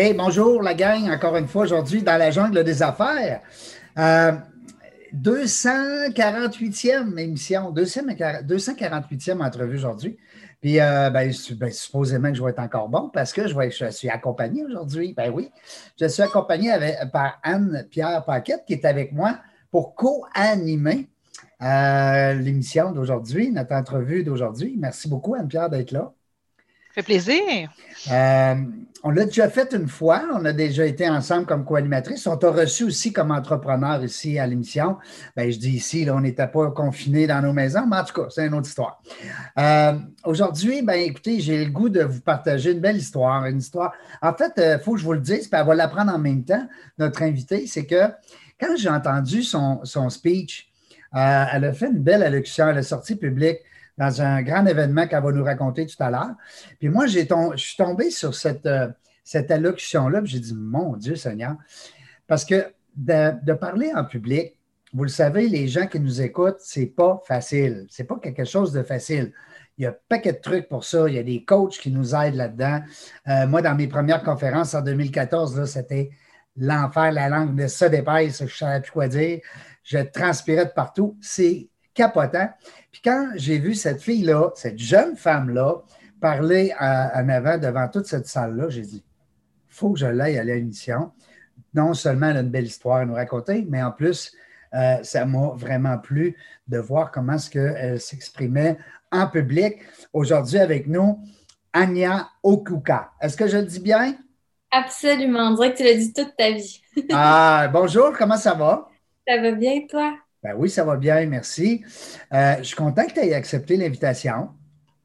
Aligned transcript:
Hey, 0.00 0.14
bonjour 0.14 0.62
la 0.62 0.74
gang, 0.74 1.10
encore 1.10 1.36
une 1.36 1.48
fois 1.48 1.64
aujourd'hui 1.64 2.04
dans 2.04 2.16
la 2.16 2.30
jungle 2.30 2.62
des 2.62 2.84
affaires. 2.84 3.42
248e 3.96 6.86
euh, 6.86 7.16
émission, 7.16 7.72
248e 7.72 9.44
entrevue 9.44 9.74
aujourd'hui. 9.74 10.16
Puis, 10.60 10.78
euh, 10.78 11.10
ben, 11.10 11.32
ben, 11.56 11.72
supposément 11.72 12.30
que 12.30 12.36
je 12.36 12.44
vais 12.44 12.50
être 12.50 12.60
encore 12.60 12.88
bon 12.88 13.10
parce 13.12 13.32
que 13.32 13.48
je, 13.48 13.90
suis 13.90 14.08
accompagné 14.08 14.64
aujourd'hui. 14.64 15.14
Ben 15.14 15.32
oui, 15.34 15.50
je 16.00 16.06
suis 16.06 16.22
accompagné 16.22 16.70
par 17.12 17.40
Anne-Pierre 17.42 18.24
Paquette 18.24 18.62
qui 18.68 18.74
est 18.74 18.84
avec 18.84 19.10
moi 19.10 19.40
pour 19.72 19.96
co-animer 19.96 21.08
euh, 21.60 22.34
l'émission 22.34 22.92
d'aujourd'hui, 22.92 23.50
notre 23.50 23.74
entrevue 23.74 24.22
d'aujourd'hui. 24.22 24.76
Merci 24.78 25.08
beaucoup, 25.08 25.34
Anne-Pierre, 25.34 25.70
d'être 25.70 25.90
là. 25.90 26.12
Ça 26.88 26.94
fait 26.94 27.02
plaisir. 27.02 27.70
Euh, 28.10 28.54
on 29.04 29.10
l'a 29.10 29.24
déjà 29.24 29.48
fait 29.48 29.72
une 29.74 29.88
fois. 29.88 30.22
On 30.34 30.44
a 30.44 30.52
déjà 30.52 30.86
été 30.86 31.08
ensemble 31.08 31.46
comme 31.46 31.64
co-animatrice. 31.64 32.26
On 32.26 32.36
t'a 32.36 32.50
reçu 32.50 32.84
aussi 32.84 33.12
comme 33.12 33.30
entrepreneur 33.30 34.02
ici 34.02 34.38
à 34.38 34.46
l'émission. 34.46 34.96
Ben, 35.36 35.50
je 35.50 35.58
dis 35.58 35.76
ici, 35.76 36.08
on 36.10 36.20
n'était 36.20 36.46
pas 36.46 36.70
confinés 36.70 37.26
dans 37.26 37.42
nos 37.42 37.52
maisons, 37.52 37.86
mais 37.86 37.98
en 37.98 38.04
tout 38.04 38.22
cas, 38.22 38.28
c'est 38.30 38.46
une 38.46 38.54
autre 38.54 38.68
histoire. 38.68 39.00
Euh, 39.58 39.94
aujourd'hui, 40.24 40.82
ben, 40.82 40.98
écoutez, 41.00 41.40
j'ai 41.40 41.64
le 41.64 41.70
goût 41.70 41.88
de 41.88 42.02
vous 42.02 42.20
partager 42.20 42.72
une 42.72 42.80
belle 42.80 42.96
histoire. 42.96 43.44
Une 43.46 43.58
histoire. 43.58 43.92
En 44.22 44.32
fait, 44.32 44.52
il 44.56 44.80
faut 44.82 44.94
que 44.94 44.98
je 44.98 45.04
vous 45.04 45.12
le 45.12 45.20
dise, 45.20 45.46
puis 45.46 45.60
elle 45.60 45.66
va 45.66 45.74
l'apprendre 45.74 46.12
en 46.12 46.18
même 46.18 46.44
temps, 46.44 46.66
notre 46.98 47.22
invité, 47.22 47.66
c'est 47.66 47.86
que 47.86 48.10
quand 48.60 48.76
j'ai 48.76 48.88
entendu 48.88 49.42
son, 49.42 50.10
speech, 50.10 50.70
euh, 51.14 51.44
elle 51.52 51.64
a 51.64 51.72
fait 51.72 51.86
une 51.86 52.00
belle 52.00 52.22
allocution. 52.22 52.68
Elle 52.68 52.78
est 52.78 52.82
sortie 52.82 53.16
publique 53.16 53.58
dans 53.98 54.22
un 54.22 54.42
grand 54.42 54.64
événement 54.64 55.06
qu'elle 55.06 55.22
va 55.22 55.32
nous 55.32 55.44
raconter 55.44 55.86
tout 55.86 56.00
à 56.02 56.10
l'heure. 56.10 56.34
Puis 56.78 56.88
moi, 56.88 57.06
je 57.06 57.18
suis 57.56 57.76
tombé 57.76 58.10
sur 58.10 58.34
cette, 58.34 58.64
euh, 58.66 58.88
cette 59.24 59.50
allocution-là, 59.50 60.20
j'ai 60.24 60.40
dit, 60.40 60.54
mon 60.54 60.96
Dieu 60.96 61.16
Seigneur, 61.16 61.56
parce 62.26 62.44
que 62.44 62.72
de, 62.96 63.52
parler 63.52 63.92
en 63.94 64.04
public, 64.04 64.56
vous 64.94 65.02
le 65.02 65.10
savez, 65.10 65.48
les 65.48 65.68
gens 65.68 65.86
qui 65.86 66.00
nous 66.00 66.22
écoutent, 66.22 66.60
c'est 66.60 66.86
pas 66.86 67.20
facile. 67.26 67.86
C'est 67.90 68.04
pas 68.04 68.18
quelque 68.18 68.44
chose 68.44 68.72
de 68.72 68.82
facile. 68.82 69.32
Il 69.76 69.84
y 69.84 69.86
a 69.86 69.90
un 69.90 69.96
paquet 70.08 70.32
de 70.32 70.38
trucs 70.38 70.68
pour 70.68 70.84
ça. 70.84 71.08
Il 71.08 71.14
y 71.14 71.18
a 71.18 71.22
des 71.22 71.44
coachs 71.44 71.78
qui 71.78 71.90
nous 71.90 72.14
aident 72.14 72.36
là-dedans. 72.36 72.80
Euh, 73.28 73.46
moi, 73.46 73.62
dans 73.62 73.74
mes 73.74 73.86
premières 73.86 74.22
conférences 74.22 74.74
en 74.74 74.80
2014, 74.80 75.64
c'était 75.66 76.10
l'enfer, 76.56 77.12
la 77.12 77.28
langue 77.28 77.54
de 77.54 77.66
ça 77.66 77.88
d'épaisse, 77.88 78.38
je 78.38 78.44
ne 78.44 78.48
savais 78.48 78.80
plus 78.80 78.92
quoi 78.92 79.08
dire 79.08 79.40
je 79.84 79.98
transpirais 79.98 80.66
de 80.66 80.70
partout. 80.70 81.16
C'est 81.20 81.68
capotant. 81.98 82.48
Puis 82.92 83.02
quand 83.04 83.32
j'ai 83.34 83.58
vu 83.58 83.74
cette 83.74 84.00
fille-là, 84.00 84.52
cette 84.54 84.78
jeune 84.78 85.16
femme-là, 85.16 85.82
parler 86.20 86.72
en 86.80 87.28
avant 87.28 87.58
devant 87.58 87.88
toute 87.88 88.06
cette 88.06 88.26
salle-là, 88.26 88.68
j'ai 88.68 88.82
dit, 88.82 89.04
il 89.04 89.74
faut 89.74 89.92
que 89.92 89.98
je 89.98 90.06
l'aille 90.06 90.38
à 90.38 90.44
l'émission. 90.44 91.10
Non 91.74 91.94
seulement 91.94 92.28
elle 92.28 92.38
a 92.38 92.40
une 92.40 92.50
belle 92.50 92.66
histoire 92.66 92.98
à 92.98 93.04
nous 93.04 93.14
raconter, 93.14 93.66
mais 93.68 93.82
en 93.82 93.90
plus, 93.90 94.32
euh, 94.74 95.02
ça 95.02 95.24
m'a 95.24 95.48
vraiment 95.54 95.98
plu 95.98 96.36
de 96.68 96.78
voir 96.78 97.10
comment 97.10 97.34
est-ce 97.34 97.50
qu'elle 97.50 98.00
s'exprimait 98.00 98.78
en 99.10 99.26
public. 99.26 99.78
Aujourd'hui 100.12 100.58
avec 100.58 100.86
nous, 100.86 101.18
Anya 101.72 102.28
Okuka. 102.42 103.10
Est-ce 103.20 103.36
que 103.36 103.48
je 103.48 103.58
le 103.58 103.64
dis 103.64 103.80
bien? 103.80 104.14
Absolument. 104.70 105.48
On 105.48 105.54
dirait 105.54 105.72
que 105.72 105.78
tu 105.78 105.84
l'as 105.84 105.94
dit 105.94 106.12
toute 106.12 106.36
ta 106.36 106.52
vie. 106.52 106.80
ah, 107.12 107.68
bonjour, 107.72 108.12
comment 108.16 108.36
ça 108.36 108.54
va? 108.54 108.88
Ça 109.26 109.40
va 109.40 109.52
bien, 109.52 109.86
toi? 109.88 110.14
Ben 110.42 110.54
oui, 110.56 110.70
ça 110.70 110.84
va 110.84 110.96
bien, 110.96 111.26
merci. 111.26 111.84
Euh, 112.32 112.56
je 112.58 112.64
suis 112.64 112.76
content 112.76 113.06
que 113.06 113.12
tu 113.12 113.20
aies 113.20 113.34
accepté 113.34 113.76
l'invitation. 113.76 114.50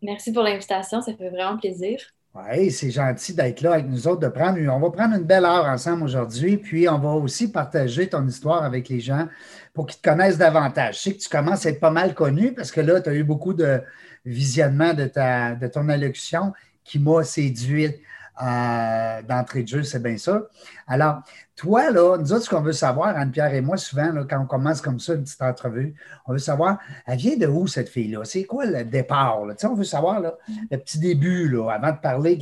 Merci 0.02 0.32
pour 0.32 0.44
l'invitation, 0.44 1.02
ça 1.02 1.14
fait 1.16 1.30
vraiment 1.30 1.58
plaisir. 1.58 2.00
Oui, 2.36 2.72
c'est 2.72 2.90
gentil 2.90 3.36
d'être 3.36 3.62
là 3.62 3.74
avec 3.74 3.88
nous 3.88 4.08
autres, 4.08 4.22
de 4.22 4.28
prendre. 4.28 4.60
On 4.72 4.80
va 4.80 4.90
prendre 4.90 5.16
une 5.16 5.24
belle 5.24 5.46
heure 5.46 5.66
ensemble 5.66 6.04
aujourd'hui, 6.04 6.58
puis 6.58 6.90
on 6.90 6.98
va 6.98 7.10
aussi 7.10 7.52
partager 7.52 8.10
ton 8.10 8.26
histoire 8.28 8.64
avec 8.64 8.90
les 8.90 9.00
gens 9.00 9.28
pour 9.74 9.86
qu'ils 9.86 10.02
te 10.02 10.10
connaissent 10.10 10.40
davantage. 10.40 10.96
Je 10.96 11.00
sais 11.02 11.14
que 11.14 11.20
tu 11.20 11.30
commences 11.30 11.66
à 11.68 11.70
être 11.70 11.80
pas 11.80 11.92
mal 11.92 12.16
connu 12.16 12.54
parce 12.54 12.72
que 12.72 12.82
là, 12.82 13.02
tu 13.02 13.10
as 13.10 13.14
eu 13.14 13.24
beaucoup 13.24 13.54
de 13.54 13.82
visionnement 14.26 14.96
de, 14.96 15.06
ta, 15.06 15.54
de 15.54 15.68
ton 15.68 15.90
allocution 15.90 16.54
qui 16.84 16.98
m'a 16.98 17.24
séduit 17.24 17.94
euh, 18.42 19.22
d'entrée 19.22 19.64
de 19.64 19.68
jeu, 19.68 19.84
c'est 19.84 20.02
bien 20.02 20.18
ça. 20.18 20.42
Alors, 20.88 21.22
toi, 21.56 21.92
là, 21.92 22.18
nous 22.18 22.34
autres, 22.34 22.46
ce 22.46 22.50
qu'on 22.50 22.62
veut 22.62 22.74
savoir, 22.74 23.16
Anne-Pierre 23.16 23.54
et 23.54 23.62
moi, 23.62 23.78
souvent, 23.78 24.12
quand 24.28 24.42
on 24.42 24.46
commence 24.48 24.82
comme 24.82 25.00
ça, 25.00 25.14
une 25.14 25.24
petite 25.24 25.42
entrevue, 25.42 25.96
on 26.26 26.34
veut 26.34 26.40
savoir, 26.40 26.80
elle 27.06 27.18
vient 27.18 27.38
de 27.38 27.48
où 27.48 27.68
cette 27.68 27.90
fille-là? 27.90 28.26
C'est 28.26 28.46
quoi 28.46 28.66
le 28.66 28.84
départ? 28.84 29.46
Là? 29.46 29.54
On 29.64 29.76
veut 29.76 29.84
savoir 29.84 30.20
là, 30.20 30.36
le 30.72 30.78
petit 30.78 31.00
début 31.00 31.48
là, 31.48 31.70
avant 31.70 31.92
de 31.92 32.00
parler 32.00 32.40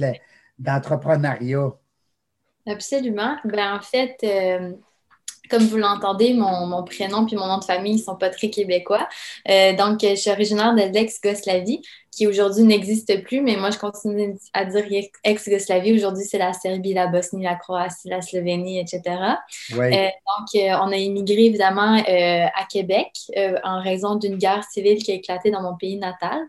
d'entrepreneuriat. 0.57 1.71
Absolument. 2.67 3.35
Ben, 3.43 3.75
en 3.75 3.81
fait, 3.81 4.15
euh, 4.23 4.71
comme 5.49 5.63
vous 5.63 5.77
l'entendez, 5.77 6.33
mon, 6.33 6.83
prénom 6.83 7.25
puis 7.25 7.35
mon 7.35 7.47
nom 7.47 7.57
de 7.57 7.65
famille 7.65 7.95
ne 7.95 8.01
sont 8.01 8.15
pas 8.15 8.29
très 8.29 8.49
québécois. 8.49 9.07
Euh, 9.49 9.75
donc, 9.75 9.99
je 10.01 10.15
suis 10.15 10.31
originaire 10.31 10.73
de 10.73 10.83
l'ex-Goslavie 10.93 11.81
qui 12.11 12.27
aujourd'hui 12.27 12.63
n'existe 12.63 13.23
plus, 13.23 13.39
mais 13.39 13.55
moi, 13.55 13.69
je 13.69 13.77
continue 13.77 14.35
à 14.53 14.65
dire 14.65 14.83
ex-Yougoslavie. 15.23 15.93
Aujourd'hui, 15.93 16.25
c'est 16.25 16.37
la 16.37 16.51
Serbie, 16.51 16.93
la 16.93 17.07
Bosnie, 17.07 17.43
la 17.43 17.55
Croatie, 17.55 18.09
la 18.09 18.21
Slovénie, 18.21 18.79
etc. 18.79 19.01
Euh, 19.71 19.77
donc, 19.77 20.55
euh, 20.55 20.75
on 20.81 20.91
a 20.91 20.97
immigré 20.97 21.45
évidemment 21.45 21.95
euh, 21.97 22.45
à 22.53 22.65
Québec 22.69 23.11
en 23.63 23.81
raison 23.81 24.15
d'une 24.15 24.37
guerre 24.37 24.65
civile 24.69 25.01
qui 25.01 25.11
a 25.11 25.15
éclaté 25.15 25.51
dans 25.51 25.61
mon 25.61 25.77
pays 25.77 25.97
natal. 25.97 26.41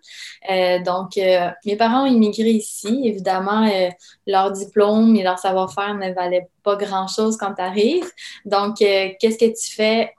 donc, 0.85 1.17
mes 1.17 1.77
parents 1.77 2.03
ont 2.03 2.07
immigré 2.07 2.51
ici. 2.51 3.03
Évidemment, 3.05 3.71
leur 4.27 4.51
diplôme 4.51 5.15
et 5.15 5.23
leur 5.23 5.39
savoir-faire 5.39 5.95
ne 5.95 6.13
valaient 6.13 6.49
pas 6.65 6.75
grand-chose 6.75 7.37
quand 7.37 7.55
tu 7.55 7.63
arrives. 7.63 8.11
Donc, 8.45 8.79
qu'est-ce 8.79 9.39
que 9.39 9.47
tu 9.47 9.75
fais 9.77 10.13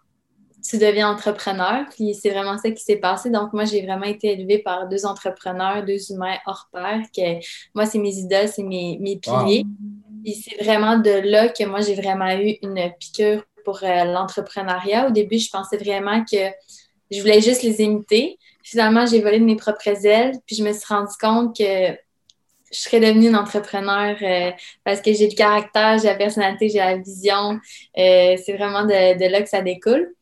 tu 0.68 0.78
deviens 0.78 1.10
entrepreneur. 1.12 1.86
Puis 1.92 2.14
c'est 2.14 2.30
vraiment 2.30 2.58
ça 2.58 2.72
qui 2.72 2.84
s'est 2.84 2.98
passé. 2.98 3.30
Donc, 3.30 3.54
moi, 3.54 3.66
j'ai 3.66 3.86
vraiment 3.86 4.06
été 4.06 4.32
élevée 4.32 4.60
par 4.60 4.88
deux 4.88 5.06
entrepreneurs, 5.06 5.84
deux 5.86 6.12
humains 6.12 6.38
hors 6.46 6.70
pair. 6.72 7.02
Que, 7.16 7.40
moi, 7.74 7.86
c'est 7.86 8.00
mes 8.00 8.16
idoles, 8.16 8.48
c'est 8.48 8.64
mes, 8.64 8.98
mes 9.00 9.18
piliers. 9.18 9.66
Puis 10.24 10.36
c'est 10.36 10.64
vraiment 10.64 10.98
de 10.98 11.12
là 11.12 11.50
que 11.50 11.64
moi, 11.66 11.82
j'ai 11.82 11.96
vraiment 11.96 12.32
eu 12.32 12.58
une 12.62 12.92
piqûre 13.00 13.44
pour 13.66 13.84
euh, 13.84 14.04
l'entrepreneuriat. 14.06 15.08
Au 15.08 15.12
début, 15.12 15.38
je 15.38 15.50
pensais 15.50 15.78
vraiment 15.78 16.24
que 16.24 16.50
je 17.12 17.20
voulais 17.20 17.42
juste 17.42 17.64
les 17.64 17.82
imiter. 17.82 18.38
Finalement, 18.64 19.06
j'ai 19.06 19.22
volé 19.22 19.40
de 19.40 19.46
mes 19.46 19.58
propres 19.58 20.06
ailes. 20.06 20.34
Puis 20.46 20.56
je 20.56 20.64
me 20.64 20.72
suis 20.72 20.86
rendu 20.88 21.14
compte 21.20 21.56
que 21.58 21.92
je 22.74 22.80
serais 22.80 23.00
devenue 23.00 23.28
une 23.28 23.36
entrepreneur 23.36 24.16
euh, 24.22 24.52
parce 24.84 25.02
que 25.02 25.14
j'ai 25.14 25.30
le 25.30 25.36
caractère, 25.36 26.00
j'ai 26.00 26.08
la 26.08 26.16
personnalité, 26.16 26.70
j'ai 26.70 26.80
la 26.80 26.98
vision. 26.98 27.60
Euh, 27.98 28.36
c'est 28.44 28.54
vraiment 28.58 28.84
de, 28.84 29.18
de, 29.18 29.32
là 29.32 29.42
que 29.42 29.50
ça 29.50 29.62
découle. 29.62 30.14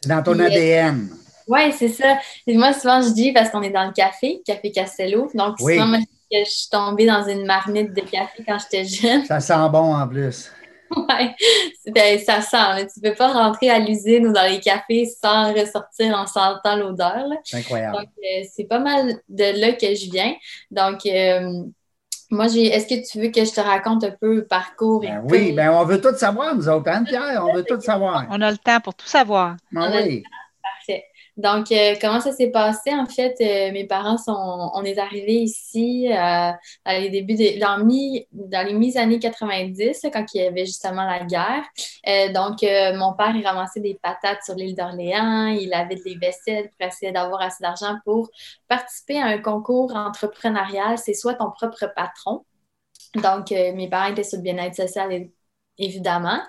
C'est 0.00 0.08
dans 0.08 0.22
ton 0.22 0.38
ADN. 0.38 1.08
Oui, 1.48 1.72
c'est 1.72 1.88
ça. 1.88 2.18
Et 2.46 2.56
moi, 2.56 2.72
souvent, 2.72 3.00
je 3.00 3.08
dis, 3.08 3.32
parce 3.32 3.50
qu'on 3.50 3.62
est 3.62 3.70
dans 3.70 3.86
le 3.86 3.92
café, 3.92 4.42
Café 4.44 4.70
Castello. 4.70 5.30
Donc, 5.34 5.58
souvent, 5.58 5.86
moi, 5.86 5.98
je 6.30 6.44
suis 6.44 6.68
tombée 6.70 7.06
dans 7.06 7.26
une 7.26 7.46
marmite 7.46 7.94
de 7.94 8.02
café 8.02 8.44
quand 8.46 8.58
j'étais 8.58 8.84
jeune. 8.84 9.24
Ça 9.24 9.40
sent 9.40 9.68
bon 9.72 9.94
en 9.94 10.06
plus. 10.06 10.50
Oui, 10.90 11.92
ben, 11.92 12.18
ça 12.18 12.40
sent. 12.40 12.86
Tu 12.94 13.00
ne 13.00 13.10
peux 13.10 13.14
pas 13.14 13.30
rentrer 13.30 13.68
à 13.68 13.78
l'usine 13.78 14.28
ou 14.28 14.32
dans 14.32 14.50
les 14.50 14.58
cafés 14.58 15.04
sans 15.04 15.52
ressortir 15.52 16.16
en 16.16 16.26
sentant 16.26 16.76
l'odeur. 16.76 17.26
C'est 17.44 17.58
incroyable. 17.58 17.98
Donc, 17.98 18.08
euh, 18.18 18.44
c'est 18.50 18.64
pas 18.64 18.78
mal 18.78 19.20
de 19.28 19.60
là 19.60 19.72
que 19.72 19.94
je 19.94 20.10
viens. 20.10 20.34
Donc, 20.70 21.04
euh, 21.04 21.64
moi, 22.30 22.48
j'ai. 22.48 22.66
Est-ce 22.66 22.86
que 22.86 23.10
tu 23.10 23.20
veux 23.20 23.28
que 23.28 23.44
je 23.44 23.52
te 23.52 23.60
raconte 23.60 24.04
un 24.04 24.10
peu 24.10 24.36
le 24.36 24.44
parcours? 24.44 25.00
Ben 25.00 25.22
oui, 25.24 25.52
ben 25.52 25.70
on 25.70 25.84
veut 25.84 26.00
tout 26.00 26.14
savoir, 26.14 26.54
nous 26.54 26.68
autres, 26.68 26.90
hein, 26.90 27.04
Pierre? 27.04 27.44
On 27.46 27.54
veut 27.54 27.64
tout 27.64 27.80
savoir. 27.80 28.26
On 28.30 28.40
a 28.40 28.50
le 28.50 28.58
temps 28.58 28.80
pour 28.80 28.94
tout 28.94 29.06
savoir. 29.06 29.56
Ben 29.72 29.90
oui. 29.94 30.22
Donc, 31.38 31.70
euh, 31.70 31.94
comment 32.00 32.20
ça 32.20 32.32
s'est 32.32 32.50
passé? 32.50 32.92
En 32.92 33.06
fait, 33.06 33.36
euh, 33.40 33.72
mes 33.72 33.86
parents 33.86 34.18
sont, 34.18 34.32
on 34.74 34.82
est 34.82 34.98
arrivés 34.98 35.36
ici 35.36 36.08
euh, 36.10 36.50
dans 36.84 37.00
les 37.00 37.10
débuts 37.10 37.36
dans, 37.60 37.78
dans 38.32 38.66
les 38.66 38.74
mi-années 38.74 39.20
90, 39.20 40.06
quand 40.12 40.24
il 40.34 40.42
y 40.42 40.46
avait 40.46 40.66
justement 40.66 41.04
la 41.04 41.24
guerre. 41.24 41.62
donc, 42.34 42.62
mon 42.96 43.14
père, 43.14 43.36
il 43.36 43.46
ramassait 43.46 43.78
des 43.80 43.98
patates 44.02 44.42
sur 44.44 44.56
l'île 44.56 44.74
d'Orléans, 44.74 45.46
il 45.46 45.72
avait 45.72 45.94
des 45.94 46.16
vaisselles 46.16 46.70
pour 46.70 46.88
essayer 46.88 47.12
d'avoir 47.12 47.40
assez 47.40 47.62
d'argent 47.62 47.98
pour 48.04 48.28
participer 48.66 49.20
à 49.20 49.26
un 49.26 49.38
concours 49.38 49.94
entrepreneurial. 49.94 50.98
C'est 50.98 51.14
soit 51.14 51.34
ton 51.34 51.52
propre 51.52 51.86
patron. 51.94 52.44
Donc, 53.14 53.50
mes 53.50 53.88
parents 53.88 54.10
étaient 54.10 54.24
sur 54.24 54.38
le 54.38 54.42
bien-être 54.42 54.74
social 54.74 55.12
et 55.12 55.32
évidemment. 55.78 56.40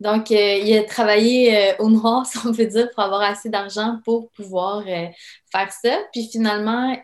Donc, 0.00 0.30
euh, 0.30 0.58
il 0.62 0.76
a 0.76 0.84
travaillé 0.84 1.56
euh, 1.56 1.74
au 1.78 1.90
noir, 1.90 2.26
si 2.26 2.38
on 2.46 2.52
peut 2.52 2.66
dire, 2.66 2.90
pour 2.90 3.02
avoir 3.02 3.22
assez 3.22 3.48
d'argent 3.48 4.00
pour 4.04 4.30
pouvoir 4.30 4.84
euh, 4.86 5.06
faire 5.50 5.72
ça. 5.72 5.98
Puis 6.12 6.28
finalement, 6.30 6.96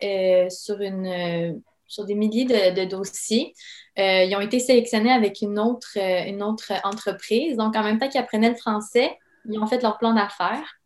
sur, 0.50 0.81
une, 0.81 1.62
sur 1.87 2.05
des 2.05 2.15
milliers 2.15 2.44
de, 2.44 2.85
dossiers, 2.85 3.55
ils 3.97 4.35
ont 4.37 4.41
été 4.41 4.61
sélectionnés 4.61 5.12
avec 5.12 5.43
une 5.43 5.59
autre, 5.59 5.97
une 5.97 6.43
autre 6.43 6.73
entreprise. 6.85 7.56
Donc, 7.56 7.77
en 7.77 7.82
même 7.82 7.99
temps 7.99 8.09
qu'ils 8.09 8.21
apprenaient 8.21 8.50
le 8.50 8.56
français, 8.56 9.19
ils 9.49 9.59
ont 9.59 9.67
fait 9.67 9.82
leur 9.82 9.99
plan 9.99 10.15
d'affaires. 10.15 10.77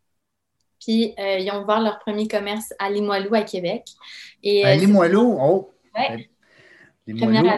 Puis, 0.79 1.13
ils 1.17 1.49
ont 1.51 1.63
ouvert 1.63 1.79
leur 1.79 1.99
premier 1.99 2.27
commerce 2.27 2.73
à 2.77 2.89
Limoilou, 2.89 3.33
à 3.33 3.41
Québec. 3.41 3.85
Et, 4.43 4.65
à 4.65 4.75
Limoilou, 4.75 5.37
oh! 5.39 5.71
Ouais. 5.97 6.29
Limoilou, 7.07 7.49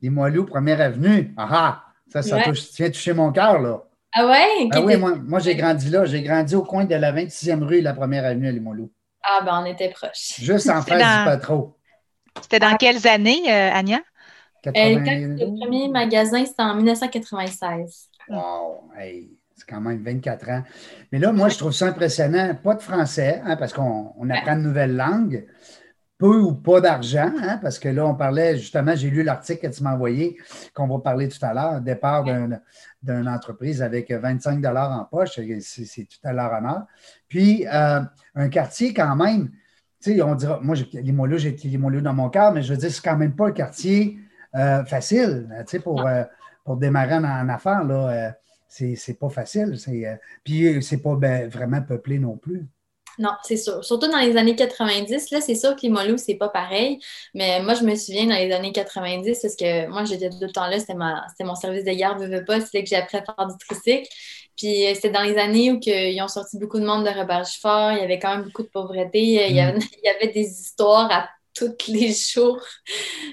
Limoilou, 0.00 0.44
première 0.44 0.80
avenue. 0.80 1.34
Ah, 1.36 1.83
Ça, 2.14 2.22
ça 2.22 2.40
touche, 2.42 2.70
tu 2.70 2.82
viens 2.82 2.90
toucher 2.90 3.12
mon 3.12 3.32
cœur, 3.32 3.60
là. 3.60 3.82
Ah 4.12 4.24
ouais? 4.24 4.68
Ah 4.70 4.80
oui, 4.80 4.96
moi, 4.96 5.16
moi 5.16 5.40
j'ai 5.40 5.56
grandi 5.56 5.90
là. 5.90 6.04
J'ai 6.04 6.22
grandi 6.22 6.54
au 6.54 6.62
coin 6.62 6.84
de 6.84 6.94
la 6.94 7.10
26e 7.10 7.64
rue 7.64 7.78
et 7.78 7.80
la 7.80 7.92
première 7.92 8.24
avenue 8.24 8.46
à 8.46 8.52
Limoilou. 8.52 8.92
Ah, 9.24 9.42
ben 9.44 9.62
on 9.62 9.64
était 9.64 9.88
proches. 9.88 10.38
Juste 10.38 10.70
en 10.70 10.80
face 10.80 11.00
du 11.00 11.24
patro. 11.24 11.76
C'était 12.40 12.60
dans 12.60 12.76
quelles 12.76 13.04
années, 13.08 13.42
euh, 13.48 13.72
Anya? 13.72 14.00
Euh, 14.68 14.70
le 14.74 15.58
premier 15.58 15.88
magasin, 15.88 16.44
c'était 16.44 16.62
en 16.62 16.76
1996. 16.76 18.08
Wow! 18.28 18.90
Hey, 18.96 19.30
c'est 19.56 19.66
quand 19.68 19.80
même 19.80 20.00
24 20.00 20.48
ans. 20.50 20.62
Mais 21.10 21.18
là, 21.18 21.32
moi, 21.32 21.48
je 21.48 21.58
trouve 21.58 21.72
ça 21.72 21.88
impressionnant. 21.88 22.54
Pas 22.62 22.74
de 22.76 22.82
français, 22.82 23.42
hein, 23.44 23.56
parce 23.56 23.72
qu'on 23.72 24.30
apprend 24.30 24.54
de 24.54 24.60
nouvelles 24.60 24.94
langues. 24.94 25.46
Peu 26.16 26.40
ou 26.40 26.54
pas 26.54 26.80
d'argent, 26.80 27.32
hein, 27.42 27.58
parce 27.60 27.78
que 27.78 27.88
là, 27.88 28.06
on 28.06 28.14
parlait, 28.14 28.56
justement, 28.56 28.94
j'ai 28.94 29.10
lu 29.10 29.24
l'article 29.24 29.68
que 29.68 29.74
tu 29.74 29.82
m'as 29.82 29.94
envoyé, 29.94 30.36
qu'on 30.72 30.86
va 30.86 31.00
parler 31.00 31.28
tout 31.28 31.44
à 31.44 31.52
l'heure, 31.52 31.80
départ 31.80 32.24
d'une 32.24 33.28
entreprise 33.28 33.82
avec 33.82 34.12
25 34.12 34.64
en 34.64 35.04
poche, 35.04 35.40
c'est 35.60 36.04
tout 36.04 36.18
à 36.22 36.32
leur 36.32 36.52
honneur. 36.52 36.84
Puis, 37.28 37.66
euh, 37.66 38.00
un 38.36 38.48
quartier 38.48 38.94
quand 38.94 39.16
même, 39.16 39.50
tu 40.00 40.14
sais, 40.14 40.22
on 40.22 40.36
dira, 40.36 40.60
moi, 40.62 40.76
j'ai 40.76 40.88
Limoilou, 41.02 41.36
j'ai 41.36 41.50
Limoilou 41.50 42.00
dans 42.00 42.14
mon 42.14 42.30
cœur, 42.30 42.52
mais 42.52 42.62
je 42.62 42.72
veux 42.72 42.78
dire, 42.78 42.92
c'est 42.92 43.02
quand 43.02 43.16
même 43.16 43.34
pas 43.34 43.48
un 43.48 43.52
quartier 43.52 44.18
euh, 44.54 44.84
facile, 44.84 45.48
tu 45.60 45.64
sais, 45.66 45.78
pour, 45.80 46.06
euh, 46.06 46.22
pour 46.64 46.76
démarrer 46.76 47.14
en, 47.14 47.24
en 47.24 47.48
affaires, 47.48 47.82
là 47.82 48.34
c'est 48.96 49.18
pas 49.18 49.28
facile. 49.28 49.76
Puis 50.42 50.82
c'est 50.82 50.98
pas 50.98 51.14
ben, 51.16 51.48
vraiment 51.48 51.82
peuplé 51.82 52.18
non 52.18 52.36
plus. 52.36 52.66
Non, 53.18 53.30
c'est 53.42 53.56
sûr. 53.56 53.84
Surtout 53.84 54.08
dans 54.08 54.18
les 54.18 54.36
années 54.36 54.56
90, 54.56 55.30
là, 55.30 55.40
c'est 55.40 55.54
sûr 55.54 55.76
que 55.76 55.86
les 55.86 56.18
c'est 56.18 56.34
pas 56.34 56.48
pareil. 56.48 56.98
Mais 57.32 57.62
moi, 57.62 57.74
je 57.74 57.84
me 57.84 57.94
souviens 57.94 58.26
dans 58.26 58.36
les 58.36 58.52
années 58.52 58.72
90, 58.72 59.38
parce 59.40 59.56
que 59.56 59.86
moi, 59.88 60.04
j'étais 60.04 60.30
tout 60.30 60.38
le 60.40 60.50
temps 60.50 60.66
là, 60.66 60.78
c'était 60.78 60.94
mon 61.44 61.54
service 61.54 61.84
de 61.84 61.92
garde, 61.92 62.22
je 62.22 62.28
veux 62.28 62.44
pas, 62.44 62.60
c'était 62.60 62.82
que 62.82 62.88
j'ai 62.88 62.96
appris 62.96 63.18
à 63.18 63.22
faire 63.22 63.46
du 63.46 63.54
tricycle. 63.58 64.08
Puis 64.56 64.86
euh, 64.86 64.94
c'était 64.94 65.10
dans 65.10 65.22
les 65.22 65.36
années 65.36 65.72
où 65.72 65.80
ils 65.84 66.22
ont 66.22 66.28
sorti 66.28 66.58
beaucoup 66.58 66.78
de 66.78 66.86
monde 66.86 67.04
de 67.04 67.10
rebâche 67.10 67.60
fort, 67.60 67.92
il 67.92 67.98
y 67.98 68.02
avait 68.02 68.18
quand 68.18 68.36
même 68.36 68.44
beaucoup 68.44 68.62
de 68.62 68.68
pauvreté, 68.68 69.20
il, 69.20 69.56
y 69.56 69.60
mm. 69.60 69.66
avait, 69.66 69.78
il 70.02 70.04
y 70.04 70.08
avait 70.08 70.32
des 70.32 70.48
histoires 70.48 71.10
à 71.10 71.28
tous 71.54 71.76
les 71.88 72.12
jours. 72.12 72.62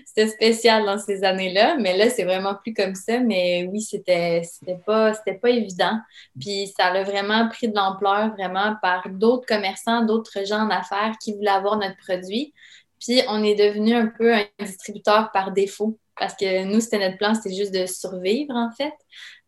C'était 0.06 0.29
spécial 0.29 0.85
dans 0.85 0.97
ces 0.97 1.23
années-là, 1.23 1.77
mais 1.77 1.97
là, 1.97 2.09
c'est 2.09 2.23
vraiment 2.23 2.56
plus 2.56 2.73
comme 2.73 2.95
ça. 2.95 3.19
Mais 3.19 3.68
oui, 3.71 3.81
c'était 3.81 4.44
pas, 4.85 5.13
pas 5.13 5.50
évident. 5.50 6.00
Puis 6.39 6.71
ça 6.77 6.88
a 6.88 7.03
vraiment 7.03 7.47
pris 7.50 7.68
de 7.68 7.75
l'ampleur 7.75 8.31
vraiment 8.31 8.75
par 8.81 9.09
d'autres 9.09 9.45
commerçants, 9.45 10.03
d'autres 10.03 10.45
gens 10.45 10.65
en 10.65 10.69
affaires 10.69 11.15
qui 11.21 11.33
voulaient 11.33 11.50
avoir 11.50 11.77
notre 11.77 11.97
produit. 11.97 12.53
Puis 13.00 13.21
on 13.27 13.44
est 13.44 13.56
devenu 13.56 13.95
un 13.95 14.07
peu 14.07 14.33
un 14.33 14.45
distributeur 14.59 15.31
par 15.31 15.51
défaut 15.51 15.97
parce 16.17 16.35
que 16.35 16.65
nous, 16.65 16.79
c'était 16.81 17.00
notre 17.00 17.17
plan, 17.17 17.33
c'était 17.33 17.56
juste 17.56 17.74
de 17.74 17.88
survivre 17.88 18.56
en 18.56 18.69
fait. 18.71 18.94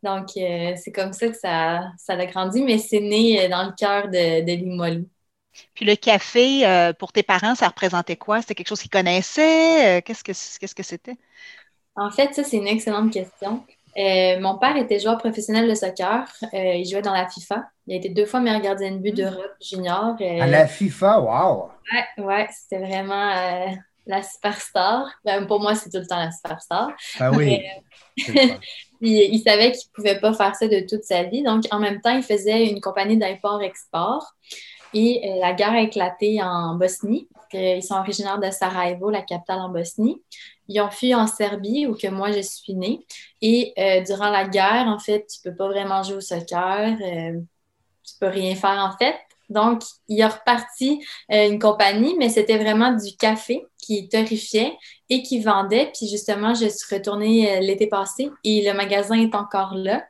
Donc, 0.01 0.29
euh, 0.37 0.73
c'est 0.75 0.91
comme 0.91 1.13
ça 1.13 1.27
que 1.29 1.37
ça, 1.37 1.81
ça 1.97 2.13
a 2.13 2.25
grandi, 2.25 2.63
mais 2.63 2.77
c'est 2.77 2.99
né 2.99 3.47
dans 3.47 3.63
le 3.65 3.73
cœur 3.77 4.09
de, 4.09 4.43
de. 4.43 5.05
Puis 5.73 5.85
le 5.85 5.95
café, 5.95 6.65
euh, 6.65 6.93
pour 6.93 7.11
tes 7.11 7.23
parents, 7.23 7.55
ça 7.55 7.67
représentait 7.67 8.15
quoi? 8.15 8.41
C'était 8.41 8.55
quelque 8.55 8.67
chose 8.67 8.81
qu'ils 8.81 8.91
connaissaient? 8.91 9.97
Euh, 9.97 10.01
qu'est-ce 10.01 10.23
que 10.23 10.83
c'était? 10.83 11.17
En 11.95 12.09
fait, 12.11 12.33
ça, 12.33 12.43
c'est 12.43 12.57
une 12.57 12.67
excellente 12.67 13.11
question. 13.11 13.63
Euh, 13.97 14.39
mon 14.39 14.57
père 14.57 14.75
était 14.77 14.99
joueur 14.99 15.19
professionnel 15.19 15.69
de 15.69 15.75
soccer. 15.75 16.27
il 16.53 16.85
jouait 16.89 17.03
dans 17.03 17.13
la 17.13 17.27
FIFA. 17.27 17.63
Il 17.85 17.93
a 17.93 17.97
été 17.97 18.09
deux 18.09 18.25
fois 18.25 18.39
meilleur 18.39 18.61
gardien 18.61 18.91
de 18.91 18.97
but 18.97 19.11
hmm. 19.11 19.15
d'Europe 19.15 19.55
junior. 19.61 20.15
à 20.19 20.47
la 20.47 20.67
FIFA, 20.67 21.19
wow! 21.19 21.69
Ouais, 21.91 22.23
ouais 22.23 22.47
c'était 22.51 22.83
vraiment 22.83 23.75
la 24.05 24.23
superstar. 24.23 25.07
Ben, 25.23 25.45
pour 25.45 25.59
moi, 25.59 25.75
c'est 25.75 25.89
tout 25.89 25.99
le 25.99 26.07
temps 26.07 26.17
la 26.17 26.31
superstar. 26.31 26.91
Ah 27.19 27.31
oui. 27.31 27.61
il 29.01 29.41
savait 29.41 29.71
qu'il 29.71 29.89
ne 29.89 29.95
pouvait 29.95 30.19
pas 30.19 30.33
faire 30.33 30.55
ça 30.55 30.67
de 30.67 30.79
toute 30.87 31.03
sa 31.03 31.23
vie. 31.23 31.43
Donc, 31.43 31.63
en 31.71 31.79
même 31.79 32.01
temps, 32.01 32.15
il 32.15 32.23
faisait 32.23 32.65
une 32.65 32.81
compagnie 32.81 33.17
d'import-export. 33.17 34.33
Et 34.93 35.21
euh, 35.29 35.39
la 35.39 35.53
guerre 35.53 35.73
a 35.73 35.81
éclaté 35.81 36.41
en 36.41 36.75
Bosnie. 36.75 37.27
Ils 37.53 37.83
sont 37.83 37.95
originaires 37.95 38.39
de 38.39 38.49
Sarajevo, 38.49 39.11
la 39.11 39.21
capitale 39.21 39.59
en 39.59 39.69
Bosnie. 39.69 40.21
Ils 40.67 40.81
ont 40.81 40.89
fui 40.89 41.13
en 41.13 41.27
Serbie, 41.27 41.85
où 41.85 41.95
que 41.95 42.07
moi 42.07 42.31
je 42.31 42.41
suis 42.41 42.73
née. 42.73 43.05
Et 43.41 43.73
euh, 43.77 44.01
durant 44.01 44.29
la 44.29 44.47
guerre, 44.47 44.87
en 44.87 44.97
fait, 44.97 45.27
tu 45.27 45.39
peux 45.43 45.55
pas 45.55 45.67
vraiment 45.67 46.01
jouer 46.01 46.15
au 46.15 46.21
soccer. 46.21 46.97
Euh, 46.99 47.39
tu 48.03 48.13
peux 48.19 48.27
rien 48.27 48.55
faire, 48.55 48.79
en 48.79 48.97
fait. 48.97 49.15
Donc, 49.49 49.83
il 50.07 50.21
a 50.23 50.29
reparti 50.29 51.05
une 51.29 51.59
compagnie, 51.59 52.15
mais 52.17 52.29
c'était 52.29 52.57
vraiment 52.57 52.91
du 52.93 53.15
café 53.17 53.67
qui 53.77 54.07
terrifiait 54.07 54.75
et 55.09 55.21
qui 55.21 55.41
vendait. 55.41 55.91
Puis 55.93 56.07
justement, 56.07 56.55
je 56.55 56.67
suis 56.67 56.95
retournée 56.95 57.59
l'été 57.59 57.85
passé 57.85 58.31
et 58.43 58.65
le 58.65 58.73
magasin 58.73 59.15
est 59.15 59.35
encore 59.35 59.75
là. 59.75 60.03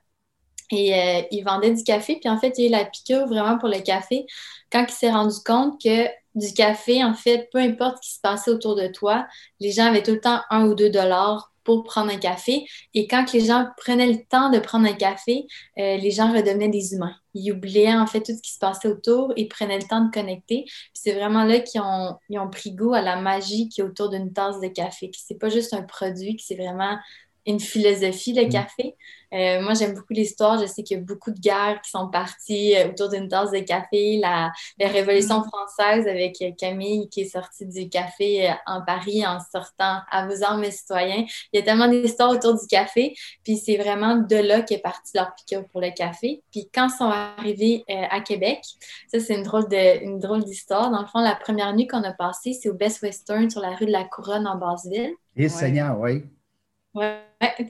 Et 0.74 0.94
euh, 0.94 1.22
il 1.32 1.44
vendait 1.44 1.74
du 1.74 1.84
café. 1.84 2.18
Puis 2.20 2.30
en 2.30 2.38
fait, 2.40 2.58
il 2.58 2.64
y 2.64 2.66
a 2.66 2.68
eu 2.70 2.72
la 2.72 2.86
piqûre 2.86 3.28
vraiment 3.28 3.58
pour 3.58 3.70
le 3.70 3.80
café 3.80 4.26
quand 4.74 4.86
il 4.90 4.94
s'est 4.94 5.12
rendu 5.12 5.36
compte 5.46 5.80
que 5.80 6.08
du 6.36 6.52
café, 6.54 7.04
en 7.04 7.14
fait, 7.14 7.48
peu 7.52 7.60
importe 7.60 7.98
ce 8.02 8.10
qui 8.10 8.16
se 8.16 8.20
passait 8.20 8.50
autour 8.50 8.76
de 8.76 8.88
toi, 8.88 9.28
les 9.60 9.72
gens 9.72 9.86
avaient 9.86 10.02
tout 10.02 10.12
le 10.12 10.20
temps 10.20 10.42
un 10.50 10.66
ou 10.66 10.74
deux 10.74 10.90
dollars 10.90 11.52
pour 11.64 11.84
prendre 11.84 12.12
un 12.12 12.18
café. 12.18 12.66
Et 12.94 13.08
quand 13.08 13.32
les 13.32 13.46
gens 13.46 13.68
prenaient 13.78 14.12
le 14.12 14.26
temps 14.28 14.50
de 14.50 14.60
prendre 14.60 14.88
un 14.88 14.94
café, 14.94 15.46
euh, 15.78 15.98
les 15.98 16.12
gens 16.12 16.34
redevenaient 16.34 16.70
des 16.70 16.94
humains. 16.94 17.16
Ils 17.36 17.52
oubliaient 17.52 17.94
en 17.94 18.06
fait 18.06 18.22
tout 18.22 18.34
ce 18.34 18.42
qui 18.42 18.52
se 18.52 18.60
passait 18.60 18.88
autour 18.88 19.32
et 19.38 19.48
prenaient 19.48 19.78
le 19.78 19.88
temps 19.88 20.04
de 20.04 20.12
connecter. 20.12 20.64
Puis 20.66 20.92
c'est 20.94 21.14
vraiment 21.14 21.46
là 21.46 21.60
qu'ils 21.60 21.82
ont, 21.82 22.50
pris 22.52 22.74
goût 22.74 22.94
à 22.94 23.02
la 23.02 23.16
magie 23.16 23.70
qui 23.70 23.82
est 23.82 23.84
autour 23.84 24.10
d'une 24.10 24.34
tasse 24.34 24.60
de 24.60 24.68
café. 24.68 25.12
C'est 25.16 25.40
pas 25.40 25.50
juste 25.50 25.74
un 25.74 25.84
produit, 25.84 26.38
c'est 26.44 26.56
vraiment 26.56 26.98
une 27.46 27.60
philosophie, 27.60 28.34
le 28.34 28.46
mm. 28.46 28.50
café. 28.50 28.96
Euh, 29.34 29.62
moi, 29.62 29.74
j'aime 29.74 29.96
beaucoup 29.96 30.14
l'histoire. 30.14 30.62
Je 30.62 30.68
sais 30.68 30.84
qu'il 30.84 30.98
y 30.98 31.00
a 31.00 31.04
beaucoup 31.04 31.32
de 31.32 31.40
guerres 31.40 31.82
qui 31.82 31.90
sont 31.90 32.08
parties 32.08 32.76
euh, 32.76 32.90
autour 32.90 33.10
d'une 33.10 33.28
tasse 33.28 33.52
de 33.52 33.60
café. 33.60 34.20
La, 34.20 34.52
Révolution 34.80 35.40
mm. 35.40 35.46
française 35.46 36.08
avec 36.08 36.42
euh, 36.42 36.52
Camille 36.58 37.10
qui 37.10 37.22
est 37.22 37.30
sortie 37.30 37.66
du 37.66 37.90
café 37.90 38.54
en 38.68 38.82
Paris 38.84 39.26
en 39.26 39.40
sortant 39.40 40.02
à 40.12 40.28
vos 40.28 40.44
armes, 40.44 40.62
mes 40.62 40.72
citoyens. 40.72 41.26
Il 41.52 41.60
y 41.60 41.60
a 41.60 41.64
tellement 41.64 41.88
d'histoires 41.88 42.30
autour 42.30 42.54
du 42.54 42.68
café. 42.68 43.16
Puis 43.44 43.58
c'est 43.58 43.78
vraiment 43.78 44.18
de 44.18 44.36
là 44.36 44.62
qu'est 44.62 44.78
partie 44.78 45.18
leur 45.18 45.34
piqûre 45.34 45.68
pour 45.70 45.82
le 45.82 45.90
café. 45.90 46.44
Puis 46.52 46.70
quand 46.74 46.90
ils 46.90 46.98
sont 46.98 47.06
arrivés 47.06 47.84
à 47.88 48.20
Québec, 48.22 48.60
ça, 49.12 49.20
c'est 49.20 49.36
une 49.36 49.44
drôle, 49.44 49.68
de, 49.68 50.04
une 50.04 50.20
drôle 50.20 50.44
d'histoire. 50.44 50.92
Dans 50.92 51.02
le 51.02 51.08
fond, 51.08 51.20
la 51.20 51.36
première 51.36 51.74
nuit 51.76 51.88
qu'on 51.88 52.04
a 52.04 52.14
passée, 52.14 52.54
c'est 52.54 52.70
au 52.70 52.74
Best 52.74 53.02
Western 53.02 53.50
sur 53.50 53.62
la 53.62 53.76
rue 53.76 53.86
de 53.86 53.92
la 53.92 54.04
Couronne 54.04 54.48
en 54.48 54.58
Basseville. 54.58 55.14
Et 55.36 55.50
Seigneur, 55.50 56.00
oui. 56.00 56.24
Ouais. 56.94 57.20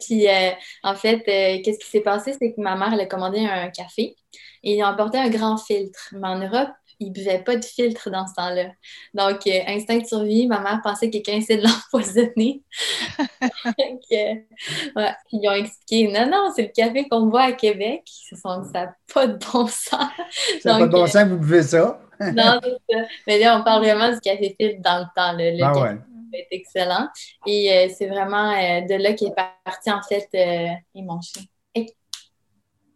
Puis, 0.01 0.27
euh, 0.27 0.51
en 0.83 0.95
fait, 0.95 1.23
euh, 1.27 1.61
qu'est-ce 1.63 1.79
qui 1.79 1.89
s'est 1.89 2.01
passé? 2.01 2.35
C'est 2.39 2.53
que 2.53 2.61
ma 2.61 2.75
mère, 2.75 2.93
elle 2.93 3.01
a 3.01 3.05
commandé 3.05 3.39
un 3.39 3.69
café 3.69 4.15
et 4.63 4.75
il 4.75 4.81
a 4.81 4.91
emporté 4.91 5.17
un 5.17 5.29
grand 5.29 5.57
filtre. 5.57 6.09
Mais 6.13 6.27
en 6.27 6.39
Europe, 6.39 6.69
ils 6.99 7.09
ne 7.09 7.13
buvaient 7.13 7.43
pas 7.43 7.55
de 7.55 7.63
filtre 7.63 8.09
dans 8.09 8.27
ce 8.27 8.33
temps-là. 8.35 8.65
Donc, 9.13 9.47
euh, 9.47 9.59
instinct 9.67 9.97
de 9.97 10.05
survie, 10.05 10.47
ma 10.47 10.59
mère 10.59 10.81
pensait 10.83 11.07
que 11.07 11.13
quelqu'un 11.13 11.37
essayait 11.37 11.59
de 11.59 11.63
l'empoisonner. 11.67 12.63
ouais. 14.11 15.13
Puis, 15.27 15.37
ils 15.37 15.49
ont 15.49 15.53
expliqué 15.53 16.07
non, 16.11 16.29
non, 16.29 16.51
c'est 16.55 16.63
le 16.63 16.71
café 16.73 17.07
qu'on 17.07 17.27
boit 17.27 17.43
à 17.43 17.51
Québec. 17.53 18.03
Ils 18.05 18.35
se 18.35 18.41
sont 18.41 18.61
dit, 18.61 18.69
ça 18.73 18.85
n'a 18.85 18.95
pas 19.13 19.27
de 19.27 19.37
bon 19.37 19.67
sens. 19.67 20.09
Ça 20.61 20.73
n'a 20.73 20.79
pas 20.79 20.87
de 20.87 20.91
bon 20.91 21.07
sens, 21.07 21.27
vous 21.27 21.37
buvez 21.37 21.63
ça. 21.63 21.99
non, 22.19 22.59
c'est 22.61 22.93
ça. 22.93 23.05
Mais 23.27 23.39
là, 23.39 23.57
on 23.59 23.63
parle 23.63 23.83
vraiment 23.83 24.11
du 24.11 24.19
café 24.19 24.55
filtre 24.59 24.81
dans 24.81 24.99
le 24.99 25.05
temps. 25.15 25.33
Le, 25.37 25.57
le 25.57 25.63
ah 25.63 25.97
est 26.33 26.47
excellent. 26.51 27.07
Et 27.45 27.71
euh, 27.71 27.93
c'est 27.95 28.07
vraiment 28.07 28.51
euh, 28.51 28.81
de 28.81 28.95
là 28.95 29.13
qu'est 29.13 29.33
parti, 29.35 29.91
en 29.91 30.01
fait, 30.01 30.27
euh, 30.35 30.73
et 30.95 31.01
mon 31.01 31.19
chien. 31.21 31.43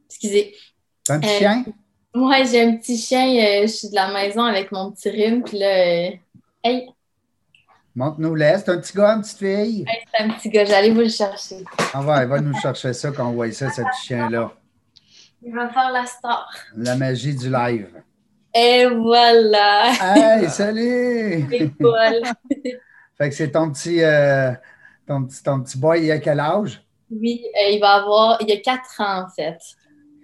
Excusez. 0.09 0.55
T'as 1.03 1.15
un 1.15 1.19
petit 1.19 1.37
chien? 1.37 1.65
Moi, 2.13 2.43
j'ai 2.43 2.63
un 2.63 2.77
petit 2.77 2.97
chien. 2.97 3.61
je 3.61 3.67
suis 3.67 3.89
de 3.89 3.95
la 3.95 4.11
maison 4.11 4.43
avec 4.43 4.71
mon 4.71 4.91
petit 4.91 5.09
rhume. 5.09 5.43
Puis 5.43 5.59
là, 5.59 6.11
hey! 6.63 6.89
Montre-nous 7.93 8.35
laisse. 8.35 8.63
C'est 8.65 8.71
un 8.71 8.77
petit 8.77 8.95
gars, 8.95 9.15
une 9.15 9.21
petite 9.21 9.37
fille? 9.37 9.85
c'est 10.13 10.23
un 10.23 10.29
petit 10.29 10.49
gars. 10.49 10.65
J'allais 10.65 10.91
vous 10.91 11.01
le 11.01 11.09
chercher. 11.09 11.63
Ah 11.93 12.01
ouais, 12.01 12.23
il 12.23 12.27
va 12.27 12.39
nous 12.39 12.57
chercher 12.59 12.93
ça 12.93 13.11
quand 13.11 13.29
on 13.29 13.33
voit 13.33 13.51
ça, 13.51 13.69
ce 13.69 13.81
petit 13.81 14.07
chien-là. 14.07 14.51
Il 15.43 15.53
va 15.53 15.69
faire 15.69 15.91
la 15.91 16.05
star. 16.05 16.49
La 16.75 16.95
magie 16.95 17.35
du 17.35 17.49
live. 17.51 17.89
Et 18.55 18.87
voilà! 18.87 19.91
Hey, 20.01 20.49
salut! 20.49 21.47
C'est. 21.51 21.71
Fait 23.17 23.29
que 23.29 23.35
c'est 23.35 23.51
ton 23.51 23.71
petit, 23.71 24.03
euh, 24.03 24.51
ton, 25.07 25.25
petit, 25.25 25.43
ton 25.43 25.61
petit 25.61 25.77
boy, 25.77 26.03
il 26.03 26.11
a 26.11 26.19
quel 26.19 26.39
âge? 26.39 26.83
Oui, 27.11 27.43
euh, 27.55 27.71
il 27.71 27.79
va 27.79 27.95
avoir, 27.95 28.37
il 28.41 28.51
a 28.51 28.57
4 28.57 29.01
ans 29.01 29.25
en 29.25 29.29
fait. 29.29 29.57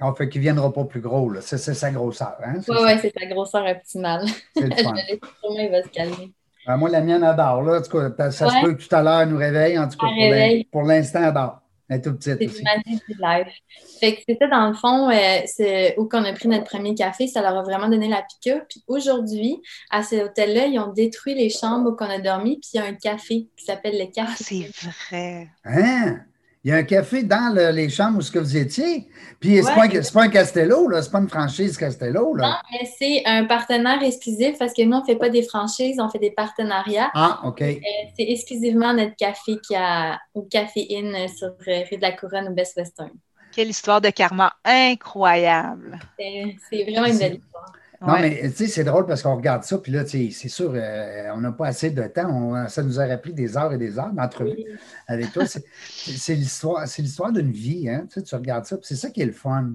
En 0.02 0.14
fait 0.14 0.28
qu'il 0.28 0.42
ne 0.42 0.44
viendra 0.44 0.72
pas 0.72 0.84
plus 0.84 1.00
gros, 1.00 1.30
là. 1.30 1.40
C'est, 1.42 1.58
sa 1.58 1.92
grosseur, 1.92 2.36
hein? 2.44 2.56
Oui, 2.68 2.78
oui, 2.84 2.92
c'est 3.02 3.14
sa 3.18 3.26
grosseur 3.26 3.66
optimale. 3.66 4.26
C'est 4.56 4.68
le 4.68 4.76
fun. 4.84 4.94
Je 5.08 5.62
il 5.62 5.72
va 5.72 5.82
se 5.82 5.88
calmer. 5.90 6.34
Ben, 6.68 6.78
moi, 6.78 6.90
la 6.90 7.02
mienne 7.02 7.24
adore, 7.24 7.62
là. 7.62 7.80
En 7.80 7.82
tout 7.82 7.98
cas, 7.98 8.32
ça 8.32 8.50
se 8.50 8.66
peut 8.66 8.74
que 8.74 8.84
tout 8.84 8.94
à 8.96 9.02
l'heure 9.02 9.26
nous 9.28 9.38
réveille. 9.38 9.78
En 9.78 9.88
tout 9.88 9.98
cas, 9.98 10.08
pour, 10.08 10.72
pour 10.72 10.84
l'instant, 10.84 11.24
adore. 11.24 11.63
Elle 11.94 12.00
est 12.00 12.02
toute 12.02 12.18
petite 12.18 12.38
C'est 12.40 12.46
aussi. 12.48 12.64
magie 12.64 13.02
du 13.08 13.16
live. 13.20 13.54
Fait 14.00 14.16
que 14.16 14.22
c'était 14.28 14.48
dans 14.48 14.68
le 14.68 14.74
fond, 14.74 15.10
euh, 15.10 15.42
c'est 15.46 15.96
où 15.98 16.08
qu'on 16.08 16.24
a 16.24 16.34
pris 16.34 16.48
notre 16.48 16.66
premier 16.66 16.96
café, 16.96 17.28
ça 17.28 17.42
leur 17.42 17.58
a 17.58 17.62
vraiment 17.62 17.88
donné 17.88 18.08
la 18.08 18.24
piqûre. 18.24 18.62
Puis 18.68 18.84
aujourd'hui, 18.88 19.62
à 19.92 20.02
cet 20.02 20.24
hôtel-là, 20.24 20.66
ils 20.66 20.80
ont 20.80 20.92
détruit 20.92 21.36
les 21.36 21.50
chambres 21.50 21.92
où 21.92 21.96
qu'on 21.96 22.10
a 22.10 22.20
dormi, 22.20 22.60
puis 22.60 22.72
il 22.74 22.78
y 22.78 22.80
a 22.80 22.86
un 22.86 22.96
café 22.96 23.48
qui 23.56 23.66
s'appelle 23.66 24.00
le 24.00 24.12
café. 24.12 24.66
Ah, 24.68 24.72
c'est 24.72 24.88
vrai. 24.88 25.48
Hein? 25.66 26.22
Il 26.64 26.70
y 26.70 26.74
a 26.74 26.78
un 26.78 26.84
café 26.84 27.24
dans 27.24 27.54
les 27.74 27.90
chambres 27.90 28.20
où 28.20 28.22
ce 28.22 28.32
que 28.32 28.40
vous 28.40 28.56
étiez. 28.56 29.10
Puis 29.42 29.58
c'est 29.58 29.76
pas, 29.76 29.88
pas, 30.14 30.24
un 30.24 30.30
Castello, 30.30 30.88
là. 30.88 31.02
C'est 31.02 31.12
pas 31.12 31.20
une 31.20 31.28
franchise 31.28 31.78
Castello, 31.78 32.36
là. 32.36 32.48
Non, 32.48 32.56
mais 32.72 32.90
c'est 32.98 33.22
un 33.26 33.44
partenaire 33.44 34.02
exclusif 34.02 34.58
parce 34.58 34.74
que 34.74 34.84
nous, 34.84 34.96
on 34.96 35.02
ne 35.02 35.06
fait 35.06 35.18
pas 35.18 35.28
des 35.28 35.44
franchises, 35.44 36.00
on 36.00 36.08
fait 36.08 36.20
des 36.20 36.32
partenariats. 36.32 37.12
Ah, 37.14 37.42
OK. 37.44 37.62
Euh, 37.62 37.74
c'est 38.18 38.30
exclusivement 38.30 38.94
notre 38.94 39.16
café 39.18 39.58
qui 39.68 39.76
a 39.76 40.18
au 40.34 40.44
Café 40.44 40.88
Inn 40.90 41.28
sur 41.28 41.48
euh, 41.48 41.84
rue 41.92 41.98
de 41.98 42.02
la 42.02 42.14
Couronne 42.14 42.48
au 42.48 42.54
Best 42.54 42.78
Western. 42.78 43.12
Quelle 43.52 43.70
histoire 43.70 44.00
de 44.00 44.10
karma 44.10 44.54
incroyable. 44.64 46.00
C'est 46.18 46.84
vraiment 46.84 47.08
une 47.08 47.18
belle 47.18 47.36
histoire. 47.36 47.74
Non, 48.06 48.20
mais 48.20 48.50
tu 48.50 48.56
sais, 48.56 48.68
c'est 48.68 48.84
drôle 48.84 49.06
parce 49.06 49.22
qu'on 49.22 49.36
regarde 49.36 49.64
ça, 49.64 49.78
puis 49.78 49.92
là, 49.92 50.06
c'est 50.06 50.30
sûr, 50.32 50.72
euh, 50.76 51.30
on 51.34 51.42
n'a 51.42 51.52
pas 51.52 51.68
assez 51.68 51.90
de 51.90 52.04
temps. 52.08 52.68
ça 52.68 52.84
nous 52.84 53.00
aurait 53.00 53.20
pris 53.20 53.34
des 53.34 53.58
heures 53.58 53.72
et 53.72 53.78
des 53.78 53.98
heures 53.98 54.12
d'entrevue 54.12 54.80
avec 55.08 55.32
toi. 55.32 55.46
C'est 55.46 56.36
l'histoire, 56.36 56.88
c'est 56.88 57.02
l'histoire 57.02 57.32
d'une 57.32 57.52
vie, 57.52 57.90
hein? 57.90 58.06
Tu, 58.10 58.20
sais, 58.20 58.24
tu 58.24 58.36
regardes 58.36 58.66
ça, 58.66 58.78
puis 58.78 58.86
c'est 58.88 58.96
ça 58.96 59.10
qui 59.10 59.22
est 59.22 59.26
le 59.26 59.32
fun. 59.32 59.74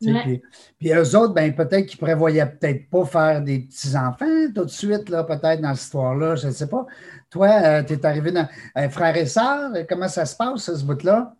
Puis, 0.00 0.42
puis, 0.78 0.92
eux 0.92 1.16
autres, 1.16 1.32
ben, 1.32 1.54
peut-être 1.54 1.86
qu'ils 1.86 1.98
prévoyaient 1.98 2.46
peut-être 2.46 2.88
pas 2.90 3.04
faire 3.06 3.42
des 3.42 3.60
petits-enfants 3.60 4.52
tout 4.54 4.64
de 4.64 4.70
suite, 4.70 5.08
là, 5.08 5.24
peut-être 5.24 5.60
dans 5.60 5.74
cette 5.74 5.84
histoire-là, 5.84 6.36
je 6.36 6.48
ne 6.48 6.52
sais 6.52 6.68
pas. 6.68 6.86
Toi, 7.30 7.48
euh, 7.48 7.82
tu 7.82 7.94
es 7.94 8.06
arrivé 8.06 8.30
dans 8.30 8.46
un 8.74 8.88
frère 8.90 9.16
et 9.16 9.26
sœur, 9.26 9.72
comment 9.88 10.08
ça 10.08 10.26
se 10.26 10.36
passe, 10.36 10.72
ce 10.72 10.84
bout-là? 10.84 11.34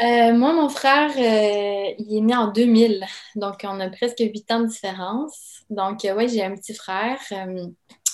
Euh, 0.00 0.32
moi, 0.32 0.52
mon 0.54 0.68
frère, 0.68 1.10
euh, 1.10 1.94
il 1.98 2.16
est 2.16 2.20
né 2.20 2.34
en 2.34 2.48
2000, 2.48 3.04
donc 3.36 3.60
on 3.64 3.78
a 3.78 3.90
presque 3.90 4.20
huit 4.20 4.50
ans 4.50 4.60
de 4.60 4.66
différence. 4.66 5.62
Donc, 5.68 6.04
euh, 6.04 6.14
oui, 6.16 6.28
j'ai 6.28 6.42
un 6.42 6.54
petit 6.54 6.74
frère, 6.74 7.18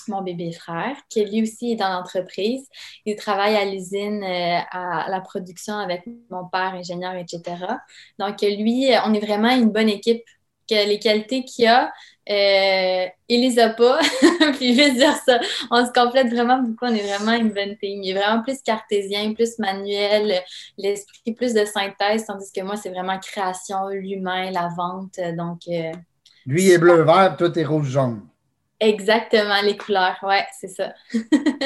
mon 0.09 0.23
bébé 0.23 0.53
frère, 0.53 0.97
qui 1.09 1.25
lui 1.25 1.43
aussi 1.43 1.73
est 1.73 1.77
dans 1.77 1.89
l'entreprise. 1.91 2.67
Il 3.07 3.15
travaille 3.17 3.55
à 3.57 3.65
l'usine, 3.65 4.25
à 4.25 5.07
la 5.09 5.21
production 5.21 5.75
avec 5.75 6.05
mon 6.31 6.47
père, 6.49 6.75
ingénieur, 6.75 7.15
etc. 7.15 7.43
Donc, 8.19 8.41
lui, 8.43 8.91
on 9.05 9.15
est 9.15 9.21
vraiment 9.25 9.51
une 9.51 9.71
bonne 9.71 9.89
équipe. 9.89 10.25
Les 10.71 10.99
qualités 10.99 11.45
qu'il 11.45 11.67
a, 11.67 11.93
il 12.29 13.41
les 13.41 13.59
a 13.59 13.71
pas. 13.71 13.99
puis 14.55 14.75
veux 14.75 14.95
dire 14.95 15.15
ça, 15.25 15.41
on 15.71 15.85
se 15.85 15.93
complète 15.93 16.29
vraiment 16.29 16.63
beaucoup. 16.63 16.85
On 16.85 16.95
est 16.95 17.07
vraiment 17.07 17.33
une. 17.33 17.53
Il 17.83 18.11
est 18.11 18.15
vraiment 18.15 18.43
plus 18.43 18.61
cartésien, 18.63 19.33
plus 19.35 19.59
manuel, 19.59 20.43
l'esprit 20.77 21.33
plus 21.33 21.55
de 21.55 21.65
synthèse, 21.65 22.27
tandis 22.27 22.53
que 22.53 22.63
moi, 22.63 22.77
c'est 22.77 22.91
vraiment 22.91 23.19
création, 23.19 23.89
l'humain, 23.89 24.51
la 24.51 24.69
vente. 24.77 25.19
Donc. 25.37 25.61
Euh, 25.69 25.93
Lui 26.47 26.71
est 26.71 26.79
bleu-vert, 26.79 27.37
toi, 27.37 27.51
t'es 27.51 27.65
rouge-jaune. 27.65 28.23
Exactement, 28.81 29.61
les 29.63 29.77
couleurs, 29.77 30.17
ouais, 30.23 30.47
c'est 30.59 30.69
ça. 30.69 30.93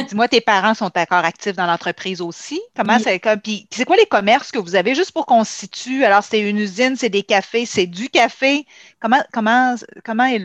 Dis-moi, 0.09 0.29
tes 0.29 0.41
parents 0.41 0.73
sont 0.73 0.91
encore 0.97 1.25
actifs 1.25 1.55
dans 1.55 1.67
l'entreprise 1.67 2.23
aussi? 2.23 2.61
Comment 2.75 2.99
c'est 2.99 3.21
comme 3.21 3.39
puis 3.39 3.69
c'est 3.71 3.85
quoi 3.85 3.97
les 3.97 4.07
commerces 4.07 4.51
que 4.51 4.59
vous 4.59 4.75
avez 4.77 4.95
juste 4.95 5.13
pour 5.13 5.27
qu'on 5.27 5.45
se 5.45 5.53
situe? 5.53 6.05
Alors, 6.05 6.23
c'est 6.23 6.41
une 6.41 6.59
usine, 6.59 6.97
c'est 6.97 7.11
des 7.11 7.23
cafés, 7.23 7.67
c'est 7.67 7.87
du 7.87 8.09
café. 8.09 8.65
Comment 8.99 9.23
comment 9.31 9.75
comment 10.05 10.25
est 10.25 10.39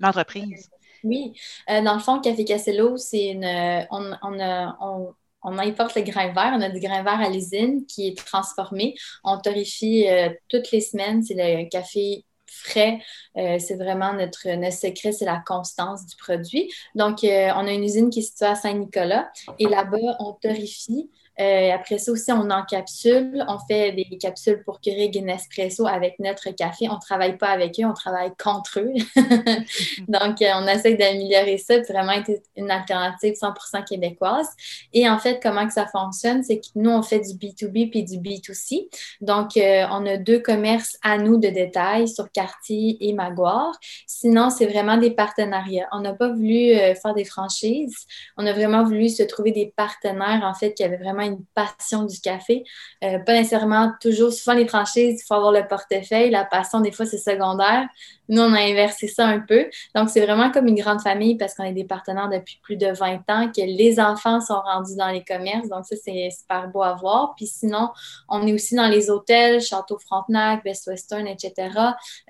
l'entreprise? 0.00 0.70
Oui, 1.04 1.32
euh, 1.70 1.82
dans 1.82 1.94
le 1.94 2.00
fond, 2.00 2.20
Café 2.20 2.44
Castello, 2.44 2.96
c'est 2.96 3.28
une 3.28 3.46
on, 3.90 4.12
on, 4.22 5.14
on, 5.42 5.58
importe 5.58 5.94
le 5.94 6.02
grain 6.02 6.32
vert. 6.32 6.52
On 6.54 6.60
a 6.60 6.68
du 6.68 6.80
grain 6.80 7.04
vert 7.04 7.20
à 7.20 7.30
l'usine 7.30 7.86
qui 7.86 8.08
est 8.08 8.18
transformé. 8.18 8.96
On 9.22 9.38
torrifie 9.38 10.08
euh, 10.08 10.30
toutes 10.48 10.72
les 10.72 10.80
semaines. 10.80 11.22
C'est 11.22 11.34
le 11.34 11.68
café 11.68 12.24
frais. 12.50 12.98
Euh, 13.36 13.58
c'est 13.58 13.76
vraiment 13.76 14.12
notre, 14.12 14.42
secret, 14.72 15.12
c'est 15.12 15.24
la 15.24 15.42
constance 15.46 16.06
du 16.06 16.16
produit. 16.16 16.70
Donc, 16.94 17.24
euh, 17.24 17.50
on 17.56 17.66
a 17.66 17.72
une 17.72 17.84
usine 17.84 18.10
qui 18.10 18.20
est 18.20 18.22
située 18.22 18.46
à 18.46 18.54
Saint-Nicolas 18.54 19.30
et 19.58 19.66
là-bas, 19.66 20.16
on 20.18 20.32
torrifie 20.32 21.10
euh, 21.40 21.72
après 21.72 21.98
ça 21.98 22.12
aussi, 22.12 22.30
on 22.32 22.50
encapsule. 22.50 23.44
On 23.48 23.58
fait 23.58 23.92
des 23.92 24.18
capsules 24.18 24.62
pour 24.64 24.80
Keurig 24.80 25.16
et 25.16 25.22
Nespresso 25.22 25.86
avec 25.86 26.18
notre 26.18 26.50
café. 26.50 26.88
On 26.90 26.96
ne 26.96 27.00
travaille 27.00 27.38
pas 27.38 27.48
avec 27.48 27.80
eux, 27.80 27.86
on 27.86 27.94
travaille 27.94 28.32
contre 28.42 28.80
eux. 28.80 28.92
Donc, 30.08 30.42
euh, 30.42 30.50
on 30.56 30.66
essaie 30.66 30.94
d'améliorer 30.94 31.56
ça, 31.56 31.80
vraiment 31.80 32.12
être 32.12 32.30
une 32.56 32.70
alternative 32.70 33.34
100% 33.34 33.84
québécoise. 33.88 34.48
Et 34.92 35.08
en 35.08 35.18
fait, 35.18 35.40
comment 35.42 35.66
que 35.66 35.72
ça 35.72 35.86
fonctionne, 35.86 36.42
c'est 36.42 36.58
que 36.58 36.66
nous, 36.74 36.90
on 36.90 37.02
fait 37.02 37.20
du 37.20 37.32
B2B 37.34 37.90
puis 37.90 38.04
du 38.04 38.18
B2C. 38.18 38.88
Donc, 39.22 39.56
euh, 39.56 39.86
on 39.90 40.04
a 40.06 40.18
deux 40.18 40.40
commerces 40.40 40.98
à 41.02 41.16
nous 41.16 41.38
de 41.38 41.48
détail 41.48 42.06
sur 42.06 42.30
Cartier 42.32 42.98
et 43.00 43.14
Maguire. 43.14 43.72
Sinon, 44.06 44.50
c'est 44.50 44.66
vraiment 44.66 44.98
des 44.98 45.10
partenariats. 45.10 45.88
On 45.92 46.00
n'a 46.00 46.12
pas 46.12 46.28
voulu 46.28 46.74
faire 46.74 47.14
des 47.14 47.24
franchises. 47.24 48.06
On 48.36 48.46
a 48.46 48.52
vraiment 48.52 48.84
voulu 48.84 49.08
se 49.08 49.22
trouver 49.22 49.52
des 49.52 49.72
partenaires, 49.74 50.42
en 50.44 50.52
fait, 50.52 50.74
qui 50.74 50.84
avaient 50.84 50.96
vraiment 50.96 51.29
une 51.30 51.44
passion 51.54 52.04
du 52.04 52.20
café. 52.20 52.64
Euh, 53.04 53.18
pas 53.20 53.32
nécessairement 53.32 53.92
toujours, 54.00 54.32
souvent 54.32 54.54
les 54.54 54.66
franchises, 54.66 55.20
il 55.20 55.26
faut 55.26 55.34
avoir 55.34 55.52
le 55.52 55.66
portefeuille. 55.66 56.30
La 56.30 56.44
passion, 56.44 56.80
des 56.80 56.92
fois, 56.92 57.06
c'est 57.06 57.18
secondaire. 57.18 57.88
Nous, 58.28 58.40
on 58.40 58.52
a 58.52 58.60
inversé 58.60 59.08
ça 59.08 59.26
un 59.26 59.40
peu. 59.40 59.68
Donc, 59.94 60.08
c'est 60.08 60.24
vraiment 60.24 60.52
comme 60.52 60.68
une 60.68 60.80
grande 60.80 61.00
famille 61.00 61.36
parce 61.36 61.54
qu'on 61.54 61.64
est 61.64 61.72
des 61.72 61.84
partenaires 61.84 62.28
depuis 62.28 62.60
plus 62.62 62.76
de 62.76 62.86
20 62.86 63.28
ans, 63.28 63.50
que 63.50 63.60
les 63.60 63.98
enfants 63.98 64.40
sont 64.40 64.60
rendus 64.60 64.96
dans 64.96 65.08
les 65.08 65.24
commerces. 65.24 65.68
Donc, 65.68 65.84
ça, 65.84 65.96
c'est 66.02 66.30
super 66.30 66.68
beau 66.68 66.82
à 66.82 66.94
voir. 66.94 67.34
Puis 67.36 67.46
sinon, 67.46 67.88
on 68.28 68.46
est 68.46 68.52
aussi 68.52 68.76
dans 68.76 68.86
les 68.86 69.10
hôtels, 69.10 69.60
Château 69.60 69.98
Frontenac, 69.98 70.62
Best 70.62 70.86
Western, 70.86 71.26
etc., 71.26 71.52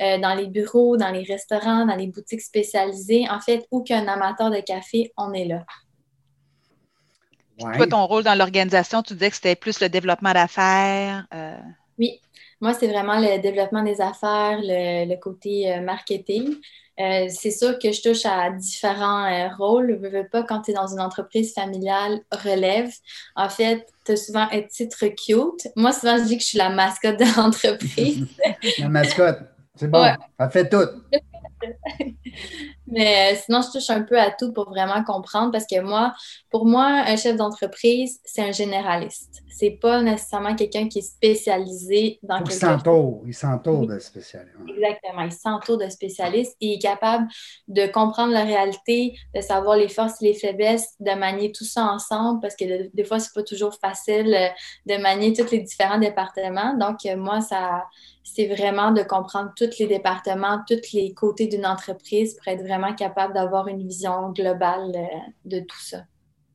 euh, 0.01 0.19
dans 0.19 0.35
les 0.35 0.47
bureaux, 0.47 0.97
dans 0.97 1.11
les 1.11 1.25
restaurants, 1.25 1.85
dans 1.85 1.97
les 1.97 2.07
boutiques 2.07 2.43
spécialisées. 2.43 3.29
En 3.29 3.41
fait, 3.41 3.67
où 3.71 3.83
qu'un 3.83 4.09
amateur 4.09 4.51
de 4.51 4.61
café, 4.61 5.13
on 5.19 5.33
est 5.35 5.45
là. 5.45 5.65
Toi, 7.61 7.87
ton 7.87 8.07
rôle 8.07 8.25
dans 8.25 8.35
l'organisation, 8.35 9.03
tu 9.03 9.15
disais 9.15 9.31
que 9.31 9.37
c'était 9.37 9.57
plus 9.57 9.81
le 9.81 9.89
développement 9.89 10.33
d'affaires. 10.33 11.27
Euh. 11.35 11.59
Oui, 11.99 12.21
moi, 12.61 12.75
c'est 12.75 12.89
vraiment 12.89 13.19
le 13.19 13.41
développement 13.41 13.83
des 13.83 14.01
affaires, 14.01 14.59
le, 14.63 15.17
côté 15.17 15.73
euh, 15.73 15.81
marketing. 15.81 16.57
Euh, 16.99 17.29
c'est 17.31 17.51
sûr 17.51 17.79
que 17.79 17.93
je 17.93 18.03
touche 18.03 18.27
à 18.27 18.51
différents 18.51 19.49
rôles. 19.57 19.99
Je 20.03 20.09
veux 20.09 20.29
pas, 20.29 20.43
quand 20.43 20.63
tu 20.63 20.73
es 20.73 20.75
dans 20.75 20.87
une 20.87 21.01
entreprise 21.01 21.55
familiale, 21.55 22.21
relève. 22.31 22.91
En 23.37 23.49
fait, 23.49 23.87
tu 24.05 24.13
as 24.13 24.17
souvent 24.17 24.47
un 24.51 24.63
titre 24.63 25.07
cute. 25.07 25.69
Moi, 25.77 25.93
souvent, 25.93 26.19
je 26.19 26.25
dis 26.25 26.37
que 26.37 26.43
je 26.43 26.49
suis 26.49 26.59
la 26.59 26.69
mascotte 26.69 27.19
de 27.19 27.37
l'entreprise. 27.37 28.27
la 28.79 28.89
mascotte, 28.89 29.41
c'est 29.77 29.89
bon. 29.89 30.05
Ça 30.39 30.51
fait 30.51 30.69
tout. 30.69 30.89
Mais 32.91 33.33
euh, 33.33 33.37
sinon, 33.45 33.61
je 33.63 33.79
touche 33.79 33.91
un 33.91 34.03
peu 34.03 34.19
à 34.19 34.31
tout 34.31 34.53
pour 34.53 34.69
vraiment 34.69 35.03
comprendre 35.05 35.53
parce 35.53 35.67
que 35.67 35.81
moi, 35.81 36.13
pour 36.51 36.67
moi, 36.67 36.87
un 37.07 37.17
chef 37.17 37.37
d'entreprise, 37.37 38.21
c'est 38.25 38.43
un 38.43 38.53
généraliste. 38.53 39.43
C'est 39.49 39.79
pas 39.83 40.01
nécessairement 40.01 40.55
quelqu'un 40.55 40.89
qui 40.89 41.01
est 41.01 41.03
spécialisé 41.03 42.19
dans 42.23 42.39
quelque 42.39 42.53
chose. 42.53 42.61
Il 43.27 43.35
s'entoure 43.35 43.87
de 43.87 43.99
spécialistes. 43.99 44.57
Exactement. 44.69 45.23
Il 45.23 45.33
s'entoure 45.33 45.79
de 45.79 45.89
spécialistes 45.89 46.57
et 46.61 46.67
il 46.67 46.75
est 46.75 46.83
capable 46.83 47.29
de 47.69 47.87
comprendre 47.87 48.33
la 48.33 48.45
réalité, 48.45 49.17
de 49.35 49.41
savoir 49.41 49.77
les 49.77 49.89
forces 49.89 50.23
et 50.23 50.27
les 50.27 50.35
faiblesses, 50.35 50.95
de 50.99 51.13
manier 51.13 51.53
tout 51.53 51.65
ça 51.65 51.85
ensemble 51.85 52.41
parce 52.41 52.57
que 52.57 52.91
des 52.95 53.05
fois, 53.05 53.19
c'est 53.19 53.35
pas 53.35 53.43
toujours 53.43 53.75
facile 53.75 54.35
euh, 54.35 54.49
de 54.87 55.01
manier 55.01 55.33
tous 55.33 55.51
les 55.51 55.61
différents 55.61 55.99
départements. 55.99 56.75
Donc, 56.79 57.05
euh, 57.07 57.17
moi, 57.17 57.41
ça 57.41 57.85
c'est 58.35 58.47
vraiment 58.47 58.93
de 58.93 59.03
comprendre 59.03 59.53
tous 59.57 59.79
les 59.79 59.87
départements, 59.87 60.63
tous 60.69 60.93
les 60.93 61.13
côtés 61.15 61.47
d'une 61.47 61.67
entreprise 61.67 62.35
pour 62.35 62.49
être 62.49 62.63
vraiment 62.63 62.95
capable 62.95 63.35
d'avoir 63.35 63.69
une 63.69 63.87
vision 63.87 64.31
globale 64.31 64.93
euh, 64.95 65.19
de 65.45 65.61
tout 65.61 65.81
ça. 65.81 66.05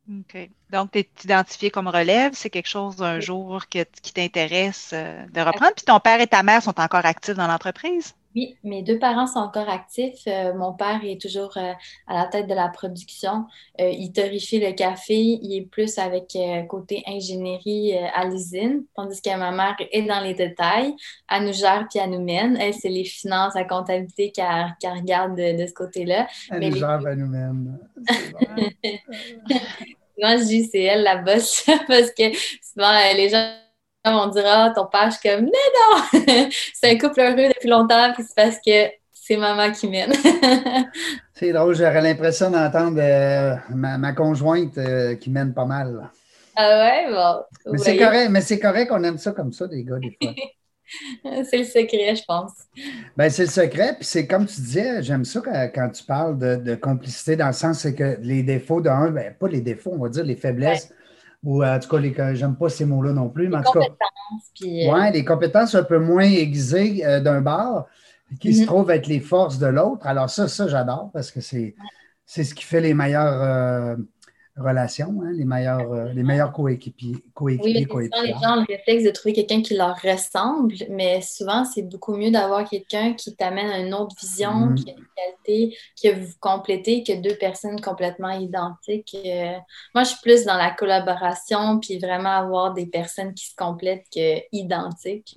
OK. 0.10 0.50
Donc, 0.72 0.92
tu 0.92 1.00
es 1.00 1.10
identifié 1.24 1.72
comme 1.72 1.88
relève, 1.88 2.34
c'est 2.34 2.50
quelque 2.50 2.70
chose 2.70 3.02
un 3.02 3.20
jour 3.20 3.66
qui 3.68 4.14
t'intéresse 4.14 4.92
euh, 4.94 5.26
de 5.34 5.42
reprendre. 5.42 5.74
Puis 5.76 5.86
ton 5.86 6.00
père 6.00 6.22
et 6.22 6.28
ta 6.28 6.44
mère 6.44 6.62
sont 6.62 6.80
encore 6.80 7.06
actifs 7.06 7.36
dans 7.36 7.48
l'entreprise? 7.48 8.14
Oui, 8.36 8.58
mes 8.64 8.84
deux 8.84 9.00
parents 9.00 9.28
sont 9.28 9.40
encore 9.40 9.70
actifs. 9.70 10.24
Euh, 10.28 10.54
mon 10.54 10.74
père 10.74 11.00
est 11.06 11.22
toujours 11.22 11.56
euh, 11.56 11.72
à 12.06 12.16
la 12.16 12.26
tête 12.26 12.48
de 12.48 12.54
la 12.54 12.68
production. 12.68 13.46
Euh, 13.80 13.90
il 13.90 14.12
torrifie 14.12 14.60
le 14.60 14.74
café. 14.74 15.16
Il 15.16 15.56
est 15.56 15.62
plus 15.62 15.98
avec 15.98 16.38
côté 16.68 17.02
ingénierie 17.08 17.98
à 17.98 18.26
l'usine, 18.26 18.84
tandis 18.94 19.22
que 19.22 19.38
ma 19.38 19.52
mère 19.52 19.78
est 19.80 20.02
dans 20.02 20.20
les 20.20 20.34
détails. 20.34 20.94
Elle 21.32 21.46
nous 21.46 21.54
gère 21.54 21.88
puis 21.90 22.00
elle 22.00 22.10
nous 22.10 22.22
mène. 22.22 22.58
Elle, 22.58 22.74
c'est 22.74 22.90
les 22.90 23.06
finances, 23.06 23.54
la 23.56 23.64
comptabilité 23.64 24.32
qu'elle 24.32 24.76
regarde 24.84 25.38
de, 25.38 25.66
ce 25.66 25.74
côté-là. 25.74 26.28
Elle 26.52 26.70
nous 26.70 26.76
gère, 26.76 27.00
elle 27.08 27.18
nous 27.18 27.28
mène. 27.28 27.80
Moi, 30.22 30.38
je 30.38 30.44
dis 30.44 30.66
c'est 30.66 30.84
elle 30.84 31.04
la 31.04 31.18
bosse 31.18 31.66
parce 31.88 32.12
que 32.12 32.24
souvent, 32.62 32.98
les 33.16 33.30
gens 33.30 33.65
on 34.06 34.28
dira, 34.28 34.72
ton 34.72 34.86
père, 34.86 35.10
je 35.12 35.18
suis 35.18 35.30
comme, 35.30 35.46
mais 35.46 35.52
non! 35.52 36.50
c'est 36.74 36.92
un 36.92 36.98
couple 36.98 37.22
heureux 37.22 37.50
depuis 37.54 37.70
longtemps, 37.70 38.14
puis 38.14 38.24
c'est 38.24 38.36
parce 38.36 38.58
que 38.66 38.92
c'est 39.12 39.38
maman 39.38 39.72
qui 39.72 39.88
mène. 39.88 40.14
c'est 41.34 41.52
drôle, 41.52 41.76
j'aurais 41.76 42.02
l'impression 42.02 42.52
d'entendre 42.52 43.00
euh, 43.00 43.56
ma, 43.70 44.14
conjointe 44.14 44.78
euh, 44.78 45.16
qui 45.16 45.30
mène 45.30 45.54
pas 45.54 45.66
mal. 45.66 46.10
Ah 46.56 46.70
ouais, 46.70 47.12
bon. 47.12 47.72
Mais 47.72 47.78
c'est 47.80 47.98
correct, 47.98 48.30
mais 48.30 48.42
c'est 48.42 48.60
correct 48.60 48.88
qu'on 48.90 49.04
aime 49.04 49.18
ça 49.18 49.32
comme 49.32 49.52
ça, 49.52 49.68
des 49.68 49.84
gars, 49.84 49.98
des 49.98 50.16
fois. 50.22 50.34
c'est 51.50 51.58
le 51.58 51.64
secret, 51.64 52.16
je 52.16 52.24
pense. 52.28 52.52
Ben, 53.18 53.30
c'est 53.30 53.46
le 53.46 53.50
secret. 53.50 53.96
Puis 53.96 54.06
c'est 54.06 54.28
comme 54.28 54.46
tu 54.46 54.62
disais, 54.62 55.02
j'aime 55.02 55.26
ça 55.26 55.42
quand, 55.74 55.90
tu 55.90 56.04
parles 56.04 56.38
de, 56.38 56.76
complicité, 56.76 57.36
dans 57.36 57.48
le 57.48 57.54
sens 57.54 57.84
que 57.84 58.18
les 58.22 58.44
défauts 58.44 58.82
d'un, 58.82 59.10
ben, 59.10 59.34
pas 59.34 59.48
les 59.48 59.62
défauts, 59.62 59.92
on 59.94 60.04
va 60.04 60.10
dire 60.10 60.24
les 60.24 60.36
faiblesses 60.36 60.94
ou 61.46 61.64
en 61.64 61.80
tout 61.80 61.90
cas, 61.90 62.34
j'aime 62.34 62.56
pas 62.56 62.70
ces 62.70 62.86
mots-là 62.86 63.14
non 63.14 63.30
plus, 63.30 63.48
mais 63.48 63.58
en 63.58 63.64
tout 63.64 63.80
cas. 63.80 63.86
Puis, 64.56 64.90
ouais, 64.90 65.12
les 65.12 65.24
compétences 65.24 65.76
un 65.76 65.84
peu 65.84 66.00
moins 66.00 66.24
aiguisées 66.24 67.04
d'un 67.22 67.42
bar 67.42 67.86
qui 68.40 68.54
se 68.54 68.62
mhm. 68.62 68.66
trouvent 68.66 68.90
être 68.90 69.08
les 69.08 69.20
forces 69.20 69.60
de 69.60 69.68
l'autre. 69.68 70.08
Alors, 70.08 70.30
ça, 70.30 70.48
ça, 70.48 70.68
j'adore 70.68 71.12
parce 71.14 71.32
que 71.32 71.42
c'est 71.42 71.76
c'est 72.26 72.44
ce 72.44 72.56
qui 72.56 72.64
fait 72.64 72.82
les 72.82 72.96
meilleures 72.96 73.98
relations, 74.58 75.22
hein, 75.22 75.32
les 75.34 75.44
meilleurs, 75.44 75.92
euh, 75.92 76.14
les 76.14 76.24
meilleurs 76.24 76.54
coéquipiers. 76.54 77.18
coéquipiers 77.34 77.88
oui, 77.94 78.10
les 78.24 78.34
gens 78.34 78.58
ont 78.58 78.66
le 78.68 78.74
réflexe 78.74 79.04
de 79.04 79.12
trouver 79.12 79.34
quelqu'un 79.34 79.62
qui 79.62 79.76
leur 79.76 79.98
ressemble, 80.02 80.76
mais 80.90 81.22
souvent, 81.22 81.66
c'est 81.66 81.82
beaucoup 81.82 82.16
mieux 82.16 82.32
d'avoir 82.32 82.68
quelqu'un 82.68 83.14
qui 83.14 83.36
t'amène 83.36 83.70
à 83.70 83.80
une 83.80 83.94
autre 83.94 84.16
vision, 84.20 84.52
mm-hmm. 84.52 84.76
qui 84.76 84.90
a 84.90 84.94
une 84.94 85.06
qualité, 85.46 85.78
qui 85.96 86.10
va 86.10 86.20
vous 86.20 86.34
compléter 86.40 87.04
que 87.04 87.22
deux 87.22 87.36
personnes 87.36 87.82
complètement 87.82 88.30
identiques. 88.30 89.16
Euh, 89.26 89.58
moi, 89.94 90.04
je 90.04 90.10
suis 90.10 90.22
plus 90.22 90.46
dans 90.46 90.58
la 90.58 90.72
collaboration, 90.72 91.80
puis 91.80 92.00
vraiment 92.00 92.30
avoir 92.30 92.74
des 92.74 92.86
personnes 92.86 93.34
qui 93.34 93.48
se 93.48 93.56
complètent 93.56 94.06
que 94.14 94.40
identiques. 94.54 95.36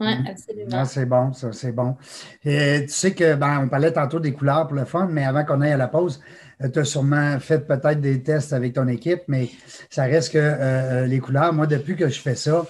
Oui, 0.00 0.08
mm-hmm. 0.08 0.30
absolument. 0.30 0.84
C'est 0.84 1.06
bon, 1.06 1.32
ça, 1.32 1.52
c'est 1.52 1.70
bon. 1.70 1.96
Et 2.44 2.86
tu 2.86 2.92
sais 2.92 3.14
que, 3.14 3.34
ben, 3.36 3.60
on 3.64 3.68
parlait 3.68 3.92
tantôt 3.92 4.18
des 4.18 4.32
couleurs 4.32 4.66
pour 4.66 4.76
le 4.76 4.84
fun, 4.84 5.06
mais 5.06 5.24
avant 5.24 5.44
qu'on 5.44 5.60
aille 5.60 5.72
à 5.72 5.76
la 5.76 5.86
pause, 5.86 6.20
tu 6.68 6.78
as 6.78 6.84
sûrement 6.84 7.38
fait 7.40 7.66
peut-être 7.66 8.00
des 8.00 8.22
tests 8.22 8.52
avec 8.52 8.74
ton 8.74 8.88
équipe, 8.88 9.22
mais 9.28 9.50
ça 9.90 10.04
reste 10.04 10.32
que 10.32 10.38
euh, 10.38 11.02
euh, 11.02 11.06
les 11.06 11.18
couleurs, 11.18 11.52
moi, 11.52 11.66
depuis 11.66 11.96
que 11.96 12.08
je 12.08 12.20
fais 12.20 12.34
ça, 12.34 12.66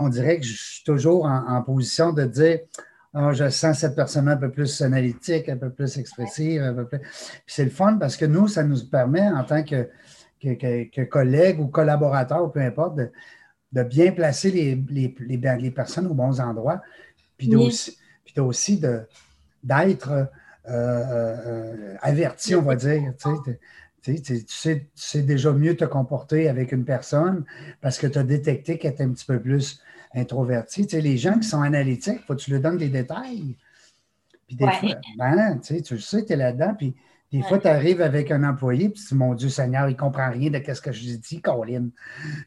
on 0.00 0.08
dirait 0.08 0.38
que 0.38 0.46
je 0.46 0.56
suis 0.56 0.84
toujours 0.84 1.24
en, 1.24 1.62
position 1.62 2.12
de 2.12 2.24
dire 2.24 2.60
oh, 3.14 3.32
je 3.32 3.48
sens 3.48 3.78
cette 3.78 3.96
personne 3.96 4.28
un 4.28 4.36
peu 4.36 4.50
plus 4.50 4.82
analytique, 4.82 5.48
un 5.48 5.56
peu 5.56 5.70
plus 5.70 5.98
expressive, 5.98 6.62
un 6.62 6.74
peu 6.74 6.86
plus. 6.86 6.98
Puis 6.98 7.40
c'est 7.46 7.64
le 7.64 7.70
fun 7.70 7.96
parce 7.96 8.16
que 8.16 8.26
nous, 8.26 8.48
ça 8.48 8.64
nous 8.64 8.84
permet, 8.86 9.26
en 9.28 9.44
tant 9.44 9.62
que, 9.62 9.88
que, 10.40 11.04
collègues 11.04 11.60
ou 11.60 11.68
collaborateurs, 11.68 12.52
peu 12.52 12.60
importe, 12.60 12.96
de, 13.72 13.82
bien 13.82 14.12
placer 14.12 14.50
les, 14.50 14.82
les, 14.90 15.38
les, 15.58 15.70
personnes 15.70 16.06
aux 16.06 16.14
bons 16.14 16.40
endroits, 16.40 16.82
puis 17.36 17.54
aussi, 17.56 17.98
puis 18.24 18.40
aussi 18.40 18.78
d'être 19.62 20.30
euh, 20.68 20.72
euh, 20.72 21.36
euh, 21.46 21.94
averti, 22.02 22.54
on 22.54 22.62
va 22.62 22.76
dire. 22.76 23.14
Tu 24.02 24.16
sais, 24.46 25.22
déjà 25.22 25.52
mieux 25.52 25.76
te 25.76 25.84
comporter 25.84 26.48
avec 26.48 26.72
une 26.72 26.84
personne 26.84 27.44
parce 27.80 27.98
que 27.98 28.06
tu 28.06 28.18
as 28.18 28.22
détecté 28.22 28.78
qu'elle 28.78 28.94
est 28.94 29.02
un 29.02 29.10
petit 29.10 29.26
peu 29.26 29.40
plus 29.40 29.80
introvertie. 30.14 30.86
Tu 30.86 30.96
sais, 30.96 31.00
les 31.00 31.16
gens 31.16 31.38
qui 31.38 31.48
sont 31.48 31.62
analytiques, 31.62 32.20
faut 32.26 32.34
que 32.34 32.40
tu 32.40 32.50
leur 32.50 32.60
donnes 32.60 32.78
des 32.78 32.88
détails. 32.88 33.56
Puis 34.46 34.56
des 34.56 34.70
fois, 34.70 34.94
ben, 35.18 35.58
tu 35.60 35.74
sais, 35.74 35.82
tu 35.82 35.98
sais, 35.98 36.24
tu 36.24 36.32
es 36.32 36.36
là-dedans. 36.36 36.74
Puis 36.76 36.94
des 37.32 37.42
fois, 37.42 37.58
tu 37.58 37.68
arrives 37.68 38.00
avec 38.00 38.30
un 38.30 38.44
employé, 38.44 38.88
puis 38.88 39.00
tu 39.00 39.08
dis, 39.08 39.14
mon 39.14 39.34
Dieu 39.34 39.48
Seigneur, 39.48 39.88
il 39.88 39.92
ne 39.92 39.98
comprend 39.98 40.30
rien 40.30 40.50
de 40.50 40.62
ce 40.72 40.80
que 40.80 40.92
je 40.92 41.14
dis, 41.16 41.40
Colin. 41.42 41.88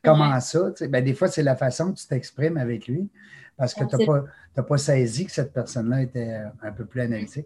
Comment 0.03 0.39
ça? 0.39 0.71
Ben, 0.89 1.03
des 1.03 1.13
fois, 1.13 1.27
c'est 1.27 1.43
la 1.43 1.55
façon 1.55 1.91
que 1.91 1.99
tu 1.99 2.07
t'exprimes 2.07 2.57
avec 2.57 2.87
lui 2.87 3.09
parce 3.57 3.75
que 3.75 3.83
tu 3.83 3.95
n'as 3.95 4.05
pas, 4.05 4.63
pas, 4.63 4.77
saisi 4.77 5.25
que 5.25 5.31
cette 5.31 5.53
personne-là 5.53 6.01
était 6.01 6.41
un 6.63 6.71
peu 6.71 6.85
plus 6.85 7.01
analytique. 7.01 7.45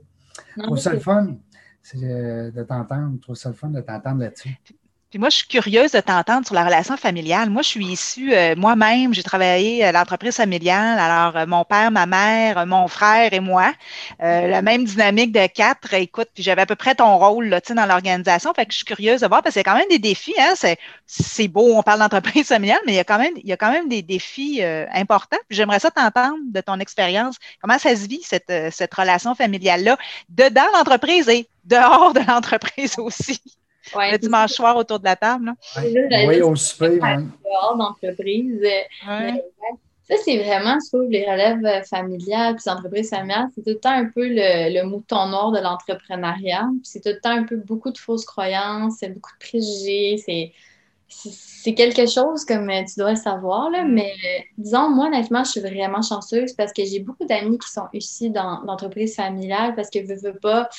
Je 0.57 0.63
trouve 0.63 0.77
ça 0.77 0.93
le 0.93 0.99
fun 0.99 1.37
de 1.93 2.63
t'entendre. 2.63 3.13
Je 3.15 3.21
trouve 3.21 3.35
ça 3.35 3.49
le 3.49 3.55
fun 3.55 3.69
de 3.69 3.81
t'entendre 3.81 4.21
là-dessus. 4.21 4.55
Puis 5.15 5.21
moi, 5.21 5.29
je 5.29 5.37
suis 5.37 5.47
curieuse 5.47 5.93
de 5.93 6.01
t'entendre 6.01 6.45
sur 6.45 6.55
la 6.55 6.65
relation 6.65 6.97
familiale. 6.97 7.49
Moi, 7.49 7.61
je 7.61 7.69
suis 7.69 7.85
issue 7.85 8.33
euh, 8.33 8.53
moi-même, 8.57 9.13
j'ai 9.13 9.23
travaillé 9.23 9.81
à 9.81 9.93
l'entreprise 9.93 10.35
familiale. 10.35 10.99
Alors, 10.99 11.37
euh, 11.37 11.45
mon 11.45 11.63
père, 11.63 11.89
ma 11.89 12.05
mère, 12.05 12.65
mon 12.65 12.89
frère 12.89 13.31
et 13.31 13.39
moi, 13.39 13.71
euh, 14.21 14.47
la 14.49 14.61
même 14.61 14.83
dynamique 14.83 15.31
de 15.31 15.47
quatre. 15.47 15.93
Écoute, 15.93 16.27
puis 16.33 16.43
j'avais 16.43 16.63
à 16.63 16.65
peu 16.65 16.75
près 16.75 16.95
ton 16.95 17.17
rôle 17.17 17.45
là, 17.45 17.61
dans 17.61 17.85
l'organisation. 17.85 18.53
Fait 18.53 18.65
que 18.65 18.73
je 18.73 18.79
suis 18.79 18.85
curieuse 18.85 19.21
de 19.21 19.27
voir 19.27 19.41
parce 19.41 19.53
qu'il 19.53 19.61
y 19.61 19.65
a 19.65 19.71
quand 19.71 19.77
même 19.77 19.87
des 19.89 19.99
défis. 19.99 20.35
Hein, 20.37 20.53
c'est, 21.05 21.47
beau, 21.47 21.77
on 21.77 21.81
parle 21.81 21.99
d'entreprise 21.99 22.49
familiale, 22.49 22.81
mais 22.85 22.91
il 22.91 22.97
y 22.97 22.99
a 22.99 23.05
quand 23.05 23.17
même, 23.17 23.35
il 23.37 23.47
y 23.47 23.53
a 23.53 23.57
quand 23.57 23.71
même 23.71 23.87
des 23.87 24.01
défis 24.01 24.61
importants. 24.93 25.39
Puis 25.47 25.55
j'aimerais 25.55 25.79
ça 25.79 25.91
t'entendre 25.91 26.39
de 26.45 26.59
ton 26.59 26.77
expérience. 26.81 27.37
Comment 27.61 27.79
ça 27.79 27.95
se 27.95 28.05
vit, 28.05 28.21
cette, 28.21 28.51
cette 28.69 28.93
relation 28.93 29.33
familiale-là, 29.33 29.97
dedans 30.27 30.65
l'entreprise 30.73 31.29
et 31.29 31.47
dehors 31.63 32.11
de 32.11 32.19
l'entreprise 32.27 32.95
aussi? 32.97 33.39
Le 33.93 34.17
dimanche 34.17 34.51
soir 34.51 34.75
autour 34.77 34.99
de 34.99 35.05
la 35.05 35.15
table. 35.15 35.53
Oui, 35.77 36.41
au 36.41 36.55
souper. 36.55 36.97
Dehors 36.97 37.77
d'entreprise. 37.77 38.61
Ça, 40.07 40.15
c'est 40.23 40.37
vraiment, 40.37 40.77
je 40.83 40.87
trouve, 40.87 41.09
les 41.09 41.25
relèves 41.25 41.65
euh, 41.65 41.81
familiales, 41.81 42.55
puis 42.57 42.69
entreprises 42.69 43.09
familiales, 43.09 43.47
c'est 43.55 43.63
tout 43.63 43.71
le 43.71 43.79
temps 43.79 43.89
un 43.89 44.05
peu 44.05 44.27
le, 44.27 44.83
mouton 44.83 45.27
noir 45.29 45.51
de 45.51 45.59
l'entrepreneuriat. 45.59 46.69
c'est 46.83 47.01
tout 47.01 47.09
le 47.09 47.19
temps 47.19 47.31
un 47.31 47.43
peu 47.43 47.55
beaucoup 47.55 47.91
de 47.91 47.97
fausses 47.97 48.25
croyances, 48.25 48.97
c'est 48.99 49.09
beaucoup 49.09 49.31
de 49.31 49.47
préjugés. 49.47 50.21
C'est, 50.23 50.51
c'est 51.07 51.73
quelque 51.73 52.05
chose 52.05 52.45
comme 52.45 52.69
euh, 52.69 52.83
tu 52.83 52.99
dois 52.99 53.11
le 53.11 53.15
savoir, 53.15 53.71
là, 53.71 53.83
mm. 53.83 53.93
mais 53.93 54.11
euh, 54.11 54.41
disons, 54.59 54.91
moi, 54.91 55.07
honnêtement, 55.07 55.43
je 55.43 55.51
suis 55.51 55.61
vraiment 55.61 56.03
chanceuse 56.03 56.53
parce 56.53 56.71
que 56.71 56.85
j'ai 56.85 56.99
beaucoup 56.99 57.25
d'amis 57.25 57.57
qui 57.57 57.71
sont 57.71 57.87
ici 57.91 58.29
dans 58.29 58.61
l'entreprise 58.61 59.15
familiale 59.15 59.73
parce 59.73 59.89
que 59.89 60.05
je 60.05 60.13
veux 60.21 60.37
pas, 60.37 60.69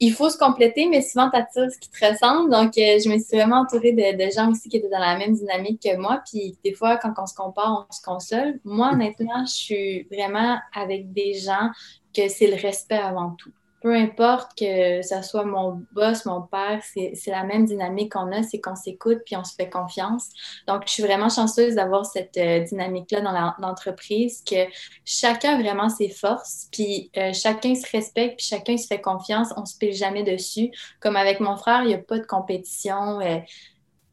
il 0.00 0.12
faut 0.14 0.30
se 0.30 0.38
compléter, 0.38 0.86
mais 0.88 1.02
souvent, 1.02 1.30
tu 1.30 1.36
attires 1.36 1.70
ce 1.70 1.78
qui 1.78 1.90
te 1.90 2.04
ressemble. 2.04 2.50
Donc, 2.50 2.78
euh, 2.78 2.98
je 3.04 3.08
me 3.10 3.18
suis 3.18 3.36
vraiment 3.36 3.60
entourée 3.60 3.92
de, 3.92 4.30
gens 4.30 4.50
aussi 4.50 4.68
qui 4.70 4.78
étaient 4.78 4.88
dans 4.88 4.98
la 4.98 5.18
même 5.18 5.34
dynamique 5.34 5.82
que 5.82 5.94
moi. 5.96 6.22
Puis, 6.30 6.56
des 6.64 6.72
fois, 6.72 6.96
quand 6.96 7.12
on 7.18 7.26
se 7.26 7.34
compare, 7.34 7.86
on 7.88 7.92
se 7.92 8.00
console. 8.02 8.60
Moi, 8.64 8.90
honnêtement, 8.92 9.44
je 9.44 9.52
suis 9.52 10.02
vraiment 10.10 10.58
avec 10.74 11.12
des 11.12 11.34
gens 11.34 11.70
que 12.16 12.28
c'est 12.28 12.46
le 12.46 12.56
respect 12.56 12.96
avant 12.96 13.36
tout 13.38 13.52
peu 13.80 13.94
importe 13.94 14.58
que 14.58 15.02
ce 15.02 15.22
soit 15.22 15.44
mon 15.44 15.82
boss, 15.92 16.26
mon 16.26 16.42
père, 16.42 16.80
c'est 16.84 17.30
la 17.30 17.44
même 17.44 17.64
dynamique 17.64 18.12
qu'on 18.12 18.30
a, 18.32 18.42
c'est 18.42 18.60
qu'on 18.60 18.76
s'écoute 18.76 19.18
puis 19.24 19.36
on 19.36 19.44
se 19.44 19.54
fait 19.54 19.70
confiance. 19.70 20.28
Donc, 20.66 20.82
je 20.86 20.92
suis 20.92 21.02
vraiment 21.02 21.30
chanceuse 21.30 21.74
d'avoir 21.74 22.04
cette 22.04 22.36
euh, 22.36 22.60
dynamique-là 22.60 23.20
dans 23.22 23.54
l'entreprise, 23.58 24.42
que 24.44 24.66
chacun 25.04 25.60
vraiment 25.60 25.88
ses 25.88 26.10
forces, 26.10 26.68
puis 26.70 27.10
euh, 27.16 27.32
chacun 27.32 27.74
se 27.74 27.90
respecte, 27.90 28.36
puis 28.38 28.46
chacun 28.46 28.76
se 28.76 28.86
fait 28.86 29.00
confiance, 29.00 29.48
on 29.56 29.64
se 29.64 29.76
pile 29.78 29.94
jamais 29.94 30.24
dessus. 30.24 30.70
Comme 31.00 31.16
avec 31.16 31.40
mon 31.40 31.56
frère, 31.56 31.82
il 31.82 31.88
n'y 31.88 31.94
a 31.94 31.98
pas 31.98 32.18
de 32.18 32.26
compétition. 32.26 33.20
Euh, 33.20 33.38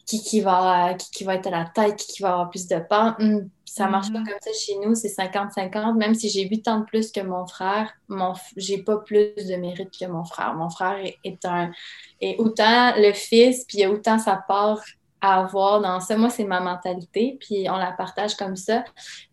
qui, 0.08 0.24
qui, 0.24 0.39
va, 0.39 0.93
qui, 0.96 1.26
va 1.26 1.36
être 1.36 1.48
à 1.48 1.52
la 1.52 1.65
tête, 1.65 1.98
qui, 1.98 2.22
va 2.22 2.32
avoir 2.32 2.50
plus 2.50 2.67
de 2.67 2.80
part. 2.80 3.17
Hmm, 3.20 3.50
ça 3.65 3.88
marche 3.88 4.12
pas 4.12 4.20
comme 4.20 4.39
ça 4.41 4.52
chez 4.58 4.78
nous, 4.78 4.96
c'est 4.96 5.10
50-50. 5.10 5.98
Même 5.98 6.15
si 6.15 6.30
j'ai 6.30 6.48
8 6.48 6.67
ans 6.70 6.80
de 6.80 6.86
plus 6.86 7.12
que 7.12 7.20
mon 7.20 7.46
frère, 7.46 7.93
mon, 8.08 8.34
j'ai 8.56 8.80
pas 8.80 8.98
plus 8.98 9.36
de 9.36 9.56
mérite 9.58 9.91
que 10.00 10.06
mon 10.06 10.24
frère. 10.24 10.56
Mon 10.56 10.70
frère 10.70 10.98
est, 11.24 11.46
un 11.46 11.72
est 12.22 12.39
autant 12.39 12.93
le 12.96 13.12
fils, 13.13 13.65
puis 13.65 13.80
il 13.80 13.84
a 13.84 13.91
autant 13.91 14.17
sa 14.17 14.38
part 14.38 14.82
à 15.20 15.41
avoir 15.41 15.82
dans 15.82 16.00
ça. 16.00 16.15
Moi, 16.15 16.30
c'est 16.30 16.46
ma 16.46 16.62
mentalité, 16.62 17.38
puis 17.39 17.67
on 17.70 17.76
la 17.76 17.91
partage 17.91 18.36
comme 18.36 18.56
ça. 18.56 18.86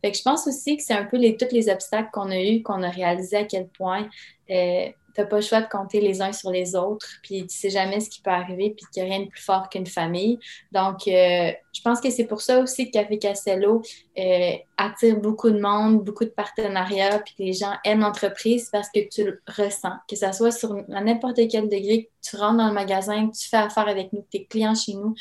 Fait 0.02 0.10
que 0.10 0.18
je 0.18 0.22
pense 0.22 0.46
aussi 0.48 0.76
que 0.76 0.82
c'est 0.82 0.94
un 0.94 1.04
peu 1.04 1.16
les, 1.16 1.36
tous 1.36 1.52
les 1.52 1.68
obstacles 1.68 2.10
qu'on 2.12 2.30
a 2.30 2.40
eus, 2.40 2.62
qu'on 2.62 2.82
a 2.82 2.90
réalisé 2.90 3.36
à 3.36 3.44
quel 3.44 3.68
point 3.68 4.08
euh, 4.50 4.88
n'as 5.20 5.26
pas 5.26 5.36
le 5.36 5.42
choix 5.42 5.60
de 5.60 5.68
compter 5.68 6.00
les 6.00 6.22
uns 6.22 6.32
sur 6.32 6.50
les 6.50 6.74
autres, 6.74 7.06
puis 7.22 7.46
tu 7.46 7.56
sais 7.56 7.70
jamais 7.70 8.00
ce 8.00 8.10
qui 8.10 8.20
peut 8.20 8.30
arriver, 8.30 8.74
puis 8.76 8.86
qu'il 8.92 9.02
n'y 9.02 9.10
a 9.10 9.14
rien 9.14 9.24
de 9.24 9.30
plus 9.30 9.42
fort 9.42 9.68
qu'une 9.68 9.86
famille. 9.86 10.38
Donc, 10.72 11.06
euh, 11.08 11.52
je 11.72 11.80
pense 11.82 12.00
que 12.00 12.10
c'est 12.10 12.24
pour 12.24 12.40
ça 12.40 12.60
aussi 12.60 12.86
que 12.86 12.92
Café 12.92 13.18
Castello 13.18 13.82
euh, 14.18 14.52
attire 14.76 15.16
beaucoup 15.16 15.50
de 15.50 15.60
monde, 15.60 16.04
beaucoup 16.04 16.24
de 16.24 16.30
partenariats, 16.30 17.18
puis 17.18 17.34
les 17.38 17.52
gens 17.52 17.74
aiment 17.84 18.00
l'entreprise 18.00 18.68
parce 18.70 18.88
que 18.90 19.00
tu 19.08 19.24
le 19.24 19.42
ressens, 19.46 19.94
que 20.08 20.16
ça 20.16 20.32
soit 20.32 20.52
sur 20.52 20.74
n'importe 20.88 21.40
quel 21.50 21.68
degré, 21.68 22.04
que 22.04 22.30
tu 22.30 22.36
rentres 22.36 22.58
dans 22.58 22.68
le 22.68 22.74
magasin, 22.74 23.28
que 23.28 23.36
tu 23.36 23.48
fais 23.48 23.56
affaire 23.56 23.88
avec 23.88 24.12
nous, 24.12 24.22
que 24.22 24.28
tu 24.30 24.36
es 24.38 24.44
client 24.44 24.74
chez 24.74 24.94
nous, 24.94 25.14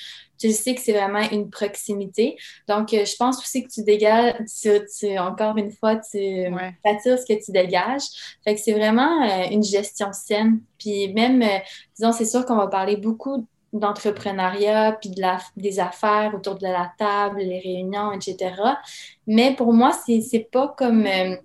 tu 0.47 0.51
sais 0.51 0.75
que 0.75 0.81
c'est 0.81 0.91
vraiment 0.91 1.21
une 1.31 1.49
proximité. 1.49 2.37
Donc, 2.67 2.93
euh, 2.93 3.05
je 3.05 3.15
pense 3.15 3.39
aussi 3.39 3.63
que 3.63 3.69
tu 3.69 3.83
dégages, 3.83 4.35
tu, 4.99 5.17
encore 5.17 5.55
une 5.57 5.71
fois, 5.71 5.95
tu 5.95 6.45
attires 6.83 7.17
ce 7.17 7.25
que 7.25 7.43
tu 7.43 7.51
dégages. 7.51 8.03
Fait 8.43 8.55
que 8.55 8.61
c'est 8.61 8.73
vraiment 8.73 9.23
une 9.49 9.63
gestion 9.63 10.11
saine. 10.11 10.59
Puis 10.77 11.13
même, 11.13 11.43
disons, 11.97 12.11
c'est 12.11 12.25
sûr 12.25 12.45
qu'on 12.45 12.57
va 12.57 12.67
parler 12.67 12.97
beaucoup 12.97 13.47
d'entrepreneuriat, 13.73 14.97
puis 14.99 15.09
de 15.09 15.21
la, 15.21 15.39
des 15.57 15.79
affaires 15.79 16.33
autour 16.35 16.55
de 16.55 16.67
la 16.67 16.91
table, 16.97 17.39
les 17.39 17.59
réunions, 17.59 18.11
etc. 18.11 18.53
Mais 19.25 19.55
pour 19.55 19.73
moi, 19.73 19.91
c'est 20.05 20.47
pas 20.51 20.73
comme 20.77 21.05
euh, 21.05 21.35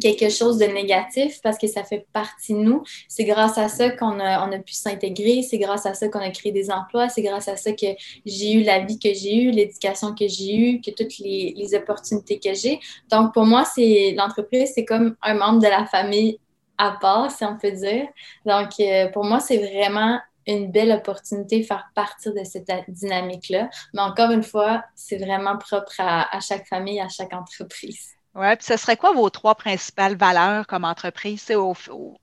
quelque 0.00 0.28
chose 0.28 0.58
de 0.58 0.66
négatif 0.66 1.40
parce 1.42 1.58
que 1.58 1.66
ça 1.66 1.84
fait 1.84 2.06
partie 2.12 2.54
de 2.54 2.58
nous. 2.58 2.82
C'est 3.08 3.24
grâce 3.24 3.58
à 3.58 3.68
ça 3.68 3.90
qu'on 3.90 4.20
a, 4.20 4.46
on 4.46 4.52
a 4.52 4.58
pu 4.58 4.74
s'intégrer, 4.74 5.42
c'est 5.42 5.58
grâce 5.58 5.86
à 5.86 5.94
ça 5.94 6.08
qu'on 6.08 6.20
a 6.20 6.30
créé 6.30 6.52
des 6.52 6.70
emplois, 6.70 7.08
c'est 7.08 7.22
grâce 7.22 7.48
à 7.48 7.56
ça 7.56 7.72
que 7.72 7.86
j'ai 8.26 8.52
eu 8.52 8.62
la 8.62 8.80
vie 8.80 8.98
que 8.98 9.12
j'ai 9.12 9.36
eue, 9.36 9.50
l'éducation 9.50 10.14
que 10.14 10.28
j'ai 10.28 10.56
eue, 10.56 10.80
que 10.80 10.90
toutes 10.90 11.18
les, 11.18 11.54
les 11.56 11.74
opportunités 11.74 12.38
que 12.38 12.54
j'ai. 12.54 12.80
Donc, 13.10 13.32
pour 13.34 13.44
moi, 13.44 13.64
c'est 13.64 14.14
l'entreprise, 14.16 14.72
c'est 14.74 14.84
comme 14.84 15.16
un 15.22 15.34
membre 15.34 15.60
de 15.60 15.68
la 15.68 15.86
famille 15.86 16.38
à 16.78 16.96
part, 17.00 17.30
si 17.30 17.44
on 17.44 17.56
peut 17.56 17.72
dire. 17.72 18.06
Donc, 18.46 18.68
euh, 18.80 19.08
pour 19.08 19.24
moi, 19.24 19.40
c'est 19.40 19.58
vraiment 19.58 20.18
une 20.46 20.70
belle 20.70 20.92
opportunité 20.92 21.60
de 21.60 21.64
faire 21.64 21.90
partir 21.94 22.32
de 22.32 22.42
cette 22.44 22.70
dynamique-là. 22.88 23.68
Mais 23.92 24.00
encore 24.00 24.30
une 24.30 24.42
fois, 24.42 24.82
c'est 24.94 25.18
vraiment 25.18 25.58
propre 25.58 25.92
à, 25.98 26.40
chaque 26.40 26.66
famille, 26.66 27.00
à 27.00 27.08
chaque 27.08 27.34
entreprise. 27.34 28.17
Oui, 28.38 28.54
puis 28.54 28.66
ce 28.66 28.76
serait 28.76 28.96
quoi 28.96 29.12
vos 29.12 29.28
trois 29.30 29.56
principales 29.56 30.16
valeurs 30.16 30.68
comme 30.68 30.84
entreprise, 30.84 31.44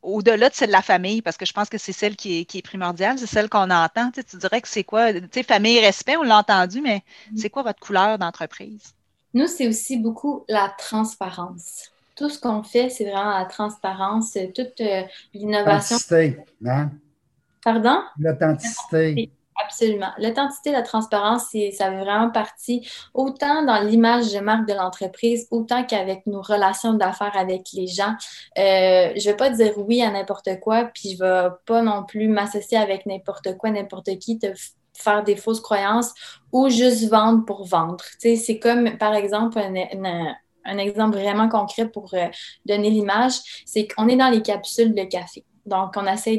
au-delà 0.01 0.49
de 0.49 0.55
celle 0.55 0.67
de 0.67 0.71
la 0.71 0.81
famille, 0.81 1.21
parce 1.21 1.35
que 1.35 1.45
je 1.45 1.51
pense 1.51 1.67
que 1.67 1.77
c'est 1.77 1.91
celle 1.91 2.15
qui 2.15 2.47
est, 2.53 2.61
primordiale, 2.61 3.19
c'est 3.19 3.27
celle 3.27 3.49
qu'on 3.49 3.69
entend. 3.69 4.11
Tu, 4.11 4.37
dirais 4.37 4.61
que 4.61 4.69
c'est 4.69 4.85
quoi, 4.85 5.11
tu 5.11 5.27
sais, 5.29 5.43
famille 5.43 5.75
et 5.75 5.81
respect, 5.81 6.15
on 6.15 6.23
l'a 6.23 6.37
entendu, 6.37 6.79
mais 6.79 6.97
mm-hmm. 6.97 7.37
c'est 7.37 7.49
quoi 7.49 7.63
votre 7.63 7.81
couleur 7.81 8.17
d'entreprise? 8.17 8.93
Nous, 9.33 9.47
c'est 9.47 9.67
aussi 9.67 9.97
beaucoup 9.97 10.45
la 10.47 10.73
transparence. 10.77 11.91
Tout 12.15 12.29
ce 12.29 12.39
qu'on 12.39 12.63
fait, 12.63 12.89
c'est 12.89 13.03
vraiment 13.03 13.37
la 13.37 13.43
transparence, 13.43 14.37
toute 14.55 14.79
euh, 14.79 15.01
l'innovation. 15.33 15.97
L'authenticité, 15.97 16.37
hein? 16.65 16.91
Pardon? 17.61 17.99
L'authenticité. 18.17 19.29
Absolument. 19.63 20.11
L'authenticité, 20.17 20.71
la 20.71 20.81
transparence, 20.81 21.43
ça 21.43 21.49
fait 21.89 21.99
vraiment 21.99 22.29
partie 22.29 22.87
autant 23.13 23.63
dans 23.63 23.79
l'image 23.81 24.33
de 24.33 24.39
marque 24.39 24.67
de 24.67 24.73
l'entreprise, 24.73 25.47
autant 25.49 25.85
qu'avec 25.85 26.27
nos 26.27 26.41
relations 26.41 26.93
d'affaires 26.93 27.35
avec 27.37 27.67
les 27.73 27.87
gens. 27.87 28.15
Euh, 28.57 29.13
je 29.15 29.27
ne 29.27 29.31
vais 29.31 29.35
pas 29.35 29.49
dire 29.49 29.73
oui 29.77 30.01
à 30.01 30.11
n'importe 30.11 30.59
quoi, 30.59 30.85
puis 30.93 31.15
je 31.17 31.23
ne 31.23 31.43
vais 31.43 31.55
pas 31.65 31.81
non 31.81 32.03
plus 32.03 32.27
m'associer 32.27 32.77
avec 32.77 33.05
n'importe 33.05 33.55
quoi, 33.57 33.69
n'importe 33.69 34.17
qui, 34.19 34.39
te 34.39 34.47
faire 34.93 35.23
des 35.23 35.35
fausses 35.35 35.61
croyances 35.61 36.13
ou 36.51 36.69
juste 36.69 37.09
vendre 37.09 37.45
pour 37.45 37.65
vendre. 37.65 38.03
c'est 38.19 38.59
comme, 38.59 38.97
par 38.97 39.13
exemple, 39.13 39.59
un, 39.59 40.77
exemple 40.77 41.17
vraiment 41.17 41.47
concret 41.47 41.87
pour 41.87 42.13
euh, 42.13 42.27
donner 42.65 42.89
l'image, 42.89 43.63
c'est 43.65 43.87
qu'on 43.87 44.07
est 44.07 44.17
dans 44.17 44.29
les 44.29 44.41
capsules 44.41 44.93
de 44.93 45.03
café. 45.03 45.45
Donc, 45.65 45.93
on 45.95 46.05
essaie 46.05 46.37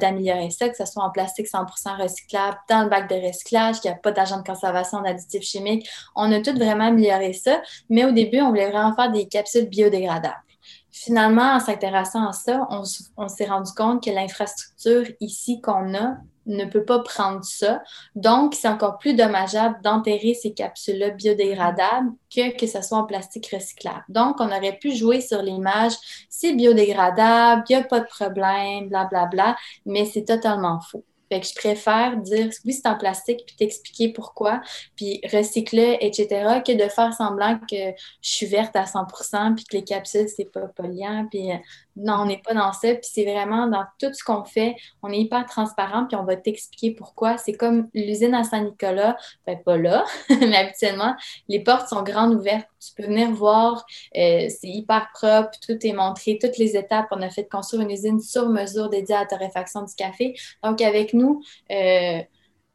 d'améliorer 0.00 0.50
ça, 0.50 0.68
que 0.68 0.76
ce 0.76 0.84
soit 0.84 1.04
en 1.04 1.10
plastique 1.10 1.46
100% 1.46 2.02
recyclable, 2.02 2.58
dans 2.68 2.82
le 2.82 2.88
bac 2.88 3.08
de 3.08 3.14
recyclage, 3.14 3.80
qu'il 3.80 3.90
n'y 3.90 3.96
a 3.96 4.00
pas 4.00 4.10
d'agent 4.10 4.38
de 4.38 4.46
conservation, 4.46 5.00
d'additifs 5.02 5.42
chimiques. 5.42 5.88
On 6.16 6.30
a 6.32 6.40
tout 6.40 6.54
vraiment 6.54 6.86
amélioré 6.86 7.32
ça, 7.32 7.62
mais 7.88 8.04
au 8.04 8.12
début, 8.12 8.40
on 8.40 8.48
voulait 8.48 8.70
vraiment 8.70 8.94
faire 8.94 9.12
des 9.12 9.28
capsules 9.28 9.68
biodégradables. 9.68 10.42
Finalement, 10.90 11.54
en 11.54 11.60
s'intéressant 11.60 12.28
à 12.28 12.32
ça, 12.32 12.66
on, 12.70 12.82
on 13.16 13.28
s'est 13.28 13.46
rendu 13.46 13.70
compte 13.72 14.02
que 14.02 14.10
l'infrastructure 14.10 15.04
ici 15.20 15.60
qu'on 15.60 15.94
a 15.94 16.16
ne 16.46 16.64
peut 16.64 16.84
pas 16.84 17.00
prendre 17.00 17.44
ça. 17.44 17.82
Donc, 18.14 18.54
c'est 18.54 18.68
encore 18.68 18.98
plus 18.98 19.14
dommageable 19.14 19.80
d'enterrer 19.82 20.34
ces 20.34 20.52
capsules-là 20.52 21.10
biodégradables 21.10 22.10
que 22.34 22.56
que 22.56 22.66
ce 22.66 22.82
soit 22.82 22.98
en 22.98 23.04
plastique 23.04 23.50
recyclable. 23.52 24.04
Donc, 24.08 24.36
on 24.40 24.46
aurait 24.46 24.78
pu 24.78 24.94
jouer 24.94 25.20
sur 25.20 25.42
l'image, 25.42 25.92
c'est 26.28 26.54
biodégradable, 26.54 27.64
il 27.68 27.76
n'y 27.76 27.82
a 27.82 27.84
pas 27.84 28.00
de 28.00 28.06
problème, 28.06 28.88
blablabla, 28.88 29.26
bla, 29.26 29.26
bla, 29.26 29.56
mais 29.86 30.04
c'est 30.04 30.24
totalement 30.24 30.80
faux. 30.80 31.04
Fait 31.32 31.40
que 31.40 31.46
je 31.46 31.54
préfère 31.54 32.16
dire 32.16 32.50
oui, 32.64 32.72
c'est 32.72 32.88
en 32.88 32.98
plastique, 32.98 33.44
puis 33.46 33.54
t'expliquer 33.54 34.12
pourquoi, 34.12 34.60
puis 34.96 35.20
recycler, 35.32 35.96
etc., 36.00 36.60
que 36.66 36.72
de 36.72 36.88
faire 36.88 37.12
semblant 37.14 37.56
que 37.70 37.76
je 38.20 38.30
suis 38.30 38.46
verte 38.46 38.74
à 38.74 38.84
100% 38.84 39.54
puis 39.54 39.64
que 39.64 39.76
les 39.76 39.84
capsules, 39.84 40.28
c'est 40.28 40.50
pas 40.50 40.66
polluant, 40.66 41.28
puis 41.30 41.52
euh, 41.52 41.56
non, 42.02 42.20
on 42.20 42.26
n'est 42.26 42.40
pas 42.44 42.54
dans 42.54 42.72
ça, 42.72 42.94
puis 42.94 43.08
c'est 43.12 43.24
vraiment 43.24 43.66
dans 43.66 43.84
tout 43.98 44.12
ce 44.12 44.24
qu'on 44.24 44.44
fait, 44.44 44.74
on 45.02 45.10
est 45.10 45.18
hyper 45.18 45.46
transparent, 45.46 46.06
puis 46.06 46.16
on 46.16 46.24
va 46.24 46.36
t'expliquer 46.36 46.92
pourquoi. 46.92 47.38
C'est 47.38 47.52
comme 47.52 47.88
l'usine 47.94 48.34
à 48.34 48.44
Saint-Nicolas, 48.44 49.16
ben 49.46 49.58
pas 49.62 49.76
là, 49.76 50.04
mais 50.30 50.56
habituellement, 50.56 51.14
les 51.48 51.60
portes 51.60 51.88
sont 51.88 52.02
grandes 52.02 52.34
ouvertes. 52.34 52.66
Tu 52.80 52.94
peux 52.94 53.08
venir 53.08 53.30
voir, 53.30 53.84
euh, 54.16 54.48
c'est 54.48 54.68
hyper 54.68 55.08
propre, 55.12 55.50
tout 55.66 55.78
est 55.86 55.92
montré, 55.92 56.38
toutes 56.40 56.56
les 56.56 56.76
étapes. 56.76 57.08
On 57.10 57.20
a 57.22 57.30
fait 57.30 57.48
construire 57.48 57.82
une 57.82 57.90
usine 57.90 58.20
sur 58.20 58.48
mesure 58.48 58.88
dédiée 58.88 59.14
à 59.14 59.20
la 59.20 59.26
torréfaction 59.26 59.82
du 59.82 59.94
café. 59.94 60.34
Donc, 60.64 60.80
avec 60.80 61.12
nous, 61.12 61.42
euh, 61.70 62.20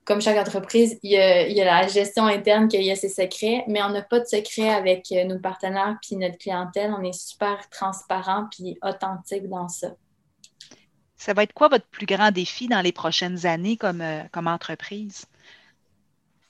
comme 0.06 0.22
chaque 0.22 0.38
entreprise, 0.38 1.00
il 1.02 1.12
y, 1.12 1.18
a, 1.18 1.65
la 1.65 1.88
gestion 1.88 2.28
interne 2.28 2.68
qu'il 2.68 2.84
y 2.84 2.91
a 2.91 2.96
ses 2.96 3.10
secrets, 3.10 3.63
mais 3.68 3.82
on 3.82 3.89
n'a 3.89 4.04
pas 4.04 4.20
de 4.20 4.26
secret 4.26 4.70
avec 4.70 5.12
euh, 5.12 5.26
nos 5.26 5.39
partenaires 5.39 5.98
puis 6.02 6.15
notre 6.15 6.38
clientèle. 6.38 6.94
On 6.98 7.04
est 7.04 7.20
super 7.20 7.68
transparent 7.70 8.48
puis 8.52 8.78
authentique 8.84 9.50
dans 9.50 9.68
ça. 9.68 9.96
Ça 11.18 11.34
va 11.34 11.44
être 11.44 11.54
quoi 11.54 11.70
votre 11.70 11.88
plus 11.88 12.06
grand 12.06 12.32
défi 12.32 12.68
dans 12.68 12.82
les 12.82 12.91
prochaines 12.91 13.48
années 13.48 13.78
comme, 13.78 14.02
euh, 14.02 14.22
comme 14.32 14.48
entreprise? 14.48 15.26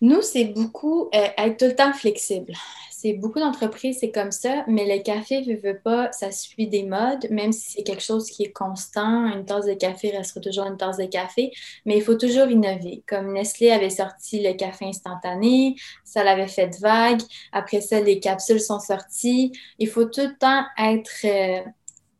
Nous, 0.01 0.21
c'est 0.21 0.45
beaucoup 0.45 1.09
euh, 1.13 1.27
être 1.37 1.57
tout 1.57 1.65
le 1.65 1.75
temps 1.75 1.93
flexible. 1.93 2.53
C'est 2.91 3.13
beaucoup 3.13 3.39
d'entreprises, 3.39 3.97
c'est 3.99 4.09
comme 4.09 4.31
ça, 4.31 4.63
mais 4.67 4.85
le 4.85 5.03
café 5.03 5.41
ne 5.41 5.55
veut 5.55 5.77
pas, 5.77 6.11
ça 6.11 6.31
suit 6.31 6.67
des 6.67 6.83
modes, 6.83 7.27
même 7.29 7.51
si 7.51 7.71
c'est 7.71 7.83
quelque 7.83 8.01
chose 8.01 8.29
qui 8.31 8.43
est 8.43 8.51
constant. 8.51 9.31
Une 9.31 9.45
tasse 9.45 9.65
de 9.67 9.73
café 9.73 10.09
restera 10.09 10.41
toujours 10.41 10.65
une 10.65 10.77
tasse 10.77 10.97
de 10.97 11.05
café, 11.05 11.51
mais 11.85 11.97
il 11.97 12.01
faut 12.01 12.15
toujours 12.15 12.47
innover. 12.47 13.03
Comme 13.07 13.33
Nestlé 13.33 13.69
avait 13.69 13.91
sorti 13.91 14.41
le 14.41 14.53
café 14.53 14.85
instantané, 14.85 15.75
ça 16.03 16.23
l'avait 16.23 16.47
fait 16.47 16.75
vague. 16.79 17.21
Après 17.51 17.81
ça, 17.81 17.99
les 17.99 18.19
capsules 18.19 18.61
sont 18.61 18.79
sorties. 18.79 19.51
Il 19.77 19.87
faut 19.87 20.05
tout 20.05 20.21
le 20.21 20.35
temps 20.37 20.63
être 20.79 21.11
euh, 21.25 21.61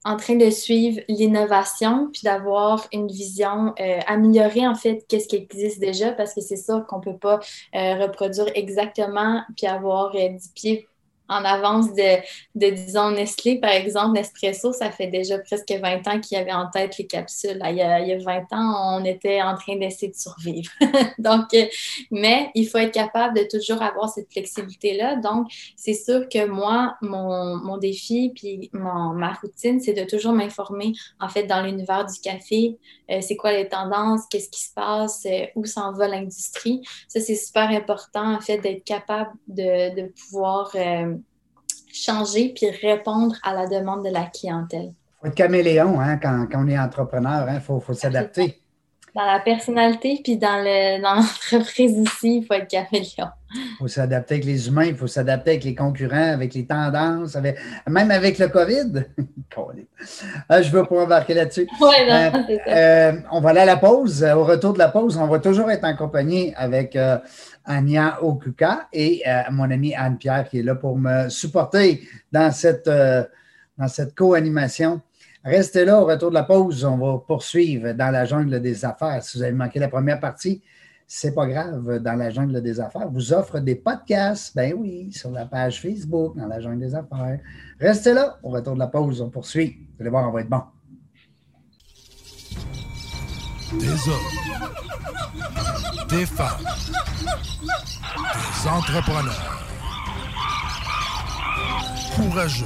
en 0.06 0.18
train 0.18 0.36
de 0.36 0.52
suivre 0.52 1.02
l'innovation, 1.10 2.10
puis 2.14 2.22
d'avoir 2.24 2.88
une 2.94 3.08
vision 3.08 3.74
euh, 3.80 4.00
améliorée, 4.06 4.68
en 4.68 4.76
fait, 4.76 5.04
qu'est-ce 5.10 5.28
qui 5.28 5.36
existe 5.36 5.80
déjà, 5.80 6.12
parce 6.12 6.36
que 6.36 6.42
c'est 6.42 6.58
sûr 6.58 6.86
qu'on 6.86 7.02
peut 7.02 7.18
pas 7.18 7.40
euh, 7.76 7.96
reproduire 7.96 8.48
exactement, 8.54 9.42
puis 9.58 9.66
avoir 9.66 10.16
euh, 10.16 10.30
10 10.30 10.52
pieds 10.54 10.88
en 11.28 11.44
avance 11.44 11.94
de, 11.94 12.18
de, 12.56 12.70
disons, 12.70 13.12
Nestlé, 13.12 13.60
par 13.60 13.72
exemple, 13.72 14.14
Nespresso, 14.16 14.74
ça 14.74 14.92
fait 14.92 15.08
déjà 15.08 15.40
presque 15.40 15.72
20 15.72 16.08
ans 16.08 16.20
qu'il 16.20 16.38
y 16.38 16.42
avait 16.42 16.54
en 16.54 16.70
tête 16.70 16.98
les 16.98 17.08
capsules. 17.08 17.60
il, 17.64 17.76
y 17.76 17.82
a, 17.82 18.00
il, 18.00 18.08
y 18.08 18.14
a, 18.14 18.18
20 18.18 18.54
ans, 18.54 19.00
on 19.00 19.06
était 19.06 19.42
en 19.42 19.56
train 19.56 19.76
d'essayer 19.78 20.12
de 20.12 20.18
survivre. 20.18 20.72
Donc, 21.20 21.54
euh, 21.54 21.66
mais 22.12 22.52
il 22.54 22.68
faut 22.68 22.78
être 22.78 22.94
capable 22.94 23.38
de 23.38 23.48
toujours 23.50 23.82
avoir 23.82 24.10
cette 24.10 24.32
flexibilité-là. 24.32 25.16
Donc, 25.16 25.48
c'est 25.76 25.94
sûr 25.94 26.30
que 26.30 26.46
moi, 26.46 26.96
mon, 27.02 27.58
mon 27.58 27.78
défi, 27.78 28.32
puis 28.36 28.70
mon, 28.74 29.14
ma 29.14 29.34
routine, 29.34 29.80
c'est 29.80 29.94
de 29.94 30.04
toujours 30.04 30.34
m'informer, 30.34 30.94
en 31.20 31.30
fait, 31.30 31.44
dans 31.44 31.62
l'univers 31.62 32.06
du 32.06 32.20
café, 32.20 32.78
euh, 33.10 33.20
c'est 33.22 33.36
quoi 33.36 33.52
les 33.52 33.68
tendances, 33.68 34.22
qu'est-ce 34.30 34.50
qui 34.50 34.62
se 34.62 34.74
passe, 34.74 35.26
euh, 35.26 35.46
où 35.56 35.66
s'en 35.66 35.92
va 35.94 36.08
l'industrie? 36.08 36.82
Ça, 37.08 37.20
c'est 37.20 37.36
super 37.36 37.70
important, 37.70 38.36
en 38.36 38.42
fait, 38.42 38.60
d'être 38.60 38.84
capable 38.84 39.32
de, 39.48 39.96
de 39.96 40.08
pouvoir 40.08 40.76
changer 41.96 42.50
puis 42.50 42.70
répondre 42.70 43.36
à 43.44 43.54
la 43.54 43.68
demande 43.68 44.04
de 44.04 44.10
la 44.10 44.26
clientèle. 44.26 44.94
Il 44.94 45.20
faut 45.22 45.28
être 45.28 45.36
caméléon 45.36 46.00
hein, 46.00 46.18
quand, 46.18 46.48
on 46.56 46.68
est 46.68 46.78
entrepreneur, 46.78 47.48
il 47.50 47.56
hein, 47.56 47.60
faut, 47.60 47.82
s'adapter. 47.94 48.62
Dans 49.16 49.26
la 49.26 49.40
personnalité 49.40 50.20
puis 50.22 50.38
dans 50.38 50.62
l'entreprise 51.02 51.98
ici, 51.98 52.38
il 52.38 52.46
faut 52.46 52.54
être 52.54 52.68
caméléon. 52.68 53.30
Il 53.54 53.78
faut 53.80 53.88
s'adapter 53.88 54.36
avec 54.36 54.46
les 54.46 54.68
humains, 54.68 54.86
il 54.86 54.96
faut 54.96 55.08
s'adapter 55.08 55.52
avec 55.52 55.64
les 55.64 55.74
concurrents, 55.74 56.34
avec 56.34 56.54
les 56.54 56.66
tendances, 56.66 57.38
même 57.88 58.12
avec 58.12 58.38
le 58.40 58.48
COVID. 58.48 59.06
Ah, 60.50 60.62
je 60.62 60.70
ne 60.70 60.74
veux 60.76 60.84
pas 60.84 61.04
embarquer 61.04 61.34
là-dessus. 61.34 61.66
Euh, 61.82 62.30
euh, 62.68 63.14
on 63.32 63.40
va 63.40 63.52
aller 63.52 63.62
à 63.62 63.66
la 63.66 63.78
pause. 63.78 64.22
Au 64.22 64.44
retour 64.44 64.74
de 64.74 64.80
la 64.80 64.90
pause, 64.90 65.16
on 65.18 65.28
va 65.28 65.40
toujours 65.40 65.72
être 65.72 65.86
en 65.86 65.96
compagnie 65.96 66.54
avec 66.58 66.98
euh, 66.98 67.18
Anya 67.64 68.22
Okuka 68.22 68.90
et 68.92 69.24
mon 69.52 69.72
amie 69.72 69.96
Anne-Pierre 69.96 70.50
qui 70.50 70.60
est 70.60 70.64
là 70.64 70.76
pour 70.76 70.98
me 70.98 71.30
supporter 71.30 72.02
dans 72.34 72.52
cette, 72.52 72.90
dans 72.90 73.88
cette 73.88 74.14
co-animation. 74.14 75.00
Restez 75.46 75.86
là 75.86 76.02
au 76.02 76.06
retour 76.06 76.30
de 76.30 76.34
la 76.34 76.44
pause. 76.44 76.84
On 76.84 76.98
va 76.98 77.20
poursuivre 77.20 77.92
dans 77.94 78.10
la 78.10 78.26
jungle 78.26 78.60
des 78.60 78.84
affaires. 78.84 79.24
Si 79.24 79.38
vous 79.38 79.44
avez 79.44 79.54
manqué 79.54 79.78
la 79.78 79.90
première 79.90 80.20
partie, 80.20 80.64
c'est 81.06 81.36
pas 81.36 81.46
grave, 81.46 82.00
dans 82.00 82.16
la 82.16 82.32
jungle 82.32 82.64
des 82.64 82.80
affaires, 82.80 83.08
vous 83.12 83.32
offre 83.32 83.60
des 83.60 83.76
podcasts. 83.76 84.56
Ben 84.56 84.74
oui, 84.76 85.14
sur 85.14 85.30
la 85.30 85.46
page 85.46 85.84
Facebook, 85.84 86.36
dans 86.36 86.48
la 86.48 86.60
jungle 86.60 86.80
des 86.80 86.96
affaires. 86.96 87.40
Restez 87.80 88.16
là, 88.16 88.40
on 88.42 88.50
retourne 88.50 88.76
de 88.76 88.80
la 88.80 88.88
pause, 88.88 89.22
on 89.22 89.30
poursuit. 89.30 89.88
Vous 89.96 90.02
allez 90.02 90.10
voir, 90.10 90.28
on 90.28 90.32
va 90.32 90.42
être 90.42 90.50
bon. 90.50 90.64
Des 93.80 93.88
hommes, 93.88 94.16
des 96.10 96.26
femmes, 96.26 96.64
des 98.24 98.68
entrepreneurs 98.68 99.52
courageux 102.16 102.66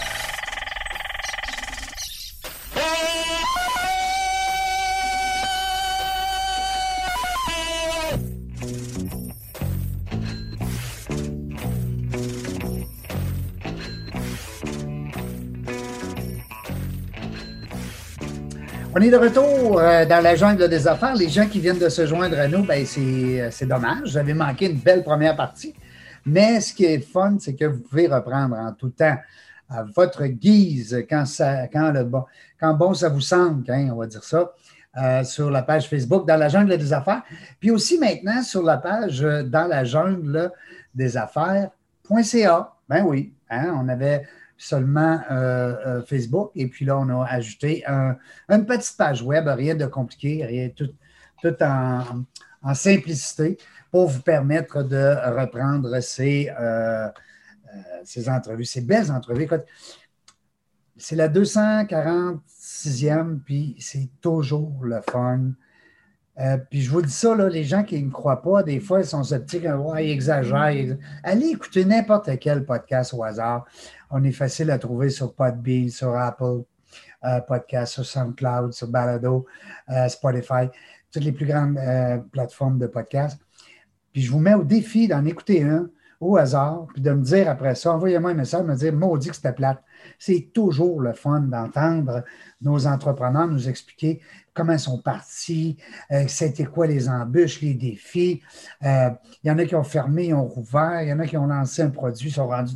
On 19.01 19.03
est 19.03 19.09
de 19.09 19.17
retour 19.17 19.79
euh, 19.79 20.05
dans 20.05 20.21
la 20.21 20.35
jungle 20.35 20.69
des 20.69 20.87
affaires. 20.87 21.15
Les 21.15 21.27
gens 21.27 21.47
qui 21.47 21.59
viennent 21.59 21.79
de 21.79 21.89
se 21.89 22.05
joindre 22.05 22.37
à 22.37 22.47
nous, 22.47 22.63
ben 22.63 22.85
c'est 22.85 23.65
dommage. 23.65 24.09
J'avais 24.09 24.35
manqué 24.35 24.69
une 24.69 24.77
belle 24.77 25.03
première 25.03 25.35
partie. 25.35 25.73
Mais 26.23 26.61
ce 26.61 26.71
qui 26.71 26.85
est 26.85 26.99
fun, 26.99 27.37
c'est 27.39 27.55
que 27.55 27.65
vous 27.65 27.79
pouvez 27.79 28.05
reprendre 28.05 28.55
en 28.55 28.71
tout 28.73 28.89
temps, 28.89 29.17
à 29.71 29.81
votre 29.95 30.27
guise, 30.27 31.03
quand, 31.09 31.25
ça, 31.25 31.67
quand, 31.67 31.91
le 31.91 32.03
bon, 32.03 32.25
quand 32.59 32.75
bon 32.75 32.93
ça 32.93 33.09
vous 33.09 33.21
semble, 33.21 33.63
hein, 33.71 33.89
on 33.91 33.95
va 33.95 34.05
dire 34.05 34.23
ça, 34.23 34.51
euh, 35.01 35.23
sur 35.23 35.49
la 35.49 35.63
page 35.63 35.89
Facebook 35.89 36.27
dans 36.27 36.37
la 36.37 36.49
jungle 36.49 36.77
des 36.77 36.93
affaires. 36.93 37.23
Puis 37.59 37.71
aussi 37.71 37.97
maintenant 37.97 38.43
sur 38.43 38.61
la 38.61 38.77
page 38.77 39.23
euh, 39.23 39.41
dans 39.41 39.65
la 39.65 39.83
jungle 39.83 40.51
des 40.93 41.17
affaires.ca. 41.17 42.73
Ben 42.87 43.03
oui, 43.03 43.33
hein, 43.49 43.73
on 43.81 43.89
avait 43.89 44.27
seulement 44.61 45.19
euh, 45.31 46.01
Facebook 46.03 46.51
et 46.55 46.67
puis 46.67 46.85
là, 46.85 46.97
on 46.97 47.09
a 47.09 47.25
ajouté 47.25 47.83
une 47.87 48.65
petite 48.65 48.95
page 48.97 49.21
web, 49.21 49.47
rien 49.47 49.75
de 49.75 49.85
compliqué, 49.85 50.45
rien, 50.45 50.69
tout, 50.69 50.89
tout 51.41 51.55
en, 51.61 52.23
en 52.63 52.73
simplicité 52.73 53.57
pour 53.91 54.07
vous 54.07 54.21
permettre 54.21 54.81
de 54.83 55.15
reprendre 55.39 55.99
ces, 55.99 56.49
euh, 56.59 57.07
euh, 57.07 57.09
ces 58.03 58.27
entrevues, 58.29 58.65
ces 58.65 58.81
belles 58.81 59.11
entrevues. 59.11 59.47
C'est 60.97 61.15
la 61.15 61.27
246e, 61.27 63.39
puis 63.39 63.75
c'est 63.79 64.09
toujours 64.21 64.83
le 64.83 65.01
fun. 65.01 65.51
Euh, 66.39 66.57
puis 66.69 66.81
je 66.81 66.89
vous 66.89 67.01
dis 67.01 67.11
ça, 67.11 67.35
là, 67.35 67.49
les 67.49 67.65
gens 67.65 67.83
qui 67.83 68.01
ne 68.01 68.09
croient 68.09 68.41
pas, 68.41 68.63
des 68.63 68.79
fois, 68.79 69.01
ils 69.01 69.05
sont 69.05 69.23
sceptiques, 69.23 69.65
ils 69.65 70.09
exagèrent. 70.09 70.95
Allez 71.23 71.47
écouter 71.47 71.83
n'importe 71.83 72.29
quel 72.39 72.65
podcast 72.65 73.13
au 73.13 73.21
hasard. 73.23 73.65
On 74.11 74.23
est 74.23 74.31
facile 74.31 74.69
à 74.71 74.77
trouver 74.77 75.09
sur 75.09 75.33
Podbean, 75.33 75.89
sur 75.89 76.15
Apple 76.15 76.63
Podcast, 77.47 77.93
sur 77.93 78.05
SoundCloud, 78.05 78.73
sur 78.73 78.87
Balado, 78.87 79.45
Spotify, 80.09 80.67
toutes 81.11 81.23
les 81.23 81.31
plus 81.31 81.45
grandes 81.45 81.79
plateformes 82.31 82.77
de 82.77 82.87
podcast. 82.87 83.39
Puis 84.11 84.23
je 84.23 84.31
vous 84.31 84.39
mets 84.39 84.53
au 84.53 84.63
défi 84.63 85.07
d'en 85.07 85.23
écouter 85.25 85.63
un 85.63 85.89
au 86.21 86.37
hasard, 86.37 86.85
puis 86.93 87.01
de 87.01 87.11
me 87.11 87.23
dire 87.23 87.49
après 87.49 87.73
ça, 87.73 87.93
envoyez-moi 87.93 88.31
un 88.31 88.35
message, 88.35 88.63
me 88.63 88.75
dire, 88.75 88.93
maudit 88.93 89.29
que 89.29 89.35
c'était 89.35 89.53
plate. 89.53 89.83
C'est 90.19 90.51
toujours 90.53 91.01
le 91.01 91.13
fun 91.13 91.41
d'entendre 91.41 92.23
nos 92.61 92.85
entrepreneurs 92.85 93.47
nous 93.47 93.67
expliquer 93.67 94.21
comment 94.53 94.73
ils 94.73 94.79
sont 94.79 95.01
partis, 95.01 95.77
euh, 96.11 96.25
c'était 96.27 96.65
quoi 96.65 96.85
les 96.85 97.09
embûches, 97.09 97.61
les 97.61 97.73
défis. 97.73 98.41
Euh, 98.83 99.09
il 99.43 99.47
y 99.47 99.51
en 99.51 99.57
a 99.57 99.65
qui 99.65 99.73
ont 99.73 99.83
fermé, 99.83 100.27
ils 100.27 100.33
ont 100.35 100.45
rouvert, 100.45 101.01
il 101.01 101.09
y 101.09 101.13
en 101.13 101.19
a 101.19 101.25
qui 101.25 101.37
ont 101.37 101.47
lancé 101.47 101.81
un 101.81 101.89
produit, 101.89 102.29
ils 102.29 102.33
sont 102.33 102.47
rendus 102.47 102.75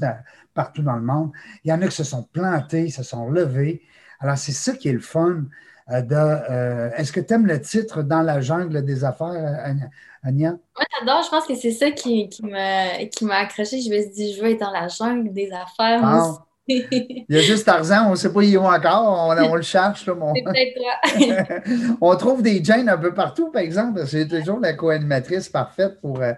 partout 0.56 0.82
dans 0.82 0.96
le 0.96 1.04
monde. 1.04 1.32
Il 1.64 1.70
y 1.70 1.74
en 1.74 1.82
a 1.82 1.88
qui 1.88 1.96
se 1.96 2.04
sont 2.04 2.24
plantés, 2.24 2.90
se 2.90 3.04
sont 3.04 3.30
levés. 3.30 3.84
Alors, 4.20 4.38
c'est 4.38 4.54
ça 4.54 4.74
qui 4.74 4.90
est 4.90 4.94
le 4.94 5.00
fun. 5.00 5.44
Euh, 5.92 6.02
de, 6.02 6.96
est-ce 6.98 7.12
que 7.12 7.20
tu 7.20 7.32
aimes 7.36 7.46
le 7.46 7.62
titre 7.62 8.02
Dans 8.02 8.24
la 8.24 8.42
jungle 8.42 8.84
des 8.84 9.04
affaires, 9.04 9.76
Anya? 10.24 10.52
Moi, 10.52 10.86
j'adore. 11.00 11.22
Je 11.24 11.30
pense 11.30 11.46
que 11.46 11.56
c'est 11.56 11.72
ça 11.72 11.92
qui, 11.92 12.30
qui 12.30 12.44
m'a 12.46 13.36
accroché. 13.36 13.82
Je 13.82 13.92
me 13.92 14.02
suis 14.02 14.10
dit, 14.10 14.34
je 14.34 14.42
veux 14.42 14.50
être 14.50 14.62
dans 14.62 14.72
la 14.72 14.88
jungle 14.88 15.32
des 15.32 15.52
affaires. 15.52 16.02
Ah. 16.04 16.46
Il 16.68 17.26
y 17.30 17.38
a 17.38 17.42
juste 17.42 17.66
Tarzan, 17.66 18.08
on 18.08 18.12
ne 18.12 18.16
sait 18.16 18.34
pas 18.34 18.40
où 18.40 18.42
il 18.42 18.56
est 18.56 18.58
encore, 18.58 19.28
on, 19.30 19.56
le 19.56 19.62
cherche. 19.62 20.08
Là, 20.08 20.16
mon... 20.16 20.34
on 22.02 22.16
trouve 22.16 22.42
des 22.42 22.64
Jane 22.64 22.90
un 22.90 22.98
peu 22.98 23.14
partout, 23.14 23.52
par 23.52 23.62
exemple. 23.62 24.06
C'est 24.08 24.28
toujours 24.28 24.60
la 24.60 24.74
co-animatrice 24.74 25.50
parfaite 25.50 26.02
pour. 26.02 26.22
Euh, 26.22 26.34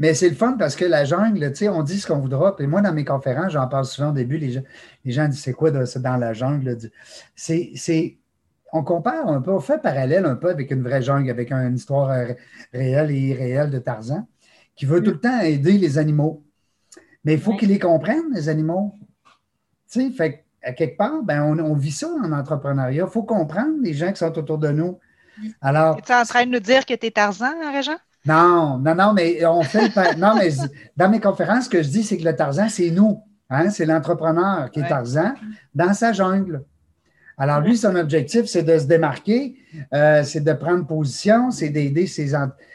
mais 0.00 0.14
c'est 0.14 0.28
le 0.28 0.34
fun 0.34 0.56
parce 0.58 0.74
que 0.74 0.84
la 0.84 1.04
jungle, 1.04 1.52
on 1.72 1.82
dit 1.84 2.00
ce 2.00 2.06
qu'on 2.08 2.18
voudra. 2.18 2.56
Et 2.58 2.66
moi, 2.66 2.80
dans 2.80 2.92
mes 2.92 3.04
conférences, 3.04 3.52
j'en 3.52 3.68
parle 3.68 3.84
souvent 3.84 4.10
au 4.10 4.12
début, 4.12 4.38
les 4.38 4.50
gens, 4.50 4.62
les 5.04 5.12
gens 5.12 5.28
disent 5.28 5.42
c'est 5.42 5.52
quoi 5.52 5.70
dans 5.70 6.16
la 6.16 6.32
jungle? 6.32 6.76
C'est 7.36 8.18
on 8.72 8.84
compare 8.84 9.28
un 9.28 9.40
peu, 9.40 9.52
on 9.52 9.60
fait 9.60 9.80
parallèle 9.80 10.24
un 10.26 10.36
peu 10.36 10.48
avec 10.48 10.70
une 10.70 10.82
vraie 10.82 11.02
jungle, 11.02 11.30
avec 11.30 11.50
une 11.52 11.74
histoire 11.74 12.08
réelle 12.72 13.10
et 13.10 13.18
irréelle 13.18 13.70
de 13.70 13.78
Tarzan, 13.78 14.28
qui 14.76 14.86
veut 14.86 15.02
tout 15.02 15.10
le 15.10 15.20
temps 15.20 15.40
aider 15.40 15.72
les 15.72 15.98
animaux. 15.98 16.44
Mais 17.24 17.34
il 17.34 17.40
faut 17.40 17.56
qu'ils 17.56 17.68
les 17.68 17.78
comprennent, 17.78 18.32
les 18.32 18.48
animaux. 18.48 18.94
Tu 19.90 20.00
sais, 20.00 20.10
fait 20.10 20.44
à 20.62 20.72
quelque 20.72 20.96
part, 20.96 21.22
ben, 21.22 21.42
on, 21.42 21.74
vit 21.74 21.90
ça 21.90 22.08
en 22.22 22.32
entrepreneuriat. 22.32 23.04
Il 23.06 23.10
faut 23.10 23.22
comprendre 23.22 23.76
les 23.82 23.94
gens 23.94 24.10
qui 24.12 24.18
sont 24.18 24.38
autour 24.38 24.58
de 24.58 24.68
nous. 24.68 24.98
Alors. 25.60 26.00
Tu 26.02 26.12
es 26.12 26.14
en 26.14 26.24
train 26.24 26.44
de 26.44 26.50
nous 26.50 26.60
dire 26.60 26.84
que 26.84 26.94
tu 26.94 27.06
es 27.06 27.10
Tarzan, 27.10 27.46
hein, 27.46 27.72
Régent? 27.72 27.96
Non, 28.26 28.78
non, 28.78 28.94
non, 28.94 29.12
mais 29.14 29.44
on 29.46 29.62
fait. 29.62 29.90
non, 30.18 30.34
mais 30.36 30.50
dans 30.96 31.08
mes 31.08 31.20
conférences, 31.20 31.64
ce 31.64 31.70
que 31.70 31.82
je 31.82 31.88
dis, 31.88 32.02
c'est 32.02 32.18
que 32.18 32.24
le 32.24 32.36
Tarzan, 32.36 32.68
c'est 32.68 32.90
nous. 32.90 33.22
Hein? 33.48 33.70
C'est 33.70 33.86
l'entrepreneur 33.86 34.70
qui 34.70 34.80
est 34.80 34.88
Tarzan 34.88 35.34
dans 35.74 35.94
sa 35.94 36.12
jungle. 36.12 36.62
Alors, 37.38 37.60
lui, 37.62 37.78
son 37.78 37.96
objectif, 37.96 38.44
c'est 38.44 38.62
de 38.62 38.78
se 38.78 38.84
démarquer, 38.84 39.56
euh, 39.94 40.22
c'est 40.24 40.42
de 40.42 40.52
prendre 40.52 40.86
position, 40.86 41.50
c'est 41.50 41.70
d'aider 41.70 42.06
ses, 42.06 42.32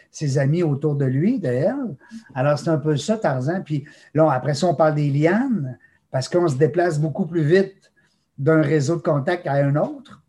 ses, 0.10 0.38
amis 0.40 0.64
autour 0.64 0.96
de 0.96 1.06
lui, 1.06 1.40
de 1.40 1.50
elle. 1.50 1.96
Alors, 2.34 2.58
c'est 2.58 2.72
un 2.72 2.80
peu 2.80 2.98
ça, 2.98 3.18
Tarzan. 3.18 3.62
Puis 3.64 3.86
là, 4.16 4.32
après 4.32 4.56
ça, 4.56 4.66
on 4.66 4.74
parle 4.74 4.96
des 4.96 5.12
lianes, 5.12 5.78
parce 6.16 6.30
qu'on 6.30 6.48
se 6.48 6.56
déplace 6.56 6.98
beaucoup 6.98 7.26
plus 7.26 7.44
vite 7.44 7.92
d'un 8.38 8.62
réseau 8.62 8.96
de 8.96 9.02
contact 9.02 9.46
à 9.48 9.56
un 9.56 9.76
autre. 9.76 10.24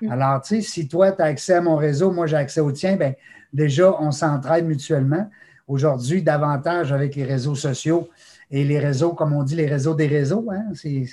Mm. 0.00 0.12
Alors, 0.12 0.40
tu 0.40 0.54
sais, 0.54 0.60
si 0.60 0.86
toi, 0.86 1.10
tu 1.10 1.20
as 1.20 1.24
accès 1.24 1.54
à 1.54 1.60
mon 1.60 1.74
réseau, 1.74 2.12
moi, 2.12 2.28
j'ai 2.28 2.36
accès 2.36 2.60
au 2.60 2.70
tien, 2.70 2.94
bien, 2.94 3.14
déjà, 3.52 3.92
on 3.98 4.12
s'entraide 4.12 4.66
mutuellement. 4.66 5.28
Aujourd'hui, 5.66 6.22
davantage 6.22 6.92
avec 6.92 7.16
les 7.16 7.24
réseaux 7.24 7.56
sociaux 7.56 8.08
et 8.52 8.62
les 8.62 8.78
réseaux, 8.78 9.14
comme 9.14 9.32
on 9.32 9.42
dit, 9.42 9.56
les 9.56 9.66
réseaux 9.66 9.96
des 9.96 10.06
réseaux. 10.06 10.48
Hein? 10.48 10.66
C'est 10.74 11.08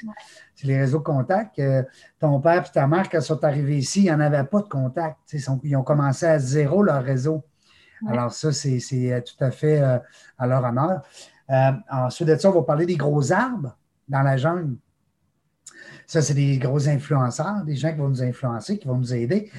les 0.61 0.77
réseaux 0.77 0.99
de 0.99 1.03
contact. 1.05 1.57
Euh, 1.57 1.81
ton 2.19 2.39
père 2.39 2.67
et 2.67 2.71
ta 2.71 2.85
mère, 2.85 3.09
quand 3.09 3.17
ils 3.17 3.23
sont 3.23 3.43
arrivés 3.43 3.77
ici, 3.79 4.01
il 4.01 4.03
n'y 4.03 4.11
en 4.11 4.19
avait 4.19 4.43
pas 4.43 4.61
de 4.61 4.69
contact. 4.69 5.17
Ils, 5.33 5.75
ont 5.75 5.83
commencé 5.83 6.27
à 6.27 6.37
zéro 6.37 6.83
leur 6.83 7.03
réseau. 7.03 7.41
Alors, 8.07 8.31
ça, 8.31 8.51
c'est 8.51 8.79
euh, 9.11 9.21
tout 9.21 9.43
à 9.43 9.49
fait 9.49 9.81
euh, 9.81 9.97
à 10.37 10.45
leur 10.45 10.63
honneur. 10.63 11.01
ensuite 11.89 12.27
de 12.27 12.35
ça, 12.35 12.51
on 12.51 12.53
va 12.53 12.61
parler 12.61 12.85
des 12.85 12.95
gros 12.95 13.31
arbres 13.31 13.75
dans 14.09 14.21
la 14.21 14.37
jungle. 14.37 14.75
Ça, 16.07 16.21
c'est 16.21 16.33
des 16.33 16.57
gros 16.57 16.89
influenceurs, 16.89 17.63
des 17.63 17.75
gens 17.75 17.91
qui 17.91 17.97
vont 17.99 18.09
nous 18.09 18.23
influencer, 18.23 18.79
qui 18.79 18.87
vont 18.87 18.97
nous 18.97 19.13
aider. 19.13 19.51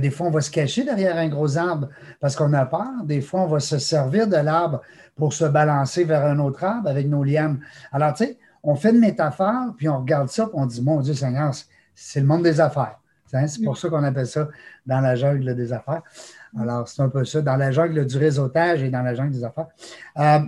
des 0.00 0.10
fois, 0.10 0.28
on 0.28 0.30
va 0.30 0.40
se 0.40 0.50
cacher 0.50 0.82
derrière 0.82 1.18
un 1.18 1.28
gros 1.28 1.58
arbre 1.58 1.88
parce 2.20 2.34
qu'on 2.34 2.54
a 2.54 2.64
peur. 2.64 3.04
Des 3.04 3.20
fois, 3.20 3.42
on 3.42 3.46
va 3.46 3.60
se 3.60 3.78
servir 3.78 4.26
de 4.26 4.36
l'arbre 4.36 4.80
pour 5.14 5.34
se 5.34 5.44
balancer 5.44 6.04
vers 6.04 6.24
un 6.24 6.38
autre 6.38 6.64
arbre 6.64 6.88
avec 6.88 7.06
nos 7.06 7.22
lianes. 7.22 7.60
Alors, 7.92 8.14
tu 8.14 8.24
sais, 8.24 8.38
on 8.62 8.74
fait 8.76 8.90
une 8.90 9.00
métaphore, 9.00 9.74
puis 9.76 9.88
on 9.90 10.00
regarde 10.00 10.28
ça, 10.28 10.46
puis 10.46 10.54
on 10.54 10.64
dit, 10.64 10.80
mon 10.80 11.00
Dieu 11.00 11.14
Seigneur, 11.14 11.52
c'est 11.94 12.20
le 12.20 12.26
monde 12.26 12.42
des 12.42 12.60
affaires. 12.60 12.98
C'est 13.26 13.62
pour 13.62 13.78
ça 13.78 13.88
qu'on 13.88 14.02
appelle 14.02 14.26
ça 14.26 14.48
dans 14.86 15.00
la 15.00 15.14
jungle 15.14 15.54
des 15.54 15.72
affaires. 15.72 16.02
Alors, 16.58 16.88
c'est 16.88 17.00
un 17.00 17.08
peu 17.08 17.24
ça, 17.24 17.40
dans 17.42 17.56
la 17.56 17.70
jungle 17.70 18.04
du 18.04 18.18
réseautage 18.18 18.82
et 18.82 18.90
dans 18.90 19.02
la 19.02 19.14
jungle 19.14 19.32
des 19.32 19.44
affaires. 19.44 19.68
Euh, 20.18 20.40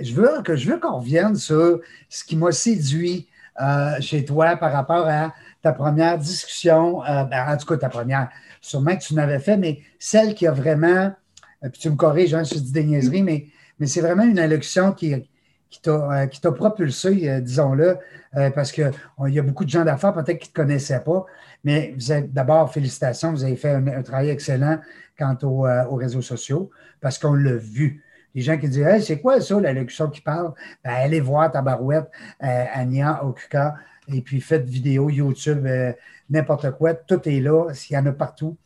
je 0.00 0.14
veux 0.14 0.42
que 0.42 0.56
je 0.56 0.70
veux 0.70 0.78
qu'on 0.78 0.98
revienne 0.98 1.36
sur 1.36 1.80
ce 2.08 2.24
qui 2.24 2.36
m'a 2.36 2.52
séduit 2.52 3.28
euh, 3.60 4.00
chez 4.00 4.24
toi 4.24 4.56
par 4.56 4.72
rapport 4.72 5.06
à 5.08 5.34
ta 5.62 5.72
première 5.72 6.18
discussion, 6.18 7.04
euh, 7.04 7.24
ben, 7.24 7.46
en 7.48 7.56
tout 7.56 7.66
cas 7.66 7.76
ta 7.76 7.88
première, 7.88 8.28
sûrement 8.60 8.96
que 8.96 9.02
tu 9.02 9.14
n'avais 9.14 9.38
fait, 9.38 9.56
mais 9.56 9.80
celle 9.98 10.34
qui 10.34 10.46
a 10.46 10.52
vraiment, 10.52 11.12
puis 11.62 11.80
tu 11.80 11.90
me 11.90 11.96
corriges, 11.96 12.34
hein, 12.34 12.44
je 12.44 12.54
dis 12.54 12.72
des 12.72 12.84
niaiseries, 12.84 13.22
mais, 13.22 13.46
mais 13.78 13.86
c'est 13.86 14.00
vraiment 14.00 14.24
une 14.24 14.38
allocution 14.38 14.92
qui, 14.92 15.14
euh, 15.86 16.26
qui 16.26 16.40
t'a 16.40 16.50
propulsé, 16.50 17.30
euh, 17.30 17.40
disons-le, 17.40 17.96
euh, 18.36 18.50
parce 18.50 18.72
qu'il 18.72 18.90
y 19.28 19.38
a 19.38 19.42
beaucoup 19.42 19.64
de 19.64 19.70
gens 19.70 19.84
d'affaires 19.84 20.12
peut-être 20.12 20.38
qui 20.38 20.48
ne 20.48 20.52
te 20.52 20.56
connaissaient 20.60 21.00
pas. 21.00 21.24
Mais 21.62 21.94
d'abord, 22.28 22.72
félicitations, 22.72 23.30
vous 23.30 23.44
avez 23.44 23.54
fait 23.54 23.74
un, 23.74 24.02
travail 24.02 24.30
excellent 24.30 24.80
quant 25.16 25.36
aux 25.44 25.94
réseaux 25.94 26.22
sociaux 26.22 26.70
parce 27.00 27.18
qu'on 27.18 27.34
l'a 27.34 27.54
vu. 27.54 28.02
Les 28.34 28.42
gens 28.42 28.56
qui 28.58 28.68
disent 28.68 28.86
hey, 28.86 29.02
c'est 29.02 29.20
quoi 29.20 29.40
ça, 29.40 29.60
la 29.60 29.72
locution 29.72 30.08
qui 30.08 30.20
parle? 30.20 30.52
Ben, 30.84 30.92
allez 30.92 31.20
voir 31.20 31.50
ta 31.50 31.62
barouette, 31.62 32.10
Ania 32.40 33.24
Okuka, 33.24 33.74
et 34.12 34.20
puis 34.20 34.40
faites 34.40 34.68
vidéo, 34.68 35.10
YouTube, 35.10 35.66
n'importe 36.28 36.70
quoi, 36.72 36.94
tout 36.94 37.28
est 37.28 37.40
là, 37.40 37.72
s'il 37.74 37.94
y 37.94 37.98
en 37.98 38.06
a 38.06 38.12
partout. 38.12 38.56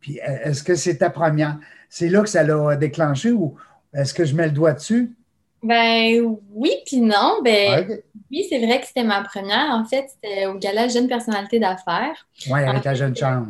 puis 0.00 0.18
est-ce 0.22 0.62
que 0.62 0.74
c'est 0.74 0.98
ta 0.98 1.10
première? 1.10 1.58
C'est 1.88 2.08
là 2.08 2.22
que 2.22 2.28
ça 2.28 2.42
l'a 2.42 2.76
déclenché 2.76 3.32
ou 3.32 3.56
est-ce 3.92 4.14
que 4.14 4.24
je 4.24 4.34
mets 4.34 4.46
le 4.46 4.52
doigt 4.52 4.72
dessus? 4.72 5.14
Ben 5.62 6.36
oui, 6.52 6.72
puis 6.86 7.00
non. 7.00 7.40
Ben, 7.44 7.86
Oui, 8.30 8.46
c'est 8.48 8.64
vrai 8.64 8.80
que 8.80 8.86
c'était 8.86 9.04
ma 9.04 9.22
première. 9.22 9.70
En 9.70 9.84
fait, 9.84 10.06
c'était 10.08 10.46
au 10.46 10.54
gala 10.54 10.88
Jeune 10.88 11.06
Personnalité 11.06 11.60
d'affaires. 11.60 12.26
Oui, 12.50 12.60
avec 12.60 12.84
la 12.84 12.94
jeune 12.94 13.14
chambre. 13.14 13.46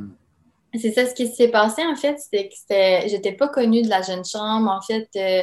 C'est 0.75 0.93
ça, 0.93 1.07
ce 1.07 1.15
qui 1.15 1.29
s'est 1.29 1.49
passé, 1.49 1.83
en 1.85 1.97
fait, 1.97 2.19
c'était 2.19 2.49
que 2.49 3.09
j'étais 3.09 3.33
pas 3.33 3.49
connue 3.49 3.83
de 3.83 3.89
la 3.89 4.03
jeune 4.03 4.25
chambre. 4.25 4.71
En 4.71 4.81
fait, 4.81 5.09
euh, 5.17 5.43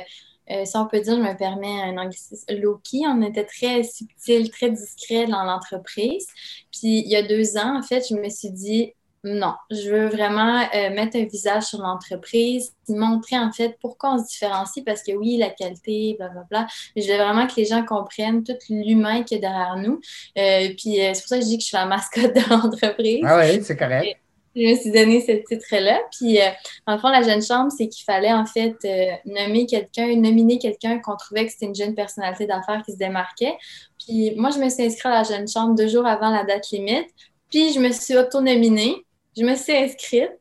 euh, 0.52 0.66
si 0.66 0.76
on 0.76 0.88
peut 0.88 1.00
dire, 1.00 1.16
je 1.16 1.22
me 1.22 1.38
permets 1.38 1.82
un 1.82 1.98
anglicisme 1.98 2.54
low-key. 2.56 3.02
On 3.08 3.22
était 3.22 3.46
très 3.46 3.84
subtil, 3.84 4.50
très 4.50 4.72
discret 4.72 5.28
dans 5.28 5.44
l'entreprise. 5.44 6.26
Puis 6.72 7.02
il 7.02 7.10
y 7.10 7.16
a 7.16 7.24
deux 7.24 7.58
ans, 7.58 7.78
en 7.78 7.84
fait, 7.84 8.04
je 8.10 8.16
me 8.16 8.30
suis 8.30 8.52
dit, 8.52 8.94
non, 9.24 9.54
je 9.70 9.90
veux 9.90 10.08
vraiment 10.08 10.62
euh, 10.74 10.90
mettre 10.92 11.18
un 11.18 11.26
visage 11.26 11.64
sur 11.64 11.80
l'entreprise, 11.80 12.74
montrer 12.88 13.38
en 13.38 13.52
fait 13.52 13.78
pourquoi 13.82 14.14
on 14.14 14.20
se 14.20 14.28
différencie, 14.28 14.84
parce 14.86 15.04
que 15.04 15.12
oui, 15.12 15.38
la 15.38 15.50
qualité, 15.50 16.16
blablabla, 16.18 16.68
mais 16.96 17.02
je 17.02 17.12
veux 17.12 17.18
vraiment 17.18 17.46
que 17.46 17.56
les 17.58 17.66
gens 17.66 17.84
comprennent 17.84 18.44
tout 18.44 18.54
l'humain 18.70 19.24
qui 19.24 19.36
est 19.36 19.40
derrière 19.40 19.76
nous. 19.76 20.00
Euh, 20.38 20.70
puis 20.78 21.02
euh, 21.02 21.14
c'est 21.14 21.22
pour 21.22 21.30
ça 21.30 21.38
que 21.38 21.44
je 21.44 21.50
dis 21.50 21.58
que 21.58 21.64
je 21.64 21.68
suis 21.68 21.78
la 21.78 21.86
mascotte 21.86 22.34
de 22.34 22.50
l'entreprise. 22.50 23.24
Ah 23.26 23.40
oui, 23.40 23.62
c'est 23.62 23.78
correct. 23.78 24.18
Je 24.60 24.72
me 24.72 24.76
suis 24.76 24.92
donné 24.92 25.22
ce 25.22 25.32
titre-là. 25.32 26.02
Puis, 26.12 26.40
euh, 26.40 26.50
en 26.86 27.00
fond, 27.00 27.10
la 27.10 27.22
jeune 27.22 27.42
chambre, 27.42 27.72
c'est 27.76 27.88
qu'il 27.88 28.04
fallait 28.04 28.34
en 28.34 28.46
fait 28.46 28.76
euh, 28.86 29.12
nommer 29.26 29.66
quelqu'un, 29.66 30.08
nominer 30.16 30.60
quelqu'un 30.60 31.00
qu'on 31.00 31.16
trouvait 31.16 31.46
que 31.46 31.52
c'était 31.52 31.68
une 31.68 31.76
jeune 31.76 31.96
personnalité 31.96 32.46
d'affaires 32.46 32.82
qui 32.86 32.94
se 32.94 32.98
démarquait. 32.98 33.56
Puis, 34.04 34.34
moi, 34.36 34.50
je 34.52 34.60
me 34.60 34.70
suis 34.70 34.84
inscrite 34.84 35.06
à 35.06 35.22
la 35.22 35.24
jeune 35.24 35.48
chambre 35.48 35.76
deux 35.76 35.88
jours 35.88 36.06
avant 36.06 36.30
la 36.30 36.44
date 36.44 36.70
limite. 36.72 37.08
Puis, 37.50 37.74
je 37.74 37.80
me 37.80 37.92
suis 37.92 38.18
auto-nominée. 38.18 38.96
Je 39.38 39.44
me 39.44 39.56
suis 39.56 39.76
inscrite. 39.76 40.32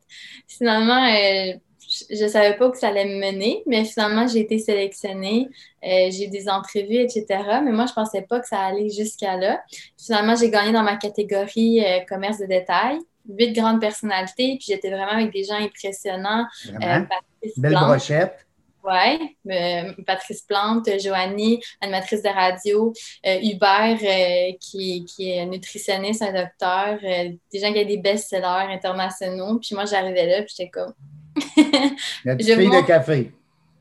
Finalement, 0.47 1.05
euh, 1.05 1.53
je 2.09 2.23
ne 2.23 2.27
savais 2.27 2.57
pas 2.57 2.69
que 2.69 2.77
ça 2.77 2.89
allait 2.89 3.05
me 3.05 3.31
mener, 3.31 3.63
mais 3.65 3.85
finalement, 3.85 4.27
j'ai 4.27 4.41
été 4.41 4.59
sélectionnée. 4.59 5.47
j'ai 5.81 6.25
eu 6.25 6.27
des 6.27 6.49
entrevues, 6.49 6.97
etc. 6.97 7.25
Mais 7.63 7.71
moi, 7.71 7.85
je 7.85 7.91
ne 7.91 7.95
pensais 7.95 8.21
pas 8.21 8.39
que 8.39 8.47
ça 8.47 8.59
allait 8.59 8.89
jusqu'à 8.89 9.37
là. 9.37 9.63
Finalement, 9.97 10.35
j'ai 10.35 10.51
gagné 10.51 10.71
dans 10.71 10.83
ma 10.83 10.97
catégorie 10.97 11.81
commerce 12.07 12.37
de 12.39 12.45
détail 12.45 12.99
huit 13.37 13.53
grandes 13.53 13.79
personnalités, 13.79 14.57
puis 14.57 14.65
j'étais 14.69 14.89
vraiment 14.89 15.11
avec 15.11 15.31
des 15.31 15.43
gens 15.43 15.55
impressionnants. 15.55 16.45
Euh, 16.81 16.99
Belle 17.57 17.73
brochette. 17.73 18.45
Oui, 18.81 19.35
euh, 19.51 19.91
Patrice 20.07 20.41
Plante, 20.41 20.89
Joanie, 21.01 21.61
animatrice 21.81 22.23
de 22.23 22.29
radio, 22.29 22.93
euh, 23.25 23.37
Hubert, 23.41 24.57
qui, 24.59 25.05
qui, 25.05 25.31
est 25.31 25.45
nutritionniste, 25.45 26.21
un 26.21 26.31
docteur, 26.31 26.97
des 27.01 27.59
gens 27.59 27.73
qui 27.73 27.79
ont 27.79 27.85
des 27.85 27.97
best-sellers 27.97 28.73
internationaux. 28.73 29.59
Puis 29.59 29.75
moi, 29.75 29.85
j'arrivais 29.85 30.25
là, 30.25 30.43
puis 30.43 30.53
j'étais 30.57 30.69
comme. 30.69 30.93
La 32.25 32.35
petite 32.35 32.55
fille 32.55 32.69
de 32.69 32.87
café. 32.87 33.31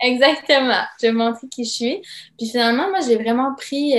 Exactement. 0.00 0.82
Je 1.00 1.06
vais 1.06 1.12
montrer 1.12 1.48
qui 1.48 1.64
je 1.64 1.70
suis. 1.70 2.02
Puis 2.36 2.48
finalement, 2.48 2.88
moi, 2.90 2.98
j'ai 3.06 3.16
vraiment 3.16 3.54
pris 3.54 3.94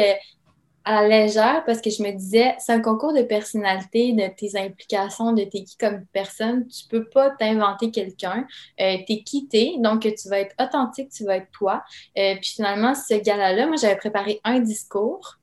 à 0.86 1.02
la 1.02 1.08
légère 1.08 1.64
parce 1.66 1.82
que 1.82 1.90
je 1.90 2.02
me 2.02 2.12
disais, 2.12 2.56
c'est 2.60 2.72
un 2.72 2.80
concours 2.80 3.14
de 3.14 3.22
personnalité, 3.22 4.14
de 4.14 4.28
tes 4.36 4.58
implications, 4.58 5.34
de 5.34 5.44
t'es 5.44 5.64
qui 5.64 5.78
comme 5.78 6.06
personne. 6.14 6.68
Tu 6.68 6.88
peux 6.88 7.06
pas 7.06 7.30
t'inventer 7.32 7.92
quelqu'un. 7.92 8.46
Euh, 8.80 8.98
t'es 9.08 9.22
qui 9.24 9.48
t'es, 9.48 9.74
donc 9.80 10.02
tu 10.02 10.30
vas 10.30 10.40
être 10.40 10.56
authentique, 10.60 11.10
tu 11.10 11.26
vas 11.26 11.38
être 11.38 11.52
toi. 11.52 11.84
Euh, 12.18 12.36
puis 12.36 12.52
finalement, 12.56 12.96
ce 12.96 13.16
gala-là, 13.16 13.68
moi, 13.68 13.76
j'avais 13.76 13.98
préparé 13.98 14.40
un 14.44 14.60
discours 14.60 15.40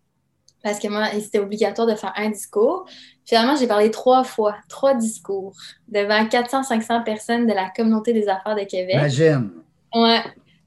parce 0.62 0.80
que 0.80 0.88
moi, 0.88 1.06
c'était 1.12 1.38
obligatoire 1.38 1.86
de 1.86 1.94
faire 1.94 2.12
un 2.16 2.30
discours. 2.30 2.86
Finalement, 3.24 3.54
j'ai 3.54 3.68
parlé 3.68 3.90
trois 3.92 4.24
fois, 4.24 4.56
trois 4.68 4.94
discours 4.94 5.54
devant 5.86 6.24
400-500 6.24 7.04
personnes 7.04 7.46
de 7.46 7.52
la 7.52 7.70
communauté 7.70 8.12
des 8.12 8.28
affaires 8.28 8.56
de 8.56 8.64
Québec. 8.64 8.96
Imagine. 8.96 9.50
Ouais. 9.94 10.22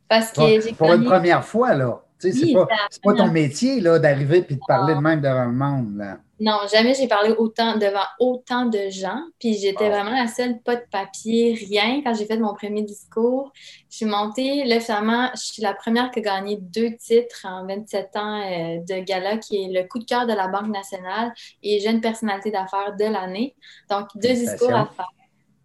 Parce 0.08 0.32
que 0.32 0.62
j'ai 0.62 0.74
Pour 0.74 0.94
une 0.94 1.04
première 1.04 1.44
fois, 1.44 1.74
là. 1.76 2.02
Tu 2.20 2.32
sais, 2.32 2.46
c'est 2.48 2.54
pas, 2.54 2.68
pas, 3.04 3.14
ton 3.14 3.32
métier 3.32 3.82
d'arriver 3.82 4.46
et 4.50 4.54
de 4.54 4.60
parler 4.68 4.96
de 4.96 5.00
même 5.00 5.22
devant 5.22 5.46
le 5.46 5.54
monde. 5.54 5.98
Là. 5.98 6.18
Non, 6.42 6.60
jamais 6.72 6.94
j'ai 6.94 7.08
parlé 7.08 7.32
autant 7.32 7.78
devant 7.78 8.06
autant 8.20 8.66
de 8.66 8.90
gens. 8.90 9.22
Puis 9.40 9.56
j'étais 9.56 9.90
vraiment 9.90 10.12
la 10.12 10.28
seule, 10.28 10.60
pas 10.62 10.78
de 10.78 10.86
papier, 10.90 11.54
rien. 11.54 12.02
Quand 12.02 12.14
j'ai 12.14 12.26
fait 12.26 12.38
mon 12.38 12.54
premier 12.54 12.82
discours, 12.82 13.52
je 13.90 13.98
suis 13.98 14.06
montée. 14.06 14.64
Là, 14.64 14.80
finalement, 14.80 15.30
je 15.34 15.42
suis 15.42 15.62
la 15.62 15.74
première 15.74 16.12
qui 16.12 16.20
a 16.20 16.22
gagné 16.22 16.58
deux 16.62 16.96
titres 16.96 17.46
en 17.46 17.66
27 17.68 18.16
ans 18.16 18.42
euh, 18.42 18.78
de 18.80 19.04
gala, 19.04 19.38
qui 19.38 19.64
est 19.64 19.68
le 19.68 19.88
coup 19.88 20.00
de 20.00 20.06
cœur 20.06 20.28
de 20.28 20.34
la 20.34 20.48
Banque 20.48 20.70
nationale 20.70 21.34
et 21.62 21.82
jeune 21.82 22.00
personnalité 22.00 22.52
d'affaires 22.52 22.96
de 22.98 23.06
l'année. 23.06 23.56
Donc, 23.90 24.08
deux 24.16 24.34
discours 24.34 24.74
à 24.74 24.86
faire. 24.86 25.10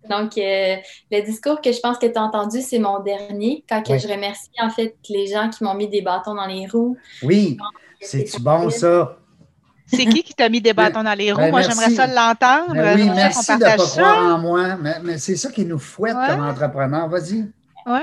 Donc, 0.08 0.36
euh, 0.38 0.76
le 1.10 1.20
discours 1.22 1.60
que 1.60 1.72
je 1.72 1.80
pense 1.80 1.98
que 1.98 2.06
tu 2.06 2.18
as 2.18 2.22
entendu, 2.22 2.60
c'est 2.60 2.78
mon 2.78 3.00
dernier, 3.00 3.64
quand 3.68 3.82
je 3.86 4.08
remercie 4.08 4.50
en 4.60 4.70
fait 4.70 4.96
les 5.08 5.26
gens 5.26 5.48
qui 5.48 5.64
m'ont 5.64 5.74
mis 5.74 5.88
des 5.88 6.02
bâtons 6.02 6.34
dans 6.34 6.46
les 6.46 6.66
roues. 6.66 6.96
Oui, 7.22 7.56
c'est-tu 8.00 8.40
bon 8.40 8.70
ça? 8.70 9.16
C'est 9.86 10.06
qui 10.06 10.22
qui 10.22 10.34
t'a 10.34 10.48
mis 10.48 10.60
des 10.60 10.72
bâtons 10.72 11.02
dans 11.02 11.14
les 11.14 11.32
roues? 11.32 11.40
Ben, 11.40 11.50
moi, 11.50 11.62
j'aimerais 11.62 11.90
ça 11.90 12.06
l'entendre. 12.06 12.74
Ben 12.74 12.98
oui, 12.98 13.10
merci 13.14 13.52
de 13.52 13.56
ne 13.56 13.60
pas 13.60 13.76
croire 13.76 14.36
en 14.36 14.38
moi. 14.38 14.76
Mais, 15.02 15.18
c'est 15.18 15.36
ça 15.36 15.50
qui 15.50 15.64
nous 15.64 15.78
fouette 15.78 16.16
comme 16.28 16.44
entrepreneur. 16.44 17.08
Vas-y. 17.08 17.50
Oui. 17.86 18.00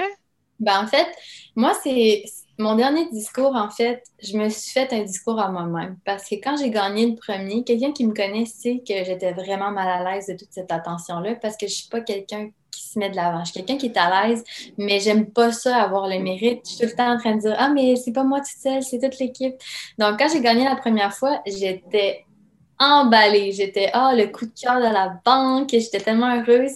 Ben, 0.60 0.84
en 0.84 0.88
fait, 0.88 1.08
moi, 1.56 1.74
c'est 1.84 2.24
mon 2.62 2.76
dernier 2.76 3.10
discours, 3.10 3.56
en 3.56 3.70
fait, 3.70 4.04
je 4.22 4.38
me 4.38 4.48
suis 4.50 4.72
fait 4.72 4.94
un 4.94 5.04
discours 5.04 5.40
à 5.40 5.52
moi-même. 5.52 5.98
Parce 6.06 6.30
que 6.30 6.36
quand 6.36 6.56
j'ai 6.58 6.70
gagné 6.70 7.08
le 7.08 7.16
premier, 7.16 7.64
quelqu'un 7.64 7.92
qui 7.92 8.06
me 8.06 8.14
connaît 8.14 8.46
sait 8.46 8.82
que 8.88 9.04
j'étais 9.04 9.34
vraiment 9.34 9.72
mal 9.72 9.88
à 9.88 10.12
l'aise 10.12 10.28
de 10.28 10.34
toute 10.34 10.52
cette 10.52 10.72
attention-là 10.72 11.36
parce 11.42 11.58
que 11.58 11.68
je 11.68 11.74
ne 11.74 11.76
suis 11.76 11.90
pas 11.90 12.02
quelqu'un 12.02 12.50
qui 12.72 12.84
se 12.88 13.00
met 13.00 13.10
de 13.10 13.16
l'avant. 13.16 13.44
Je 13.44 13.52
suis 13.52 13.64
quelqu'un 13.64 13.78
qui 13.78 13.88
est 13.88 13.98
à 13.98 14.28
l'aise, 14.28 14.44
mais 14.78 15.00
j'aime 15.00 15.26
pas 15.32 15.52
ça, 15.52 15.76
avoir 15.78 16.08
le 16.08 16.20
mérite. 16.20 16.62
Je 16.66 16.72
suis 16.72 16.78
tout 16.80 16.92
le 16.92 16.96
temps 16.96 17.14
en 17.14 17.18
train 17.18 17.36
de 17.36 17.42
dire 17.42 17.56
Ah, 17.58 17.70
mais 17.70 17.96
c'est 17.96 18.14
pas 18.14 18.24
moi 18.24 18.40
toute 18.40 18.62
seule, 18.62 18.84
c'est 18.84 19.00
toute 19.00 19.20
l'équipe. 19.20 19.56
Donc, 19.98 20.20
quand 20.20 20.28
j'ai 20.32 20.42
gagné 20.42 20.64
la 20.64 20.76
première 20.76 21.14
fois, 21.14 21.42
j'étais 21.46 22.26
emballée. 22.80 23.52
J'étais 23.52 23.90
Ah, 23.94 24.14
le 24.16 24.28
coup 24.28 24.46
de 24.46 24.54
cœur 24.60 24.78
de 24.78 24.94
la 24.94 25.20
banque. 25.26 25.70
J'étais 25.72 26.00
tellement 26.00 26.36
heureuse. 26.36 26.74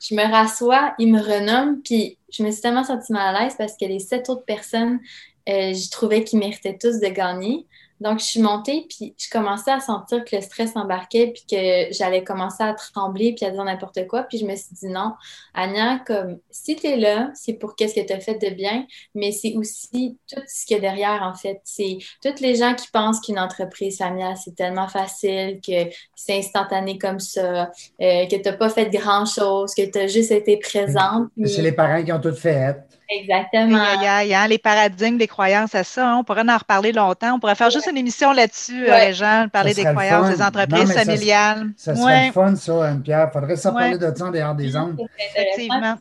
Je 0.00 0.14
me 0.14 0.22
rassois, 0.30 0.94
il 0.98 1.12
me 1.12 1.20
renomme, 1.20 1.80
puis 1.82 2.15
je 2.30 2.42
me 2.42 2.50
suis 2.50 2.60
tellement 2.60 2.84
sentie 2.84 3.12
mal 3.12 3.34
à 3.34 3.44
l'aise 3.44 3.54
parce 3.56 3.76
que 3.76 3.84
les 3.84 4.00
sept 4.00 4.28
autres 4.28 4.44
personnes, 4.44 5.00
euh, 5.48 5.72
je 5.72 5.90
trouvais 5.90 6.24
qu'ils 6.24 6.38
méritaient 6.38 6.78
tous 6.78 7.00
de 7.00 7.08
gagner. 7.08 7.66
Donc, 8.00 8.20
je 8.20 8.24
suis 8.24 8.40
montée, 8.40 8.86
puis 8.88 9.14
je 9.16 9.28
commençais 9.30 9.70
à 9.70 9.80
sentir 9.80 10.24
que 10.24 10.36
le 10.36 10.42
stress 10.42 10.76
embarquait, 10.76 11.28
puis 11.28 11.44
que 11.50 11.92
j'allais 11.94 12.22
commencer 12.22 12.62
à 12.62 12.74
trembler, 12.74 13.34
puis 13.34 13.46
à 13.46 13.50
dire 13.50 13.64
n'importe 13.64 14.06
quoi. 14.06 14.24
Puis 14.24 14.38
je 14.38 14.44
me 14.44 14.54
suis 14.54 14.74
dit 14.74 14.88
non, 14.88 15.14
Anya, 15.54 16.00
comme 16.06 16.38
si 16.50 16.76
tu 16.76 16.86
es 16.86 16.96
là, 16.96 17.30
c'est 17.34 17.54
pour 17.54 17.74
qu'est-ce 17.74 17.94
que 17.94 18.06
tu 18.06 18.12
as 18.12 18.20
fait 18.20 18.34
de 18.34 18.54
bien, 18.54 18.86
mais 19.14 19.32
c'est 19.32 19.54
aussi 19.56 20.18
tout 20.30 20.40
ce 20.46 20.66
qu'il 20.66 20.76
y 20.76 20.78
a 20.78 20.80
derrière, 20.80 21.22
en 21.22 21.34
fait. 21.34 21.60
C'est 21.64 21.98
toutes 22.22 22.40
les 22.40 22.56
gens 22.56 22.74
qui 22.74 22.88
pensent 22.92 23.20
qu'une 23.20 23.38
entreprise 23.38 23.98
familiale, 23.98 24.36
c'est 24.42 24.54
tellement 24.54 24.88
facile, 24.88 25.60
que 25.66 25.90
c'est 26.14 26.38
instantané 26.38 26.98
comme 26.98 27.20
ça, 27.20 27.70
euh, 28.00 28.26
que 28.26 28.36
tu 28.36 28.42
n'as 28.42 28.56
pas 28.56 28.68
fait 28.68 28.90
grand-chose, 28.90 29.74
que 29.74 29.90
tu 29.90 29.98
as 29.98 30.06
juste 30.06 30.30
été 30.30 30.58
présente. 30.58 31.28
C'est 31.44 31.62
les 31.62 31.72
parents 31.72 32.02
qui 32.02 32.12
ont 32.12 32.20
tout 32.20 32.34
fait. 32.34 32.76
Exactement. 33.08 33.78
Il 34.22 34.28
y, 34.28 34.34
a, 34.34 34.48
les 34.48 34.58
paradigmes 34.58 35.16
des 35.16 35.28
croyances 35.28 35.74
à 35.74 35.84
ça. 35.84 36.08
Hein. 36.08 36.16
On 36.18 36.24
pourrait 36.24 36.48
en 36.48 36.56
reparler 36.56 36.92
longtemps. 36.92 37.34
On 37.34 37.38
pourrait 37.38 37.54
faire 37.54 37.70
juste 37.70 37.88
une 37.90 37.96
émission 37.96 38.32
là-dessus, 38.32 38.88
euh, 38.88 39.12
Jean, 39.12 39.48
parler 39.48 39.74
des 39.74 39.84
croyances 39.84 40.34
des 40.34 40.42
entreprises 40.42 40.92
familiales. 40.92 41.68
Ça, 41.76 41.94
serait 41.94 42.32
fun, 42.32 42.54
ça, 42.56 42.88
Anne-Pierre. 42.88 43.30
Il 43.30 43.32
faudrait 43.32 43.56
s'en 43.56 43.72
parler 43.72 43.98
de 43.98 44.12
ça 44.14 44.24
en 44.24 44.30
dehors 44.30 44.54
des 44.54 44.76
ondes. 44.76 45.00
Effectivement. 45.18 45.96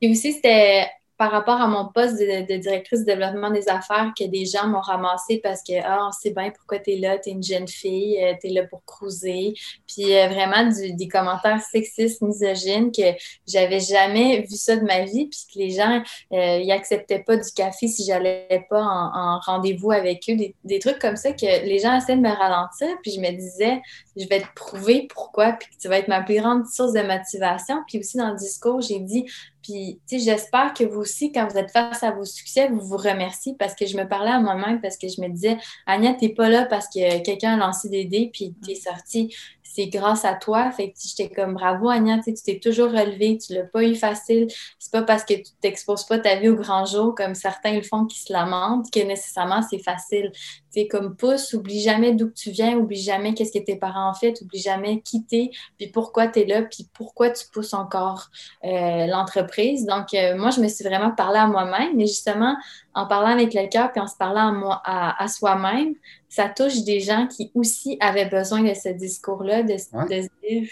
Et 0.00 0.10
aussi, 0.10 0.34
c'était 0.34 0.86
par 1.16 1.30
rapport 1.30 1.60
à 1.60 1.68
mon 1.68 1.86
poste 1.86 2.18
de, 2.18 2.56
directrice 2.56 3.00
de 3.00 3.04
développement 3.04 3.50
des 3.50 3.68
affaires 3.68 4.12
que 4.18 4.24
des 4.24 4.46
gens 4.46 4.66
m'ont 4.66 4.80
ramassé 4.80 5.38
parce 5.42 5.62
que 5.62 5.72
ah, 5.84 6.08
on 6.08 6.12
sait 6.12 6.30
bien 6.30 6.50
pourquoi 6.50 6.80
tu 6.80 6.92
es 6.92 6.96
là, 6.96 7.18
tu 7.18 7.30
une 7.30 7.42
jeune 7.42 7.68
fille, 7.68 8.22
euh, 8.22 8.34
tu 8.40 8.48
es 8.48 8.50
là 8.50 8.64
pour 8.66 8.84
cruiser. 8.84 9.54
Puis 9.86 10.16
euh, 10.16 10.28
vraiment 10.28 10.68
des 10.68 11.08
commentaires 11.08 11.60
sexistes, 11.60 12.20
misogynes 12.20 12.90
que 12.90 13.02
j'avais 13.46 13.80
jamais 13.80 14.40
vu 14.40 14.56
ça 14.56 14.76
de 14.76 14.84
ma 14.84 15.04
vie, 15.04 15.26
puis 15.26 15.40
que 15.52 15.58
les 15.58 15.70
gens 15.70 16.02
euh, 16.32 16.58
ils 16.58 16.72
acceptaient 16.72 17.22
pas 17.22 17.36
du 17.36 17.50
café 17.52 17.86
si 17.86 18.04
j'allais 18.04 18.66
pas 18.68 18.82
en, 18.82 19.38
rendez-vous 19.40 19.92
avec 19.92 20.24
eux, 20.28 20.36
des, 20.36 20.54
des, 20.64 20.78
trucs 20.78 20.98
comme 20.98 21.16
ça 21.16 21.32
que 21.32 21.64
les 21.64 21.78
gens 21.78 21.96
essaient 21.96 22.16
de 22.16 22.20
me 22.20 22.34
ralentir, 22.34 22.88
puis 23.02 23.12
je 23.12 23.20
me 23.20 23.30
disais 23.30 23.80
je 24.16 24.26
vais 24.28 24.40
te 24.40 24.52
prouver 24.54 25.06
pourquoi, 25.12 25.52
puis 25.52 25.68
que 25.68 25.80
tu 25.80 25.88
vas 25.88 25.98
être 25.98 26.08
ma 26.08 26.22
plus 26.22 26.36
grande 26.36 26.66
source 26.66 26.92
de 26.92 27.02
motivation. 27.02 27.76
Puis 27.88 27.98
aussi 27.98 28.16
dans 28.16 28.30
le 28.30 28.36
discours, 28.36 28.80
j'ai 28.80 29.00
dit 29.00 29.26
puis, 29.64 29.98
tu 30.06 30.18
sais, 30.18 30.24
j'espère 30.24 30.74
que 30.74 30.84
vous 30.84 31.00
aussi, 31.00 31.32
quand 31.32 31.48
vous 31.48 31.56
êtes 31.56 31.70
face 31.70 32.02
à 32.02 32.10
vos 32.10 32.26
succès, 32.26 32.68
vous 32.68 32.80
vous 32.80 32.98
remerciez 32.98 33.54
parce 33.58 33.74
que 33.74 33.86
je 33.86 33.96
me 33.96 34.06
parlais 34.06 34.30
à 34.30 34.38
moi-même, 34.38 34.82
parce 34.82 34.98
que 34.98 35.08
je 35.08 35.22
me 35.22 35.28
disais, 35.28 35.56
Agnès, 35.86 36.16
t'es 36.18 36.28
pas 36.28 36.50
là 36.50 36.66
parce 36.66 36.86
que 36.86 37.22
quelqu'un 37.22 37.54
a 37.54 37.56
lancé 37.56 37.88
des 37.88 38.04
dés, 38.04 38.30
puis 38.30 38.54
t'es 38.64 38.74
sorti 38.74 39.34
c'est 39.64 39.86
grâce 39.86 40.24
à 40.24 40.34
toi. 40.34 40.70
Fait 40.70 40.90
que 40.90 40.98
j'étais 41.02 41.34
comme 41.34 41.54
bravo, 41.54 41.88
Anya, 41.88 42.18
tu 42.22 42.32
t'es 42.34 42.60
toujours 42.60 42.90
relevé, 42.90 43.38
tu 43.38 43.54
l'as 43.54 43.64
pas 43.64 43.82
eu 43.82 43.96
facile. 43.96 44.46
C'est 44.78 44.92
pas 44.92 45.02
parce 45.02 45.24
que 45.24 45.34
tu 45.34 45.50
t'exposes 45.60 46.04
pas 46.04 46.18
ta 46.18 46.36
vie 46.36 46.48
au 46.48 46.54
grand 46.54 46.84
jour, 46.84 47.14
comme 47.14 47.34
certains 47.34 47.74
le 47.74 47.82
font 47.82 48.04
qui 48.04 48.20
se 48.20 48.32
lamentent, 48.32 48.90
que 48.92 49.00
nécessairement 49.00 49.62
c'est 49.62 49.82
facile. 49.82 50.30
Tu 50.72 50.86
comme 50.86 51.16
pousse, 51.16 51.52
oublie 51.54 51.80
jamais 51.80 52.12
d'où 52.12 52.30
tu 52.30 52.50
viens, 52.50 52.76
oublie 52.76 53.00
jamais 53.00 53.32
qu'est-ce 53.32 53.56
que 53.56 53.64
tes 53.64 53.76
parents 53.76 54.10
ont 54.10 54.14
fait, 54.14 54.40
oublie 54.42 54.60
jamais 54.60 55.00
qui 55.00 55.24
t'es, 55.24 55.50
puis 55.78 55.88
pourquoi 55.88 56.28
tu 56.28 56.40
es 56.40 56.46
là, 56.46 56.62
puis 56.62 56.88
pourquoi 56.92 57.30
tu 57.30 57.44
pousses 57.52 57.74
encore 57.74 58.28
euh, 58.64 59.06
l'entreprise. 59.06 59.86
Donc, 59.86 60.14
euh, 60.14 60.36
moi, 60.36 60.50
je 60.50 60.60
me 60.60 60.68
suis 60.68 60.84
vraiment 60.84 61.12
parlé 61.12 61.38
à 61.38 61.46
moi-même, 61.46 61.96
mais 61.96 62.06
justement, 62.06 62.56
en 62.94 63.06
parlant 63.06 63.30
avec 63.30 63.54
le 63.54 63.68
cœur, 63.68 63.92
puis 63.92 64.00
en 64.00 64.06
se 64.08 64.16
parlant 64.16 64.80
à, 64.84 65.22
à 65.22 65.28
soi-même, 65.28 65.94
ça 66.34 66.48
touche 66.48 66.82
des 66.82 66.98
gens 66.98 67.28
qui 67.28 67.52
aussi 67.54 67.96
avaient 68.00 68.28
besoin 68.28 68.62
de 68.62 68.74
ce 68.74 68.88
discours-là, 68.88 69.62
de, 69.62 69.76
se 69.78 70.28
dire 70.42 70.68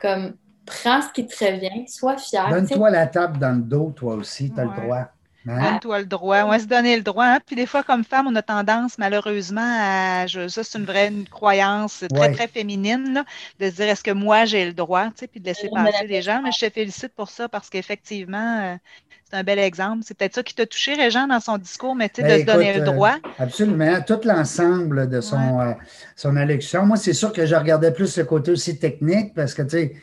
comme 0.00 0.34
prends 0.66 1.00
ce 1.00 1.12
qui 1.14 1.26
te 1.26 1.44
revient, 1.44 1.88
sois 1.88 2.18
fier. 2.18 2.46
Donne-toi 2.50 2.90
la 2.90 3.06
table 3.06 3.38
dans 3.38 3.56
le 3.56 3.62
dos, 3.62 3.90
toi 3.96 4.16
aussi, 4.16 4.52
tu 4.52 4.60
as 4.60 4.64
le 4.64 4.82
droit. 4.82 5.08
Hein? 5.48 5.72
Donne-toi 5.72 6.00
le 6.00 6.06
droit. 6.06 6.42
On 6.44 6.48
va 6.48 6.58
se 6.58 6.66
donner 6.66 6.96
le 6.96 7.02
droit. 7.02 7.24
Hein. 7.24 7.38
Puis 7.44 7.56
des 7.56 7.66
fois, 7.66 7.82
comme 7.82 8.04
femme, 8.04 8.26
on 8.26 8.36
a 8.36 8.42
tendance, 8.42 8.98
malheureusement, 8.98 9.60
à. 9.60 10.26
ça, 10.28 10.64
c'est 10.64 10.78
une 10.78 10.84
vraie 10.84 11.12
croyance 11.30 12.04
très, 12.14 12.32
très 12.32 12.48
féminine, 12.48 13.24
de 13.60 13.70
se 13.70 13.76
dire 13.76 13.88
est-ce 13.88 14.04
que 14.04 14.10
moi, 14.10 14.44
j'ai 14.44 14.66
le 14.66 14.72
droit, 14.72 15.06
tu 15.06 15.12
sais, 15.16 15.26
puis 15.26 15.40
de 15.40 15.46
laisser 15.46 15.68
passer 15.72 16.06
les 16.06 16.22
gens. 16.22 16.40
Mais 16.42 16.50
je 16.52 16.66
te 16.66 16.70
félicite 16.70 17.12
pour 17.14 17.30
ça 17.30 17.48
parce 17.48 17.70
qu'effectivement, 17.70 18.60
euh, 18.62 18.76
c'est 19.30 19.36
un 19.36 19.42
bel 19.42 19.58
exemple. 19.58 20.02
C'est 20.06 20.16
peut-être 20.16 20.34
ça 20.34 20.42
qui 20.42 20.54
t'a 20.54 20.66
touché, 20.66 20.94
Régent, 20.94 21.26
dans 21.26 21.40
son 21.40 21.58
discours, 21.58 21.94
mais 21.94 22.08
tu 22.08 22.22
sais, 22.22 22.22
de 22.22 22.28
ben, 22.28 22.40
se 22.40 22.44
donner 22.46 22.78
le 22.78 22.84
droit. 22.84 23.14
Euh, 23.14 23.44
absolument. 23.44 24.00
Tout 24.02 24.20
l'ensemble 24.24 25.08
de 25.08 25.20
son, 25.20 25.60
euh, 25.60 25.72
son 26.16 26.36
allocution. 26.36 26.86
Moi, 26.86 26.96
c'est 26.96 27.12
sûr 27.12 27.32
que 27.32 27.46
je 27.46 27.54
regardais 27.54 27.92
plus 27.92 28.16
le 28.18 28.24
côté 28.24 28.50
aussi 28.50 28.78
technique 28.78 29.34
parce 29.34 29.54
que, 29.54 29.62
tu 29.62 29.70
sais, 29.70 29.94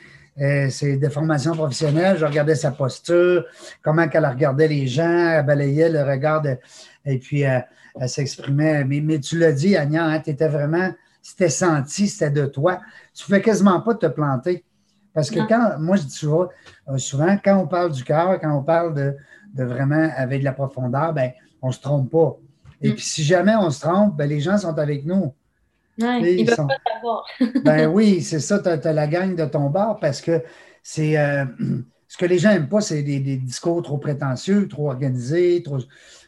euh, 0.41 0.69
c'est 0.69 0.97
des 0.97 1.09
formations 1.09 1.53
professionnelles. 1.53 2.17
Je 2.17 2.25
regardais 2.25 2.55
sa 2.55 2.71
posture, 2.71 3.45
comment 3.81 4.05
elle 4.11 4.25
regardait 4.25 4.67
les 4.67 4.88
gens, 4.88 5.29
elle 5.29 5.45
balayait 5.45 5.89
le 5.89 6.03
regard 6.03 6.41
de- 6.41 6.57
et 7.05 7.17
puis 7.19 7.45
euh, 7.45 7.59
elle 7.99 8.09
s'exprimait. 8.09 8.83
Mais, 8.83 8.99
mais 9.01 9.19
tu 9.19 9.38
l'as 9.39 9.51
dit, 9.53 9.75
Agnan, 9.77 10.03
hein, 10.05 10.19
tu 10.19 10.31
étais 10.31 10.47
vraiment, 10.49 10.91
c'était 11.21 11.49
senti, 11.49 12.07
c'était 12.07 12.31
de 12.31 12.45
toi. 12.47 12.81
Tu 13.13 13.31
ne 13.31 13.36
fais 13.38 13.41
quasiment 13.41 13.79
pas 13.81 13.95
te 13.95 14.07
planter. 14.07 14.63
Parce 15.13 15.29
que 15.31 15.39
Non. 15.39 15.47
quand, 15.47 15.79
moi, 15.79 15.95
je 15.95 16.03
dis 16.03 16.11
souvent, 16.11 16.49
euh, 16.89 16.97
souvent, 16.97 17.38
quand 17.43 17.57
on 17.57 17.67
parle 17.67 17.91
du 17.93 18.03
cœur, 18.03 18.38
quand 18.41 18.51
on 18.53 18.63
parle 18.63 18.93
de, 18.93 19.15
de 19.53 19.63
vraiment 19.63 20.09
avec 20.17 20.41
de 20.41 20.43
la 20.45 20.51
profondeur, 20.51 21.13
ben, 21.13 21.31
on 21.61 21.67
ne 21.69 21.71
se 21.73 21.79
trompe 21.79 22.11
pas. 22.11 22.36
Et 22.81 22.89
Mm. 22.89 22.93
puis, 22.95 23.03
si 23.05 23.23
jamais 23.23 23.55
on 23.55 23.69
se 23.71 23.79
trompe, 23.79 24.17
ben, 24.17 24.27
les 24.27 24.41
gens 24.41 24.57
sont 24.57 24.77
avec 24.77 25.05
nous. 25.05 25.33
Ouais, 25.99 26.35
ils 26.35 26.45
peuvent 26.45 26.55
sont- 26.55 26.67
pas 26.67 26.77
savoir. 26.93 27.25
Ben 27.63 27.87
oui, 27.87 28.21
c'est 28.21 28.39
ça, 28.39 28.59
tu 28.59 28.69
as, 28.69 28.93
la 28.93 29.07
gang 29.07 29.35
de 29.35 29.45
ton 29.45 29.69
bar 29.69 29.99
parce 29.99 30.21
que 30.21 30.43
c'est. 30.83 31.17
euh, 31.17 31.45
ce 32.07 32.17
que 32.17 32.25
les 32.25 32.37
gens 32.37 32.49
n'aiment 32.49 32.69
pas, 32.69 32.81
c'est 32.81 33.01
des, 33.03 33.19
des 33.19 33.37
discours 33.37 33.81
trop 33.81 33.97
prétentieux, 33.97 34.67
trop 34.67 34.89
organisés, 34.89 35.63
trop, 35.63 35.79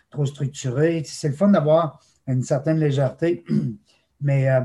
trop 0.09 0.25
structurés. 0.25 1.03
C'est 1.05 1.29
le 1.29 1.35
fun 1.35 1.49
d'avoir 1.49 1.99
une 2.27 2.43
certaine 2.43 2.79
légèreté, 2.79 3.45
mais 4.21 4.49
euh, 4.49 4.61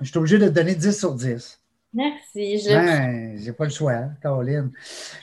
je 0.00 0.06
suis 0.10 0.18
obligé 0.18 0.38
de 0.38 0.48
te 0.48 0.52
donner 0.52 0.74
10 0.74 0.98
sur 0.98 1.14
10. 1.14 1.60
Merci. 1.96 2.58
Je... 2.58 2.68
Ben, 2.68 3.36
j'ai 3.38 3.52
pas 3.52 3.64
le 3.64 3.70
choix, 3.70 3.92
hein, 3.92 4.10
Caroline. 4.22 4.70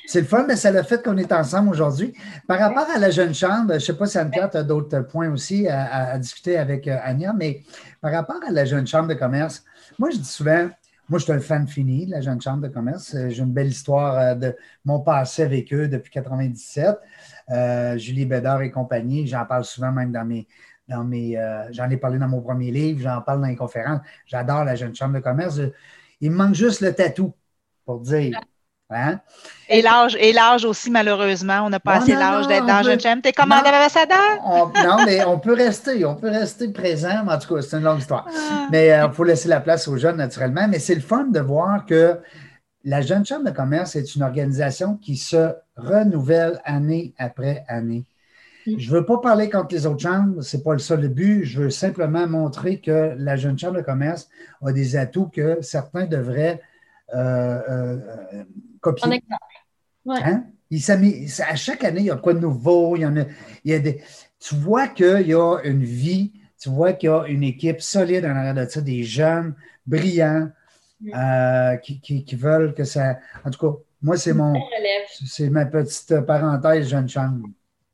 C'est 0.08 0.22
le 0.22 0.26
fun, 0.28 0.46
mais 0.48 0.56
c'est 0.56 0.72
le 0.72 0.82
fait 0.84 1.04
qu'on 1.04 1.18
est 1.18 1.32
ensemble 1.32 1.70
aujourd'hui. 1.70 2.14
Par 2.48 2.60
rapport 2.60 2.88
à 2.94 2.98
la 3.00 3.12
jeune 3.12 3.34
chambre, 3.34 3.70
je 3.70 3.74
ne 3.76 3.80
sais 3.80 3.96
pas 3.98 4.08
si 4.08 4.18
Anne-Pierre, 4.18 4.50
tu 4.50 4.58
as 4.58 4.64
d'autres 4.64 5.02
points 5.02 5.30
aussi 5.32 5.68
à, 5.68 5.84
à- 5.86 6.12
à 6.14 6.18
discuter 6.20 6.58
avec 6.58 6.88
euh, 6.88 6.98
Anya, 7.04 7.32
mais 7.38 7.62
par 8.02 8.12
rapport 8.12 8.40
à 8.48 8.52
la 8.52 8.66
jeune 8.66 8.88
chambre 8.88 9.08
de 9.08 9.14
commerce, 9.14 9.64
moi, 10.00 10.10
je 10.10 10.18
dis 10.18 10.26
souvent, 10.26 10.68
moi, 11.10 11.20
je 11.20 11.26
suis 11.26 11.34
un 11.34 11.40
fan 11.40 11.68
fini 11.68 12.08
de 12.08 12.12
la 12.12 12.22
jeune 12.22 12.42
chambre 12.42 12.62
de 12.68 12.70
commerce. 12.74 13.14
Euh, 13.14 13.30
J'ai 13.30 13.44
une 13.44 13.54
belle 13.54 13.68
histoire 13.68 14.18
euh, 14.18 14.36
de 14.36 14.56
mon 14.84 15.00
passé 15.02 15.44
avec 15.44 15.72
eux 15.74 15.88
depuis 15.88 16.12
97. 16.12 16.98
Euh, 17.52 17.98
Julie 17.98 18.26
Bédard 18.26 18.62
et 18.64 18.72
compagnie, 18.72 19.28
j'en 19.28 19.46
parle 19.46 19.64
souvent 19.66 19.92
même 19.92 20.12
dans 20.12 20.26
mes. 20.26 20.48
Dans 20.90 21.06
mes 21.06 21.38
euh, 21.38 21.72
j'en 21.72 21.90
ai 21.90 21.96
parlé 21.96 22.20
dans 22.20 22.28
mon 22.28 22.42
premier 22.42 22.70
livre, 22.70 23.00
j'en 23.02 23.22
parle 23.22 23.40
dans 23.40 23.48
les 23.48 23.56
conférences. 23.56 24.02
J'adore 24.26 24.66
la 24.66 24.76
jeune 24.76 24.94
chambre 24.94 25.14
de 25.14 25.20
commerce. 25.22 25.62
Il 26.24 26.32
me 26.32 26.38
manque 26.38 26.56
juste 26.56 26.80
le 26.80 26.94
tatou 26.96 27.34
pour 27.86 28.00
dire. 28.00 28.40
Hein? 28.90 29.20
Et 29.68 29.82
l'âge, 29.82 30.16
et 30.18 30.32
l'âge 30.32 30.64
aussi, 30.64 30.90
malheureusement. 30.90 31.64
On 31.66 31.70
n'a 31.70 31.82
pas 31.82 31.96
Non, 31.98 32.02
assez 32.04 32.14
l'âge 32.16 32.48
d'être 32.48 32.66
dans 32.66 32.82
Jeune 32.82 33.00
Chambre. 33.00 33.22
T'es 33.22 33.34
Non. 33.38 33.56
ambassadeur? 33.56 34.40
On- 34.46 34.68
non, 34.88 35.04
mais 35.06 35.26
on 35.26 35.38
peut 35.38 35.54
rester, 35.54 36.06
on 36.06 36.16
peut 36.16 36.30
rester 36.30 36.70
présent, 36.70 37.24
mais 37.26 37.34
en 37.34 37.40
tout 37.40 37.54
cas, 37.54 37.62
c'est 37.62 37.76
une 37.76 37.84
longue 37.84 38.00
histoire. 38.00 38.26
Ah. 38.30 38.68
Mais 38.72 38.88
il 38.88 39.12
faut 39.14 39.26
laisser 39.26 39.50
la 39.50 39.60
place 39.60 39.86
aux 39.90 39.98
jeunes 39.98 40.16
naturellement. 40.16 40.68
Mais 40.70 40.80
c'est 40.80 40.96
le 40.96 41.02
fun 41.02 41.26
de 41.26 41.40
voir 41.42 41.86
que 41.86 42.20
la 42.86 43.02
Jeune 43.02 43.26
Chambre 43.26 43.46
de 43.46 43.52
commerce 43.52 43.98
est 43.98 44.16
une 44.16 44.24
organisation 44.24 44.96
qui 44.96 45.18
se 45.18 45.52
renouvelle 45.76 46.62
année 46.64 47.14
après 47.18 47.66
année. 47.68 48.06
Je 48.66 48.72
ne 48.92 48.96
veux 48.98 49.06
pas 49.06 49.18
parler 49.20 49.50
contre 49.50 49.74
les 49.76 49.86
autres 49.86 50.02
chambres, 50.02 50.42
ce 50.42 50.58
n'est 50.58 50.64
pas 50.64 50.76
le 50.76 51.08
but. 51.08 51.44
Je 51.44 51.62
veux 51.64 51.70
simplement 51.70 52.28
montrer 52.28 52.80
que 52.80 53.14
la 53.18 53.36
Jeune 53.36 53.58
Chambre 53.58 53.78
de 53.78 53.82
commerce 53.82 54.30
a 54.66 54.72
des 54.72 54.96
atouts 54.96 55.28
que 55.28 55.62
certains 55.62 56.06
devraient 56.06 56.62
euh, 57.14 57.60
euh, 57.70 58.44
copier. 58.82 59.08
En 59.08 59.12
exemple. 59.12 59.42
Ouais. 60.06 60.20
Hein? 60.24 60.46
Il 60.72 60.82
à 61.48 61.56
chaque 61.56 61.84
année, 61.84 62.00
il 62.02 62.06
y 62.08 62.12
a 62.12 62.16
quoi 62.16 62.34
de 62.34 62.40
nouveau? 62.40 62.96
Il 62.96 63.02
y 63.02 63.06
en 63.06 63.16
a, 63.18 63.26
il 63.64 63.72
y 63.72 63.74
a 63.76 63.80
des, 63.80 64.02
tu 64.40 64.56
vois 64.56 64.88
qu'il 64.88 65.28
y 65.28 65.34
a 65.34 65.58
une 65.64 65.84
vie, 65.84 66.34
tu 66.60 66.70
vois 66.70 66.94
qu'il 66.94 67.10
y 67.10 67.12
a 67.12 67.26
une 67.28 67.44
équipe 67.44 67.80
solide 67.82 68.26
en 68.26 68.30
arrière 68.36 68.56
de 68.56 68.66
ça, 68.68 68.82
des 68.82 69.04
jeunes, 69.04 69.54
brillants, 69.86 70.50
euh, 71.14 71.76
qui, 71.78 72.00
qui- 72.00 72.24
qui 72.26 72.36
veulent 72.36 72.74
que 72.74 72.86
ça. 72.86 73.20
En 73.46 73.52
tout 73.52 73.60
cas, 73.60 73.78
moi, 74.02 74.18
c'est 74.18 74.34
mon. 74.34 74.54
C'est 75.26 75.50
ma 75.50 75.66
petite 75.66 76.22
parenthèse 76.22 76.88
jeune 76.90 77.08
chambre. 77.10 77.46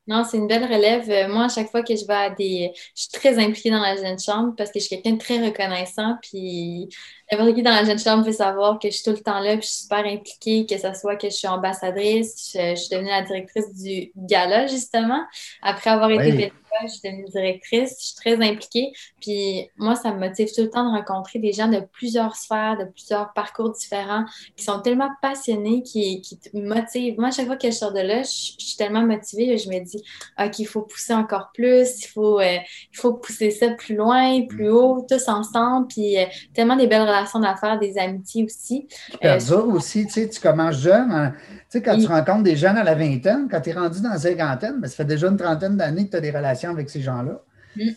Non, 0.10 0.24
c'est 0.26 0.38
une 0.38 0.48
belle 0.48 0.64
relève. 0.66 1.10
Euh, 1.10 1.30
Moi, 1.32 1.46
à 1.46 1.50
chaque 1.50 1.70
fois 1.72 1.84
que 1.84 1.96
je 1.96 2.06
vais 2.06 2.14
à 2.16 2.30
des. 2.32 2.72
Je 2.96 3.02
suis 3.04 3.12
très 3.12 3.38
impliquée 3.38 3.72
dans 3.72 3.80
la 3.82 3.96
jeune 3.96 4.20
chambre 4.20 4.56
parce 4.58 4.72
que 4.72 4.80
je 4.80 4.86
suis 4.86 4.96
quelqu'un 4.96 5.14
de 5.14 5.20
très 5.20 5.46
reconnaissant. 5.46 6.18
Puis, 6.24 6.90
n'importe 7.32 7.56
qui 7.56 7.64
dans 7.64 7.72
la 7.72 7.84
jeune 7.84 8.00
chambre 8.00 8.26
veut 8.26 8.32
savoir 8.32 8.80
que 8.80 8.90
je 8.90 8.96
suis 8.96 9.04
tout 9.04 9.12
le 9.12 9.20
temps 9.22 9.40
là. 9.40 9.58
Puis, 9.58 9.64
je 9.64 9.68
suis 9.68 9.82
super 9.84 10.06
impliquée, 10.06 10.66
que 10.66 10.78
ce 10.78 10.94
soit 10.94 11.16
que 11.16 11.30
je 11.30 11.36
suis 11.36 11.48
ambassadrice. 11.48 12.52
Je, 12.54 12.72
je 12.72 12.76
suis 12.76 12.90
devenue 12.90 13.10
la 13.10 13.22
directrice 13.22 13.74
du 13.76 14.12
gala, 14.16 14.68
justement. 14.68 15.24
Après 15.62 15.90
avoir 15.90 16.10
été 16.12 16.32
Oui. 16.32 16.52
je 16.84 16.88
suis 16.88 17.02
devenue 17.04 17.26
directrice. 17.26 17.96
Je 18.00 18.06
suis 18.08 18.16
très 18.16 18.36
impliquée. 18.36 18.92
Puis, 19.22 19.70
moi, 19.78 19.96
ça 19.96 20.12
me 20.14 20.20
motive 20.20 20.50
tout 20.56 20.62
le 20.62 20.70
temps 20.70 20.90
de 20.92 20.98
rencontrer 20.98 21.40
des 21.40 21.54
gens 21.54 21.68
de 21.68 21.82
plusieurs 21.92 22.36
sphères, 22.36 22.78
de 22.80 22.86
plusieurs 22.86 23.34
parcours 23.34 23.72
différents, 23.72 24.26
qui 24.56 24.64
sont 24.64 24.80
tellement 24.80 25.10
passionnés, 25.22 25.84
qui, 25.84 26.22
qui 26.22 26.40
te 26.40 26.56
motivent. 26.58 27.20
Moi, 27.20 27.30
à 27.30 27.32
chaque 27.32 27.48
fois 27.48 27.58
que 27.58 27.68
je 27.70 27.76
sors 27.76 27.94
de 27.94 28.00
là, 28.00 28.24
je, 28.24 28.54
je 28.60 28.66
suis 28.66 28.78
tellement 28.78 29.02
motivée. 29.02 29.58
Je 29.58 29.70
me 29.70 29.80
dis, 29.84 30.04
OK, 30.40 30.60
il 30.60 30.68
faut 30.68 30.82
pousser 30.82 31.14
encore 31.14 31.52
plus, 31.54 32.04
il 32.04 32.08
faut, 32.08 32.40
euh, 32.40 32.58
il 32.92 32.98
faut 32.98 33.14
pousser 33.14 33.52
ça 33.52 33.70
plus 33.72 33.96
loin, 33.96 34.46
plus 34.48 34.70
haut, 34.70 35.06
tous 35.08 35.28
ensemble. 35.28 35.88
Puis 35.88 36.18
euh, 36.18 36.26
tellement 36.54 36.76
des 36.76 36.88
belles 36.88 37.02
relations 37.02 37.19
d'affaires, 37.40 37.80
des 37.80 37.98
amitiés 37.98 38.44
aussi. 38.46 38.88
Qui 39.12 39.18
perdure 39.18 39.68
aussi, 39.70 40.06
tu 40.06 40.14
sais, 40.14 40.30
tu 40.30 40.40
commences 40.40 40.78
jeune. 40.80 41.12
hein. 41.12 41.34
Tu 41.70 41.78
sais, 41.78 41.82
quand 41.82 41.98
tu 41.98 42.08
rencontres 42.08 42.44
des 42.44 42.56
jeunes 42.56 42.78
à 42.78 42.84
la 42.84 42.96
vingtaine, 42.96 43.48
quand 43.50 43.62
tu 43.62 43.70
es 43.70 43.74
rendu 43.74 44.02
dans 44.02 44.10
la 44.10 44.18
cinquantaine, 44.20 44.80
ben, 44.80 44.88
ça 44.88 44.96
fait 44.96 45.06
déjà 45.06 45.28
une 45.28 45.38
trentaine 45.38 45.78
d'années 45.78 46.06
que 46.06 46.12
tu 46.12 46.18
as 46.18 46.22
des 46.22 46.32
relations 46.32 46.72
avec 46.72 46.90
ces 46.90 47.02
gens-là. 47.02 47.42
Mm. 47.76 47.90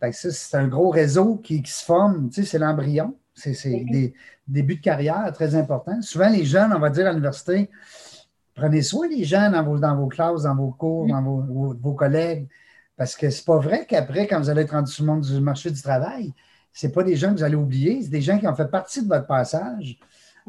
Fait 0.00 0.10
que 0.10 0.16
ça, 0.16 0.30
c'est 0.30 0.56
un 0.56 0.66
gros 0.68 0.90
réseau 0.90 1.36
qui, 1.36 1.62
qui 1.62 1.70
se 1.72 1.84
forme. 1.84 2.30
Tu 2.30 2.42
sais, 2.42 2.48
c'est 2.48 2.58
l'embryon. 2.58 3.14
C'est 3.34 3.54
c'est 3.54 3.84
des 3.90 4.12
débuts 4.48 4.76
de 4.76 4.80
carrière 4.82 5.30
très 5.32 5.54
importants. 5.54 6.00
Souvent, 6.02 6.28
les 6.28 6.44
jeunes, 6.44 6.72
on 6.74 6.78
va 6.80 6.90
dire 6.90 7.06
à 7.06 7.10
l'université, 7.10 7.70
prenez 8.54 8.82
soin 8.82 9.08
des 9.08 9.24
jeunes 9.24 9.52
dans 9.52 9.62
vos, 9.62 9.78
dans 9.78 9.96
vos 9.96 10.08
classes, 10.08 10.42
dans 10.42 10.54
vos 10.56 10.70
cours, 10.72 11.04
Mhm. 11.04 11.10
dans 11.10 11.22
vos, 11.22 11.40
vos- 11.42 11.74
vos 11.80 11.94
collègues. 11.94 12.48
Parce 12.96 13.16
que 13.16 13.30
c'est 13.30 13.44
pas 13.46 13.58
vrai 13.58 13.86
qu'après, 13.88 14.26
quand 14.26 14.38
vous 14.40 14.50
allez 14.50 14.62
être 14.62 14.72
rendu 14.72 14.92
sur 14.92 15.04
le 15.04 15.10
monde 15.12 15.22
du 15.22 15.40
marché 15.40 15.70
du 15.70 15.80
travail, 15.80 16.34
c'est 16.72 16.92
pas 16.92 17.02
des 17.02 17.16
gens 17.16 17.30
que 17.32 17.38
vous 17.38 17.44
allez 17.44 17.56
oublier, 17.56 18.00
c'est 18.02 18.10
des 18.10 18.20
gens 18.22 18.38
qui 18.38 18.46
ont 18.46 18.54
fait 18.54 18.70
partie 18.70 19.02
de 19.02 19.08
votre 19.08 19.26
passage. 19.26 19.98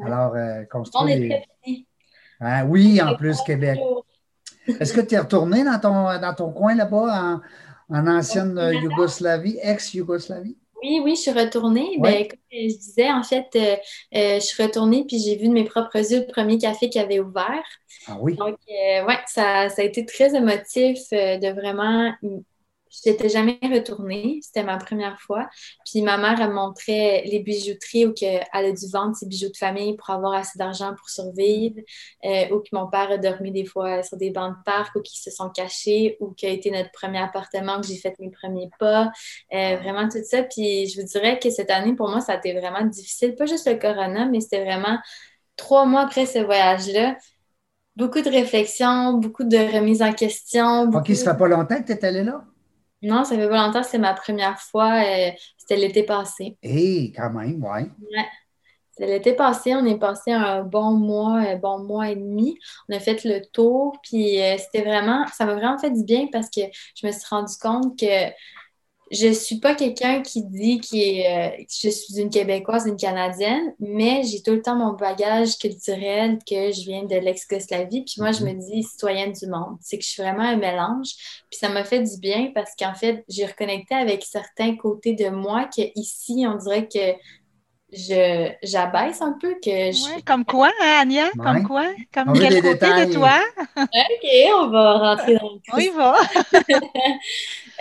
Alors, 0.04 0.34
euh, 0.34 0.62
On 0.62 0.78
construire 0.78 1.16
est 1.16 1.20
des- 1.20 1.28
très 1.28 1.46
petits. 1.62 1.86
Hein, 2.40 2.64
oui, 2.66 3.00
en 3.02 3.14
plus, 3.14 3.40
Québec. 3.42 3.78
Est-ce 4.80 4.92
que 4.92 5.00
tu 5.00 5.14
es 5.14 5.18
retourné 5.18 5.64
dans 5.64 5.78
ton, 5.78 6.04
dans 6.20 6.34
ton 6.34 6.50
coin 6.52 6.74
là-bas, 6.74 7.40
en, 7.90 7.96
en 7.96 8.06
ancienne 8.06 8.58
Yougoslavie, 8.82 9.58
ex-Yougoslavie? 9.62 10.56
Oui, 10.84 11.00
oui, 11.04 11.14
je 11.14 11.20
suis 11.20 11.30
retournée. 11.30 11.96
Ouais. 11.98 12.12
Ben, 12.22 12.28
comme 12.28 12.38
je 12.50 12.76
disais, 12.76 13.10
en 13.12 13.22
fait, 13.22 13.46
euh, 13.54 13.76
euh, 14.16 14.34
je 14.36 14.44
suis 14.44 14.60
retournée 14.62 15.04
puis 15.06 15.20
j'ai 15.20 15.36
vu 15.36 15.46
de 15.48 15.52
mes 15.52 15.62
propres 15.64 15.96
yeux 15.98 16.20
le 16.26 16.32
premier 16.32 16.58
café 16.58 16.88
qui 16.90 16.98
avait 16.98 17.20
ouvert. 17.20 17.62
Ah 18.08 18.16
oui. 18.20 18.34
Donc, 18.34 18.56
euh, 18.68 19.04
ouais, 19.06 19.18
ça, 19.26 19.68
ça 19.68 19.82
a 19.82 19.84
été 19.84 20.04
très 20.04 20.34
émotif 20.34 20.98
de 21.12 21.52
vraiment. 21.52 22.12
Je 22.92 23.10
n'étais 23.10 23.28
jamais 23.30 23.58
retournée, 23.62 24.38
c'était 24.42 24.62
ma 24.62 24.76
première 24.76 25.18
fois. 25.20 25.48
Puis 25.86 26.02
ma 26.02 26.18
mère, 26.18 26.40
elle 26.40 26.52
montrait 26.52 27.22
les 27.24 27.40
bijouteries 27.40 28.06
où 28.06 28.12
elle 28.20 28.42
a 28.52 28.70
dû 28.72 28.86
vendre 28.92 29.16
ses 29.16 29.26
bijoux 29.26 29.48
de 29.50 29.56
famille 29.56 29.96
pour 29.96 30.10
avoir 30.10 30.34
assez 30.34 30.58
d'argent 30.58 30.94
pour 30.94 31.08
survivre, 31.08 31.80
euh, 32.24 32.54
ou 32.54 32.60
que 32.60 32.68
mon 32.72 32.86
père 32.88 33.10
a 33.10 33.18
dormi 33.18 33.50
des 33.50 33.64
fois 33.64 34.02
sur 34.02 34.18
des 34.18 34.30
bancs 34.30 34.58
de 34.58 34.62
parc, 34.64 34.94
ou 34.96 35.00
qui 35.00 35.20
se 35.20 35.30
sont 35.30 35.48
cachés, 35.48 36.16
ou 36.20 36.32
qui 36.32 36.46
a 36.46 36.50
été 36.50 36.70
notre 36.70 36.90
premier 36.92 37.18
appartement, 37.20 37.80
que 37.80 37.86
j'ai 37.86 37.96
fait 37.96 38.14
mes 38.18 38.30
premiers 38.30 38.68
pas. 38.78 39.10
Euh, 39.54 39.76
vraiment 39.76 40.08
tout 40.08 40.18
ça. 40.24 40.42
Puis 40.42 40.88
je 40.88 41.00
vous 41.00 41.06
dirais 41.06 41.38
que 41.38 41.50
cette 41.50 41.70
année, 41.70 41.94
pour 41.94 42.08
moi, 42.10 42.20
ça 42.20 42.34
a 42.34 42.36
été 42.36 42.52
vraiment 42.52 42.84
difficile. 42.84 43.34
Pas 43.34 43.46
juste 43.46 43.66
le 43.66 43.78
corona, 43.78 44.26
mais 44.26 44.40
c'était 44.40 44.64
vraiment 44.64 44.98
trois 45.56 45.86
mois 45.86 46.02
après 46.02 46.26
ce 46.26 46.38
voyage-là. 46.40 47.16
Beaucoup 47.96 48.20
de 48.22 48.30
réflexions, 48.30 49.14
beaucoup 49.14 49.44
de 49.44 49.56
remises 49.56 50.02
en 50.02 50.12
question. 50.12 50.82
OK, 50.84 50.90
beaucoup- 50.90 51.14
ça 51.14 51.32
fait 51.32 51.38
pas 51.38 51.48
longtemps 51.48 51.80
que 51.82 51.86
tu 51.86 51.92
es 51.92 52.04
allé 52.04 52.22
là? 52.22 52.44
Non, 53.02 53.24
ça 53.24 53.36
fait 53.36 53.48
pas 53.48 53.66
longtemps, 53.66 53.82
c'était 53.82 53.98
ma 53.98 54.14
première 54.14 54.60
fois. 54.60 55.02
euh, 55.04 55.30
c'était 55.56 55.76
l'été 55.76 56.02
passé. 56.04 56.56
Eh, 56.62 57.12
quand 57.14 57.30
même, 57.30 57.64
oui. 57.64 57.88
C'était 58.92 59.06
l'été 59.10 59.32
passé, 59.32 59.74
on 59.74 59.86
est 59.86 59.98
passé 59.98 60.32
un 60.32 60.62
bon 60.62 60.92
mois, 60.92 61.38
un 61.38 61.56
bon 61.56 61.78
mois 61.78 62.10
et 62.10 62.14
demi. 62.16 62.58
On 62.88 62.94
a 62.94 63.00
fait 63.00 63.24
le 63.24 63.40
tour, 63.52 63.96
puis 64.02 64.40
euh, 64.42 64.56
c'était 64.58 64.82
vraiment, 64.82 65.26
ça 65.32 65.46
m'a 65.46 65.54
vraiment 65.54 65.78
fait 65.78 65.90
du 65.90 66.04
bien 66.04 66.26
parce 66.30 66.50
que 66.50 66.60
je 66.94 67.06
me 67.06 67.12
suis 67.12 67.24
rendu 67.30 67.54
compte 67.60 67.98
que 67.98 68.30
je 69.12 69.30
suis 69.30 69.58
pas 69.58 69.74
quelqu'un 69.74 70.22
qui 70.22 70.42
dit 70.42 70.80
euh, 70.80 71.50
que 71.50 71.64
je 71.68 71.90
suis 71.90 72.18
une 72.18 72.30
Québécoise, 72.30 72.86
une 72.86 72.96
Canadienne, 72.96 73.74
mais 73.78 74.22
j'ai 74.24 74.42
tout 74.42 74.52
le 74.52 74.62
temps 74.62 74.74
mon 74.74 74.94
bagage 74.94 75.58
culturel 75.58 76.38
que 76.48 76.72
je 76.72 76.80
viens 76.80 77.04
de 77.04 77.16
l'ex-Yougoslavie. 77.16 78.04
Puis 78.04 78.14
moi, 78.18 78.32
je 78.32 78.42
me 78.42 78.54
dis 78.54 78.82
citoyenne 78.82 79.32
du 79.32 79.46
monde. 79.48 79.76
C'est 79.82 79.98
que 79.98 80.04
je 80.04 80.08
suis 80.08 80.22
vraiment 80.22 80.44
un 80.44 80.56
mélange. 80.56 81.10
Puis 81.50 81.58
ça 81.58 81.68
m'a 81.68 81.84
fait 81.84 82.00
du 82.00 82.18
bien 82.18 82.52
parce 82.54 82.74
qu'en 82.74 82.94
fait, 82.94 83.22
j'ai 83.28 83.44
reconnecté 83.44 83.94
avec 83.94 84.22
certains 84.24 84.76
côtés 84.76 85.12
de 85.12 85.28
moi 85.28 85.66
que 85.66 85.82
ici, 85.94 86.46
on 86.48 86.56
dirait 86.56 86.88
que 86.88 87.12
je 87.92 88.50
j'abaisse 88.62 89.20
un 89.20 89.32
peu, 89.32 89.54
que 89.54 89.92
je... 89.92 90.14
Ouais, 90.14 90.22
comme 90.22 90.44
quoi, 90.44 90.70
hein? 90.82 91.06
Ouais. 91.06 91.30
Comme 91.36 91.66
quoi? 91.66 91.86
Comme 92.12 92.30
On 92.30 92.32
quel 92.32 92.54
côté 92.62 92.72
détails. 92.72 93.08
de 93.08 93.14
toi? 93.14 93.38
OK, 93.76 94.26
on 94.54 94.68
va 94.68 94.98
rentrer 94.98 95.36
dans 95.36 95.50
le 95.50 95.60
On 95.72 95.78
y 95.78 95.88
va. 95.90 96.16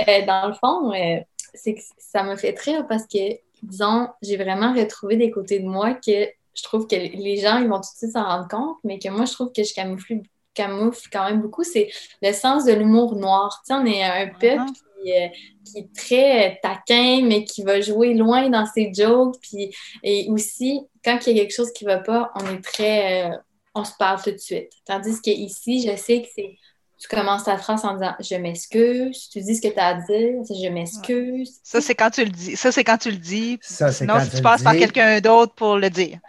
Euh, 0.07 0.25
dans 0.25 0.47
le 0.47 0.53
fond, 0.53 0.91
euh, 0.93 1.19
c'est 1.53 1.75
que 1.75 1.81
ça 1.99 2.23
me 2.23 2.35
fait 2.35 2.57
rire 2.59 2.87
parce 2.87 3.05
que, 3.05 3.37
disons, 3.61 4.07
j'ai 4.23 4.35
vraiment 4.35 4.73
retrouvé 4.73 5.15
des 5.15 5.29
côtés 5.29 5.59
de 5.59 5.67
moi 5.67 5.93
que 5.93 6.27
je 6.55 6.63
trouve 6.63 6.87
que 6.87 6.95
les 6.95 7.37
gens, 7.37 7.59
ils 7.59 7.67
vont 7.67 7.75
tout 7.75 7.91
de 7.93 7.97
suite 7.97 8.13
s'en 8.13 8.23
rendre 8.23 8.47
compte, 8.47 8.77
mais 8.83 8.97
que 8.97 9.09
moi, 9.09 9.25
je 9.25 9.33
trouve 9.33 9.51
que 9.51 9.63
je 9.63 9.73
camoufle, 9.75 10.21
camoufle 10.55 11.07
quand 11.11 11.25
même 11.25 11.41
beaucoup, 11.41 11.63
c'est 11.63 11.91
le 12.21 12.31
sens 12.33 12.65
de 12.65 12.73
l'humour 12.73 13.15
noir. 13.15 13.61
Tu 13.65 13.73
sais, 13.73 13.79
on 13.79 13.85
est 13.85 14.03
un 14.03 14.27
peuple 14.27 14.71
qui, 15.01 15.11
euh, 15.11 15.27
qui, 15.65 15.79
est 15.79 15.95
très 15.95 16.59
taquin, 16.61 17.21
mais 17.23 17.43
qui 17.43 17.63
va 17.63 17.81
jouer 17.81 18.13
loin 18.13 18.49
dans 18.49 18.65
ses 18.65 18.91
jokes. 18.93 19.35
Puis, 19.41 19.73
et 20.03 20.27
aussi, 20.29 20.81
quand 21.03 21.19
il 21.27 21.37
y 21.37 21.39
a 21.39 21.43
quelque 21.43 21.55
chose 21.55 21.71
qui 21.71 21.85
ne 21.85 21.91
va 21.91 21.99
pas, 21.99 22.31
on 22.35 22.53
est 22.53 22.61
très. 22.61 23.31
Euh, 23.31 23.35
on 23.73 23.85
se 23.85 23.93
parle 23.97 24.21
tout 24.21 24.31
de 24.31 24.37
suite. 24.37 24.71
Tandis 24.85 25.21
qu'ici, 25.21 25.87
je 25.87 25.95
sais 25.95 26.21
que 26.21 26.27
c'est 26.35 26.57
tu 27.01 27.07
commences 27.07 27.45
ta 27.45 27.57
phrase 27.57 27.83
en 27.83 27.95
disant 27.95 28.13
je 28.19 28.35
m'excuse, 28.35 29.27
tu 29.29 29.41
dis 29.41 29.55
ce 29.55 29.61
que 29.61 29.73
tu 29.73 29.79
as 29.79 29.87
à 29.87 29.93
dire, 29.95 30.43
je 30.47 30.69
m'excuse. 30.69 31.59
Ça, 31.63 31.81
c'est 31.81 31.95
quand 31.95 32.11
tu 32.11 32.23
le 32.23 32.29
dis. 32.29 32.55
Ça, 32.55 32.71
c'est 32.71 32.83
quand 32.83 32.99
tu 32.99 33.09
le 33.09 33.17
dis. 33.17 33.57
Ça, 33.63 33.91
Sinon, 33.91 34.19
si 34.19 34.37
tu 34.37 34.41
passes 34.43 34.61
par 34.61 34.73
quelqu'un 34.73 35.19
d'autre 35.19 35.55
pour 35.55 35.77
le 35.77 35.89
dire. 35.89 36.19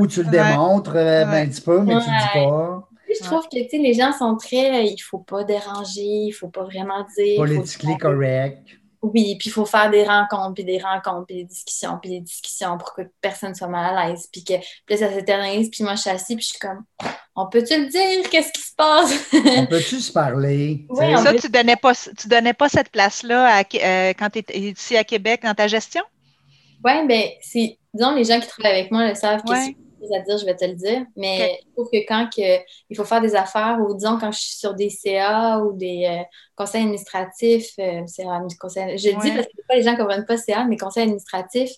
Ou, 0.00 0.06
tu 0.08 0.24
le 0.24 0.30
démontres 0.30 0.96
euh, 0.96 1.24
ben, 1.26 1.46
un 1.46 1.48
petit 1.48 1.60
peu, 1.60 1.80
mais 1.80 1.92
tu 2.00 2.10
le 2.10 2.40
dis 2.40 2.44
pas. 2.44 2.88
Je 3.20 3.24
trouve 3.24 3.48
que 3.48 3.56
les 3.56 3.94
gens 3.94 4.12
sont 4.12 4.36
très. 4.36 4.86
Il 4.86 4.92
ne 4.92 5.02
faut 5.02 5.18
pas 5.18 5.44
déranger, 5.44 6.02
il 6.02 6.28
ne 6.28 6.34
faut 6.34 6.48
pas 6.48 6.64
vraiment 6.64 7.04
dire. 7.16 7.36
Politiquement 7.36 7.96
correct. 7.96 8.58
Oui, 9.02 9.36
puis 9.38 9.50
il 9.50 9.52
faut 9.52 9.66
faire 9.66 9.90
des 9.90 10.04
rencontres, 10.04 10.54
puis 10.54 10.64
des 10.64 10.78
rencontres, 10.78 11.26
puis 11.26 11.36
des 11.36 11.44
discussions, 11.44 11.98
puis 12.00 12.10
des 12.10 12.20
discussions 12.20 12.76
pour 12.76 12.92
que 12.94 13.02
personne 13.20 13.54
soit 13.54 13.68
mal 13.68 13.96
à 13.96 14.08
l'aise. 14.08 14.28
Puis 14.32 14.42
que 14.42 14.54
puis 14.84 14.98
ça 14.98 15.12
s'éternise, 15.12 15.70
puis 15.70 15.84
moi 15.84 15.94
je 15.94 16.00
suis 16.00 16.10
assise, 16.10 16.36
puis 16.36 16.44
je 16.44 16.48
suis 16.48 16.58
comme 16.58 16.82
on 17.36 17.46
peut-tu 17.46 17.78
le 17.78 17.86
dire? 17.88 18.28
Qu'est-ce 18.30 18.50
qui 18.50 18.62
se 18.62 18.74
passe? 18.74 19.12
on 19.32 19.66
peut-tu 19.66 20.00
se 20.00 20.10
parler? 20.10 20.86
Oui, 20.88 21.12
ça, 21.16 21.34
tu 21.34 21.46
ne 21.46 21.52
donnais, 21.52 21.76
pas, 21.76 21.94
tu 21.94 22.28
donnais 22.28 22.54
pas 22.54 22.68
cette 22.68 22.88
place-là 22.88 23.60
euh, 23.60 24.12
quand 24.18 24.30
tu 24.30 24.38
es 24.38 24.58
ici 24.58 24.96
à 24.96 25.04
Québec 25.04 25.42
dans 25.44 25.54
ta 25.54 25.68
gestion? 25.68 26.02
Oui, 26.82 27.06
bien, 27.06 27.24
disons, 27.94 28.14
les 28.14 28.24
gens 28.24 28.40
qui 28.40 28.48
travaillent 28.48 28.80
avec 28.80 28.90
moi 28.90 29.08
le 29.08 29.14
savent 29.14 29.42
que 29.42 29.52
à 30.14 30.20
dire, 30.20 30.38
je 30.38 30.44
vais 30.44 30.56
te 30.56 30.64
le 30.64 30.74
dire. 30.74 31.04
Mais 31.16 31.58
je 31.62 31.72
trouve 31.72 31.88
que 31.90 32.06
quand 32.06 32.28
que, 32.34 32.60
il 32.90 32.96
faut 32.96 33.04
faire 33.04 33.20
des 33.20 33.34
affaires, 33.34 33.78
ou 33.80 33.94
disons 33.94 34.18
quand 34.18 34.32
je 34.32 34.38
suis 34.38 34.56
sur 34.56 34.74
des 34.74 34.90
CA 34.90 35.60
ou 35.60 35.72
des 35.72 36.06
euh, 36.08 36.22
conseils 36.54 36.82
administratifs, 36.82 37.72
euh, 37.78 38.02
je 38.06 38.22
le 38.22 39.20
dis 39.20 39.30
parce 39.32 39.46
que 39.46 39.66
pas 39.68 39.74
les 39.74 39.82
gens 39.82 39.92
ne 39.92 39.98
comprennent 39.98 40.26
pas 40.26 40.36
CA, 40.36 40.64
mais 40.64 40.76
conseils 40.76 41.04
administratifs, 41.04 41.72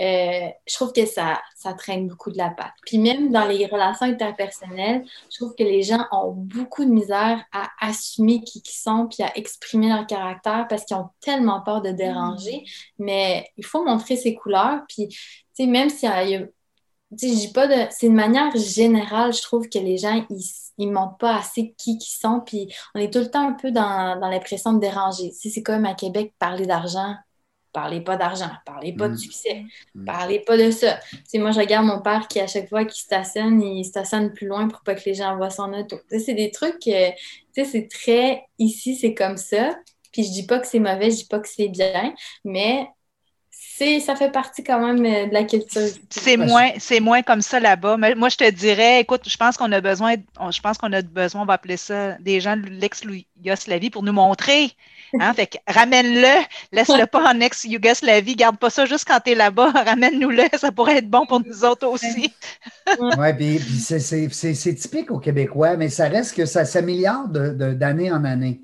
euh, 0.00 0.48
je 0.66 0.74
trouve 0.74 0.92
que 0.92 1.04
ça, 1.04 1.40
ça 1.54 1.74
traîne 1.74 2.08
beaucoup 2.08 2.30
de 2.30 2.38
la 2.38 2.50
patte. 2.50 2.72
Puis 2.86 2.98
même 2.98 3.30
dans 3.30 3.44
les 3.44 3.66
relations 3.66 4.06
interpersonnelles, 4.06 5.04
je 5.30 5.36
trouve 5.36 5.54
que 5.54 5.62
les 5.62 5.82
gens 5.82 6.06
ont 6.10 6.32
beaucoup 6.32 6.84
de 6.84 6.90
misère 6.90 7.44
à 7.52 7.68
assumer 7.80 8.42
qui 8.42 8.62
ils 8.64 8.70
sont 8.70 9.06
puis 9.06 9.22
à 9.22 9.36
exprimer 9.36 9.88
leur 9.88 10.06
caractère 10.06 10.66
parce 10.68 10.84
qu'ils 10.84 10.96
ont 10.96 11.10
tellement 11.20 11.60
peur 11.60 11.82
de 11.82 11.90
déranger. 11.90 12.64
Mm. 12.98 13.04
Mais 13.04 13.50
il 13.56 13.64
faut 13.64 13.84
montrer 13.84 14.16
ses 14.16 14.34
couleurs. 14.34 14.80
Puis, 14.88 15.08
tu 15.08 15.18
sais, 15.52 15.66
même 15.66 15.90
s'il 15.90 16.08
y 16.08 16.36
a 16.36 16.46
pas 17.52 17.66
de. 17.66 17.86
C'est 17.90 18.06
une 18.06 18.14
manière 18.14 18.54
générale, 18.56 19.32
je 19.32 19.42
trouve 19.42 19.68
que 19.68 19.78
les 19.78 19.98
gens, 19.98 20.24
ils, 20.30 20.86
ne 20.86 20.92
montrent 20.92 21.18
pas 21.18 21.36
assez 21.36 21.74
qui 21.78 21.98
ils 22.00 22.00
sont, 22.00 22.40
puis 22.44 22.72
on 22.94 23.00
est 23.00 23.12
tout 23.12 23.20
le 23.20 23.30
temps 23.30 23.48
un 23.48 23.52
peu 23.52 23.70
dans, 23.70 24.18
l'impression 24.20 24.72
de 24.72 24.80
déranger. 24.80 25.32
C'est 25.32 25.62
comme 25.62 25.84
à 25.84 25.94
Québec, 25.94 26.34
parler 26.38 26.66
d'argent, 26.66 27.14
parlez 27.72 28.00
pas 28.00 28.16
d'argent, 28.16 28.50
parlez 28.64 28.92
pas 28.92 29.08
de 29.08 29.14
mm. 29.14 29.18
succès, 29.18 29.64
mm. 29.94 30.04
parlez 30.04 30.40
pas 30.40 30.56
de 30.56 30.70
ça. 30.70 30.98
moi, 31.34 31.52
je 31.52 31.60
regarde 31.60 31.86
mon 31.86 32.00
père 32.00 32.28
qui, 32.28 32.40
à 32.40 32.46
chaque 32.46 32.68
fois 32.68 32.84
qu'il 32.84 33.02
stationne, 33.02 33.62
il 33.62 33.84
stationne 33.84 34.32
plus 34.32 34.46
loin 34.46 34.68
pour 34.68 34.80
pas 34.82 34.94
que 34.94 35.04
les 35.06 35.14
gens 35.14 35.36
voient 35.36 35.50
son 35.50 35.72
auto. 35.72 35.98
c'est 36.10 36.34
des 36.34 36.50
trucs, 36.50 36.80
tu 36.80 36.90
sais, 36.90 37.64
c'est 37.64 37.88
très. 37.88 38.44
Ici, 38.58 38.96
c'est 38.96 39.14
comme 39.14 39.36
ça. 39.36 39.76
Puis 40.12 40.24
je 40.24 40.30
dis 40.30 40.46
pas 40.46 40.58
que 40.58 40.66
c'est 40.66 40.78
mauvais, 40.78 41.10
je 41.10 41.16
dis 41.16 41.26
pas 41.26 41.40
que 41.40 41.48
c'est 41.48 41.68
bien, 41.68 42.14
mais 42.44 42.86
ça 44.00 44.16
fait 44.16 44.30
partie 44.30 44.62
quand 44.62 44.80
même 44.80 45.04
euh, 45.04 45.26
de 45.26 45.32
la 45.32 45.44
culture. 45.44 45.88
C'est 46.10 46.36
moins, 46.36 46.70
c'est 46.78 47.00
moins 47.00 47.22
comme 47.22 47.42
ça 47.42 47.60
là-bas. 47.60 47.96
Mais 47.96 48.14
moi, 48.14 48.28
je 48.28 48.36
te 48.36 48.50
dirais, 48.50 49.00
écoute, 49.00 49.22
je 49.26 49.36
pense 49.36 49.56
qu'on 49.56 49.72
a 49.72 49.80
besoin, 49.80 50.14
je 50.50 50.60
pense 50.60 50.78
qu'on 50.78 50.92
a 50.92 51.02
besoin, 51.02 51.42
on 51.42 51.46
va 51.46 51.54
appeler 51.54 51.76
ça 51.76 52.12
des 52.18 52.40
gens 52.40 52.56
de 52.56 52.66
l'ex-Yougoslavie 52.68 53.90
pour 53.90 54.02
nous 54.02 54.12
montrer. 54.12 54.72
Hein? 55.20 55.34
Fait 55.34 55.60
ramène-le, 55.66 56.42
laisse-le 56.72 57.06
pas 57.06 57.32
en 57.32 57.40
ex-Yougoslavie, 57.40 58.34
garde 58.34 58.58
pas 58.58 58.70
ça 58.70 58.86
juste 58.86 59.06
quand 59.06 59.20
tu 59.20 59.32
es 59.32 59.34
là-bas, 59.34 59.70
ramène-nous-le, 59.86 60.44
ça 60.56 60.72
pourrait 60.72 60.98
être 60.98 61.10
bon 61.10 61.26
pour 61.26 61.40
nous 61.44 61.64
autres 61.64 61.86
aussi. 61.86 62.32
oui, 62.98 63.32
puis, 63.36 63.58
c'est 63.58 64.74
typique 64.74 65.10
aux 65.10 65.18
Québécois, 65.18 65.76
mais 65.76 65.88
ça 65.88 66.08
reste 66.08 66.34
que 66.34 66.46
ça 66.46 66.64
s'améliore 66.64 67.28
d'année 67.28 68.10
en 68.10 68.24
année. 68.24 68.62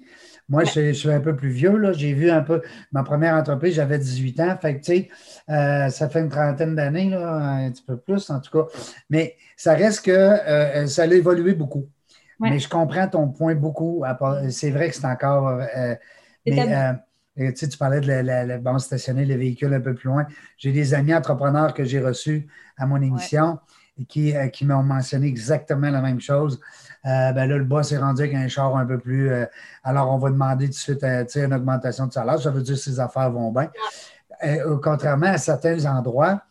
Moi, 0.48 0.64
je, 0.64 0.92
suis 0.92 1.10
un 1.10 1.20
peu 1.20 1.36
plus 1.36 1.50
vieux, 1.50 1.76
là. 1.76 1.92
J'ai 1.92 2.14
vu 2.14 2.30
un 2.30 2.40
peu 2.40 2.62
ma 2.92 3.02
première 3.02 3.34
entreprise, 3.34 3.74
j'avais 3.74 3.98
18 3.98 4.40
ans. 4.40 4.56
Fait 4.60 4.78
que, 4.78 4.84
tu 4.84 4.92
sais, 4.92 5.08
euh, 5.50 5.90
ça 5.90 6.08
fait 6.08 6.20
une 6.20 6.30
trentaine 6.30 6.74
d'années, 6.74 7.10
là, 7.10 7.36
un 7.36 7.70
petit 7.70 7.82
peu 7.82 7.98
plus, 7.98 8.30
en 8.30 8.40
tout 8.40 8.50
cas. 8.50 8.66
Mais 9.10 9.36
ça 9.56 9.74
reste 9.74 10.06
que 10.06 10.10
euh, 10.10 10.86
ça 10.86 11.02
a 11.02 11.06
évolué 11.06 11.54
beaucoup. 11.54 11.86
Mais 12.40 12.58
je 12.58 12.68
comprends 12.68 13.08
ton 13.08 13.28
point 13.28 13.56
beaucoup. 13.56 14.04
C'est 14.50 14.70
vrai 14.70 14.88
que 14.88 14.94
c'est 14.94 15.06
encore. 15.06 15.48
Euh, 15.48 15.94
mais, 16.46 16.94
tu, 17.36 17.56
sais, 17.56 17.68
tu 17.68 17.76
parlais 17.76 18.00
de 18.00 18.06
la, 18.06 18.44
la, 18.44 18.78
stationner 18.78 19.24
les 19.24 19.36
véhicules 19.36 19.72
un 19.74 19.80
peu 19.80 19.94
plus 19.94 20.08
loin. 20.08 20.26
J'ai 20.56 20.72
des 20.72 20.94
amis 20.94 21.14
entrepreneurs 21.14 21.74
que 21.74 21.84
j'ai 21.84 22.00
reçus 22.00 22.48
à 22.76 22.86
mon 22.86 23.02
émission 23.02 23.58
qui, 24.06 24.34
qui 24.52 24.64
m'ont 24.64 24.82
mentionné 24.82 25.26
exactement 25.26 25.90
la 25.90 26.00
même 26.00 26.20
chose. 26.20 26.60
Euh, 27.06 27.32
ben 27.32 27.48
là, 27.48 27.56
le 27.56 27.64
boss 27.64 27.92
est 27.92 27.98
rendu 27.98 28.22
avec 28.22 28.34
un 28.34 28.48
char 28.48 28.76
un 28.76 28.84
peu 28.84 28.98
plus. 28.98 29.30
Euh, 29.30 29.46
alors, 29.84 30.10
on 30.12 30.18
va 30.18 30.30
demander 30.30 30.66
tout 30.66 30.72
de 30.72 30.76
suite 30.76 31.04
euh, 31.04 31.24
une 31.36 31.54
augmentation 31.54 32.06
de 32.06 32.12
salaire. 32.12 32.40
Ça 32.40 32.50
veut 32.50 32.62
dire 32.62 32.74
que 32.74 32.80
ses 32.80 33.00
affaires 33.00 33.30
vont 33.30 33.52
bien. 33.52 33.70
contrairement 34.82 35.26
à 35.26 35.38
certains 35.38 35.84
endroits 35.86 36.42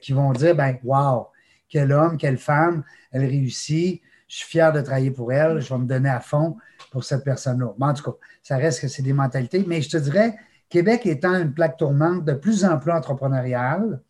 qui 0.00 0.12
vont 0.12 0.32
dire 0.32 0.54
ben, 0.54 0.78
Wow, 0.84 1.28
quel 1.68 1.92
homme, 1.92 2.16
quelle 2.16 2.38
femme, 2.38 2.82
elle 3.12 3.22
réussit. 3.22 4.02
Je 4.26 4.36
suis 4.36 4.46
fier 4.46 4.72
de 4.72 4.80
travailler 4.82 5.10
pour 5.10 5.32
elle. 5.32 5.60
Je 5.60 5.72
vais 5.72 5.80
me 5.80 5.86
donner 5.86 6.10
à 6.10 6.20
fond 6.20 6.56
pour 6.90 7.04
cette 7.04 7.24
personne-là. 7.24 7.72
en 7.78 7.94
tout 7.94 8.02
cas, 8.04 8.16
ça 8.42 8.56
reste 8.56 8.80
que 8.80 8.88
c'est 8.88 9.02
des 9.02 9.14
mentalités. 9.14 9.64
Mais 9.66 9.80
je 9.80 9.88
te 9.88 9.96
dirais, 9.96 10.36
Québec 10.68 11.06
étant 11.06 11.34
une 11.34 11.52
plaque 11.52 11.78
tournante 11.78 12.24
de 12.24 12.34
plus 12.34 12.64
en 12.64 12.78
plus 12.78 12.92
entrepreneuriale, 12.92 14.00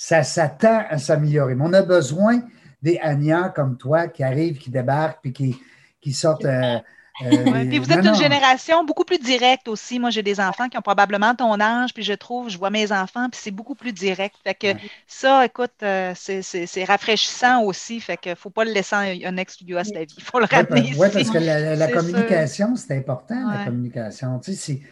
ça 0.00 0.22
s'attend 0.22 0.84
à 0.88 0.96
s'améliorer. 0.96 1.56
Mais 1.56 1.64
on 1.66 1.72
a 1.72 1.82
besoin 1.82 2.40
des 2.80 3.00
Anya 3.02 3.48
comme 3.48 3.76
toi 3.76 4.06
qui 4.06 4.22
arrivent, 4.22 4.56
qui 4.56 4.70
débarquent, 4.70 5.18
puis 5.20 5.32
qui, 5.32 5.60
qui 6.00 6.12
sortent. 6.12 6.44
Euh, 6.44 6.78
euh, 7.26 7.64
puis 7.68 7.80
vous 7.80 7.92
êtes 7.92 8.06
une 8.06 8.14
génération 8.14 8.84
beaucoup 8.84 9.02
plus 9.02 9.18
directe 9.18 9.66
aussi. 9.66 9.98
Moi, 9.98 10.10
j'ai 10.10 10.22
des 10.22 10.38
enfants 10.38 10.68
qui 10.68 10.78
ont 10.78 10.82
probablement 10.82 11.34
ton 11.34 11.58
âge, 11.58 11.92
puis 11.92 12.04
je 12.04 12.12
trouve, 12.12 12.48
je 12.48 12.56
vois 12.56 12.70
mes 12.70 12.92
enfants, 12.92 13.28
puis 13.28 13.40
c'est 13.42 13.50
beaucoup 13.50 13.74
plus 13.74 13.92
direct. 13.92 14.36
Fait 14.44 14.54
que 14.54 14.68
ça, 15.08 15.44
écoute, 15.44 15.72
euh, 15.82 16.12
c'est 16.14 16.84
rafraîchissant 16.84 17.64
aussi. 17.64 17.98
Fait 17.98 18.16
que 18.16 18.36
faut 18.36 18.50
pas 18.50 18.64
le 18.64 18.70
laisser 18.70 18.94
un 18.94 19.36
ex-studio 19.36 19.78
à 19.78 19.82
sa 19.84 19.98
vie. 19.98 20.14
Il 20.16 20.22
faut 20.22 20.38
le 20.38 20.46
ramener. 20.46 20.92
Oui, 20.96 21.08
parce 21.12 21.28
que 21.28 21.38
la, 21.38 21.88
communication, 21.88 22.76
c'est 22.76 22.96
important, 22.96 23.50
la 23.50 23.64
communication. 23.64 24.38
Tu 24.38 24.52
sais, 24.52 24.56
si, 24.56 24.82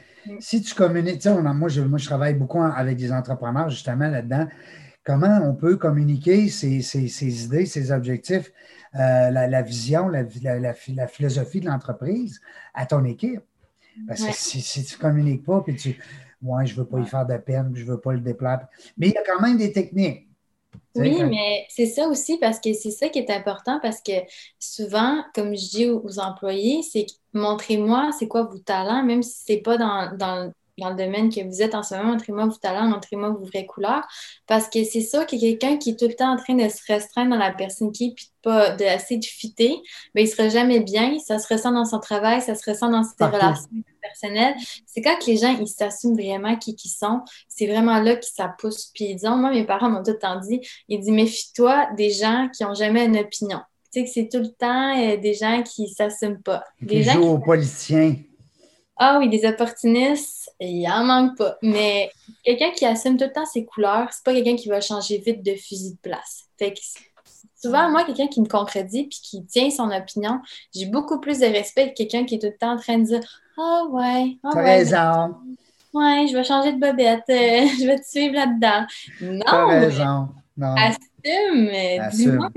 si 0.40 0.62
tu 0.62 0.74
communiques, 0.74 1.20
tu 1.20 1.28
sais, 1.28 1.40
moi, 1.40 1.68
je, 1.68 1.82
moi, 1.82 2.00
je 2.00 2.06
travaille 2.06 2.34
beaucoup 2.34 2.60
avec 2.60 2.96
des 2.96 3.12
entrepreneurs 3.12 3.70
justement 3.70 4.08
là-dedans 4.08 4.48
comment 5.06 5.40
on 5.44 5.54
peut 5.54 5.76
communiquer 5.76 6.48
ses, 6.48 6.78
idées, 7.22 7.64
ses 7.64 7.92
objectifs, 7.92 8.52
euh, 8.96 9.30
la, 9.30 9.62
vision, 9.62 10.08
la, 10.08 10.24
philosophie 11.06 11.60
de 11.60 11.66
l'entreprise 11.66 12.40
à 12.74 12.84
ton 12.86 13.04
équipe? 13.04 13.40
Parce 14.06 14.22
que 14.22 14.32
si, 14.32 14.84
tu 14.84 14.96
ne 14.96 15.00
communiques 15.00 15.44
pas, 15.44 15.62
puis 15.62 15.76
tu. 15.76 15.98
Moi, 16.42 16.66
je 16.66 16.74
ne 16.74 16.80
veux 16.80 16.84
pas 16.84 17.00
y 17.00 17.06
faire 17.06 17.24
de 17.24 17.36
peine, 17.38 17.72
je 17.74 17.82
ne 17.82 17.88
veux 17.88 17.98
pas 17.98 18.12
le 18.12 18.20
déplacer. 18.20 18.66
Mais 18.98 19.08
il 19.08 19.14
y 19.14 19.16
a 19.16 19.22
quand 19.24 19.40
même 19.40 19.56
des 19.56 19.72
techniques. 19.72 20.28
Oui, 20.94 21.22
mais 21.24 21.66
c'est 21.70 21.86
ça 21.86 22.06
aussi 22.06 22.36
parce 22.38 22.60
que 22.60 22.74
c'est 22.74 22.90
ça 22.90 23.08
qui 23.08 23.18
est 23.18 23.30
important 23.30 23.78
parce 23.80 24.02
que 24.02 24.12
souvent, 24.58 25.24
comme 25.34 25.56
je 25.56 25.70
dis 25.70 25.88
aux, 25.88 26.18
employés, 26.18 26.82
c'est 26.82 27.06
montrez-moi 27.32 28.10
c'est 28.18 28.28
quoi 28.28 28.42
vos 28.42 28.58
talents, 28.58 29.02
même 29.02 29.22
si 29.22 29.44
ce 29.44 29.52
n'est 29.52 29.60
pas 29.60 29.78
dans, 29.78 30.14
dans, 30.16 30.52
dans 30.78 30.90
le 30.90 30.96
domaine 30.96 31.32
que 31.32 31.42
vous 31.42 31.62
êtes 31.62 31.74
en 31.74 31.82
ce 31.82 31.94
moment, 31.94 32.12
montrez-moi 32.12 32.46
vos 32.46 32.56
talents, 32.56 32.86
montrez-moi 32.86 33.30
vos 33.30 33.44
vraies 33.44 33.66
couleurs. 33.66 34.06
Parce 34.46 34.68
que 34.68 34.84
c'est 34.84 35.00
ça 35.00 35.24
que 35.24 35.38
quelqu'un 35.38 35.78
qui 35.78 35.90
est 35.90 35.98
tout 35.98 36.06
le 36.06 36.14
temps 36.14 36.32
en 36.32 36.36
train 36.36 36.54
de 36.54 36.68
se 36.68 36.80
restreindre 36.86 37.30
dans 37.30 37.38
la 37.38 37.52
personne 37.52 37.92
qui 37.92 38.08
est, 38.08 38.14
puis 38.14 38.30
pas 38.42 38.70
de 38.70 38.84
assez 38.84 39.16
de 39.16 39.24
fitter, 39.24 39.80
mais 40.14 40.22
ben, 40.22 40.24
il 40.24 40.28
sera 40.28 40.48
jamais 40.48 40.80
bien. 40.80 41.18
Ça 41.18 41.38
se 41.38 41.52
ressent 41.52 41.72
dans 41.72 41.84
son 41.84 41.98
travail, 41.98 42.40
ça 42.42 42.54
se 42.54 42.68
ressent 42.70 42.90
dans 42.90 43.02
ses 43.02 43.24
relations 43.24 43.68
personnelles. 44.02 44.54
C'est 44.86 45.00
quand 45.00 45.18
que 45.18 45.26
les 45.26 45.38
gens, 45.38 45.56
ils 45.58 45.66
s'assument 45.66 46.14
vraiment 46.14 46.56
qui 46.56 46.76
ils 46.84 46.88
sont, 46.88 47.22
c'est 47.48 47.66
vraiment 47.66 48.00
là 48.00 48.16
que 48.16 48.24
ça 48.24 48.54
pousse. 48.58 48.90
Puis 48.94 49.14
disons, 49.14 49.36
moi, 49.36 49.50
mes 49.50 49.64
parents 49.64 49.90
m'ont 49.90 50.02
tout 50.02 50.12
le 50.12 50.18
temps 50.18 50.38
dit, 50.40 50.60
ils 50.88 51.00
disent, 51.00 51.10
méfie-toi 51.10 51.88
des 51.96 52.10
gens 52.10 52.48
qui 52.54 52.62
n'ont 52.64 52.74
jamais 52.74 53.06
une 53.06 53.18
opinion. 53.18 53.60
Tu 53.92 54.00
sais 54.00 54.04
que 54.04 54.10
c'est 54.10 54.28
tout 54.30 54.44
le 54.44 54.52
temps 54.52 54.96
euh, 55.00 55.16
des 55.16 55.34
gens 55.34 55.62
qui 55.62 55.82
ne 55.82 55.88
s'assument 55.88 56.42
pas. 56.42 56.64
Des 56.80 56.96
qui 56.98 57.02
gens 57.02 57.14
jouent 57.14 57.32
aux 57.32 57.38
politiciens. 57.38 58.16
Ah 58.98 59.18
oui, 59.18 59.28
des 59.28 59.46
opportunistes, 59.46 60.50
il 60.58 60.86
en 60.88 61.04
manque 61.04 61.36
pas. 61.36 61.58
Mais 61.62 62.10
quelqu'un 62.44 62.70
qui 62.70 62.86
assume 62.86 63.16
tout 63.18 63.24
le 63.24 63.32
temps 63.32 63.44
ses 63.44 63.64
couleurs, 63.64 64.08
c'est 64.10 64.24
pas 64.24 64.32
quelqu'un 64.32 64.56
qui 64.56 64.68
va 64.68 64.80
changer 64.80 65.18
vite 65.18 65.42
de 65.42 65.54
fusil 65.54 65.92
de 65.92 65.98
place. 65.98 66.44
Fait 66.58 66.72
que 66.72 66.80
souvent, 67.60 67.90
moi, 67.90 68.04
quelqu'un 68.04 68.28
qui 68.28 68.40
me 68.40 68.48
contredit 68.48 69.04
puis 69.04 69.20
qui 69.22 69.44
tient 69.44 69.70
son 69.70 69.90
opinion, 69.90 70.40
j'ai 70.74 70.86
beaucoup 70.86 71.20
plus 71.20 71.40
de 71.40 71.46
respect 71.46 71.90
que 71.90 71.94
quelqu'un 71.94 72.24
qui 72.24 72.36
est 72.36 72.38
tout 72.38 72.46
le 72.46 72.56
temps 72.56 72.72
en 72.72 72.78
train 72.78 72.98
de 72.98 73.04
dire 73.04 73.42
Ah 73.58 73.84
ouais, 73.90 74.38
ah 74.42 74.56
ouais. 74.56 74.62
raison. 74.64 75.34
Ouais, 75.92 76.26
je 76.28 76.36
vais 76.36 76.44
changer 76.44 76.72
de 76.72 76.80
bobette, 76.80 77.22
je 77.28 77.86
vais 77.86 77.98
te 77.98 78.06
suivre 78.06 78.34
là-dedans. 78.34 78.86
Non! 79.20 79.44
T'as 79.44 79.66
raison. 79.66 80.28
Non. 80.56 80.74
Assume, 81.26 81.66
mais 81.66 81.98
dis-moi. 82.10 82.50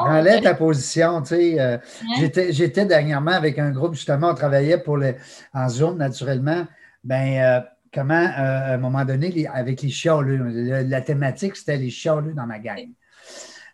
Enlève 0.00 0.40
ta 0.42 0.54
position, 0.54 1.22
tu 1.22 1.28
sais. 1.28 1.60
euh, 1.60 1.78
j'étais, 2.18 2.52
j'étais 2.52 2.84
dernièrement 2.86 3.32
avec 3.32 3.58
un 3.58 3.70
groupe, 3.70 3.94
justement, 3.94 4.30
on 4.30 4.34
travaillait 4.34 4.78
pour 4.78 4.96
le, 4.96 5.14
en 5.52 5.68
Zoom, 5.68 5.98
naturellement. 5.98 6.66
Ben, 7.04 7.38
euh, 7.42 7.60
comment, 7.92 8.14
euh, 8.14 8.28
à 8.70 8.74
un 8.74 8.78
moment 8.78 9.04
donné, 9.04 9.30
les- 9.30 9.46
avec 9.46 9.82
les 9.82 9.88
chialeux, 9.90 10.36
le- 10.36 10.82
la 10.82 11.00
thématique, 11.00 11.56
c'était 11.56 11.76
les 11.76 11.90
chialeux 11.90 12.32
dans 12.32 12.46
ma 12.46 12.58
gang. 12.58 12.88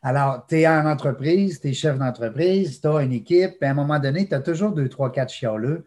Alors, 0.03 0.47
tu 0.49 0.61
es 0.61 0.69
en 0.69 0.87
entreprise, 0.87 1.61
tu 1.61 1.69
es 1.69 1.73
chef 1.73 1.99
d'entreprise, 1.99 2.81
tu 2.81 2.87
as 2.89 3.01
une 3.03 3.13
équipe, 3.13 3.59
puis 3.59 3.69
à 3.69 3.73
un 3.73 3.75
moment 3.75 3.99
donné, 3.99 4.27
tu 4.29 4.35
as 4.35 4.41
toujours 4.41 4.71
deux, 4.73 4.89
trois, 4.89 5.11
quatre 5.11 5.33
chialeux. 5.33 5.85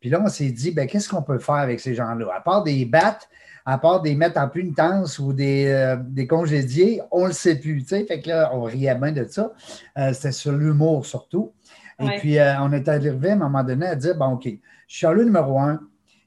Puis 0.00 0.10
là, 0.10 0.20
on 0.24 0.28
s'est 0.28 0.50
dit, 0.50 0.72
ben, 0.72 0.86
qu'est-ce 0.88 1.08
qu'on 1.08 1.22
peut 1.22 1.38
faire 1.38 1.56
avec 1.56 1.78
ces 1.78 1.94
gens-là? 1.94 2.26
À 2.34 2.40
part 2.40 2.64
des 2.64 2.84
battre, 2.84 3.28
à 3.64 3.78
part 3.78 4.02
des 4.02 4.14
mettre 4.14 4.40
en 4.40 4.48
punitence 4.48 5.18
ou 5.18 5.32
des, 5.32 5.66
euh, 5.66 5.96
des 5.96 6.26
congédiés, 6.26 7.00
on 7.10 7.22
ne 7.22 7.26
le 7.28 7.32
sait 7.32 7.56
plus. 7.56 7.84
Fait 7.84 8.04
que 8.20 8.28
là, 8.28 8.50
on 8.54 8.62
riait 8.62 8.94
bien 8.94 9.12
de 9.12 9.24
ça. 9.28 9.52
Euh, 9.98 10.12
C'était 10.12 10.32
sur 10.32 10.52
l'humour 10.52 11.06
surtout. 11.06 11.52
Et 12.00 12.04
Ouais. 12.04 12.18
puis, 12.18 12.38
euh, 12.38 12.54
on 12.60 12.72
est 12.72 12.88
arrivé 12.88 13.30
à 13.30 13.32
un 13.34 13.36
moment 13.36 13.62
donné 13.62 13.86
à 13.86 13.94
dire, 13.94 14.16
bon, 14.16 14.32
OK, 14.32 14.48
chialeux 14.88 15.24
numéro 15.24 15.58
un, 15.60 15.80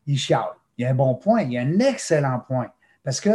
il 0.07 0.17
chiale. 0.17 0.43
Il 0.77 0.83
y 0.83 0.85
a 0.85 0.91
un 0.91 0.95
bon 0.95 1.15
point, 1.15 1.41
il 1.41 1.53
y 1.53 1.57
a 1.57 1.61
un 1.61 1.79
excellent 1.79 2.39
point. 2.47 2.67
Parce 3.03 3.19
que, 3.19 3.29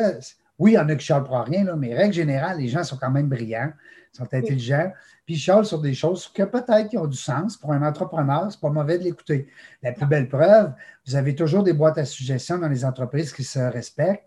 oui, 0.59 0.72
il 0.72 0.74
y 0.74 0.78
en 0.78 0.88
a 0.88 0.94
qui 0.94 1.05
chialent 1.07 1.24
pour 1.24 1.38
rien, 1.40 1.64
là, 1.64 1.74
mais 1.76 1.94
règle 1.94 2.14
générale, 2.14 2.59
les 2.59 2.68
gens 2.68 2.84
sont 2.84 2.96
quand 2.98 3.11
même 3.11 3.28
brillants, 3.28 3.72
sont 4.13 4.33
intelligents, 4.35 4.93
puis 5.25 5.35
ils 5.35 5.39
chialent 5.39 5.65
sur 5.65 5.81
des 5.81 5.95
choses 5.95 6.29
que 6.29 6.43
peut-être 6.43 6.89
qui 6.89 6.99
ont 6.99 7.07
du 7.07 7.17
sens. 7.17 7.57
Pour 7.57 7.73
un 7.73 7.83
entrepreneur, 7.83 8.51
c'est 8.51 8.61
pas 8.61 8.71
mauvais 8.71 8.99
de 8.99 9.05
l'écouter. 9.05 9.49
La 9.83 9.93
plus 9.93 10.07
belle 10.07 10.29
preuve, 10.29 10.73
vous 11.07 11.15
avez 11.15 11.35
toujours 11.35 11.63
des 11.63 11.73
boîtes 11.73 11.99
à 11.99 12.05
suggestions 12.05 12.59
dans 12.59 12.69
les 12.69 12.85
entreprises 12.85 13.33
qui 13.33 13.45
se 13.45 13.59
respectent 13.59 14.25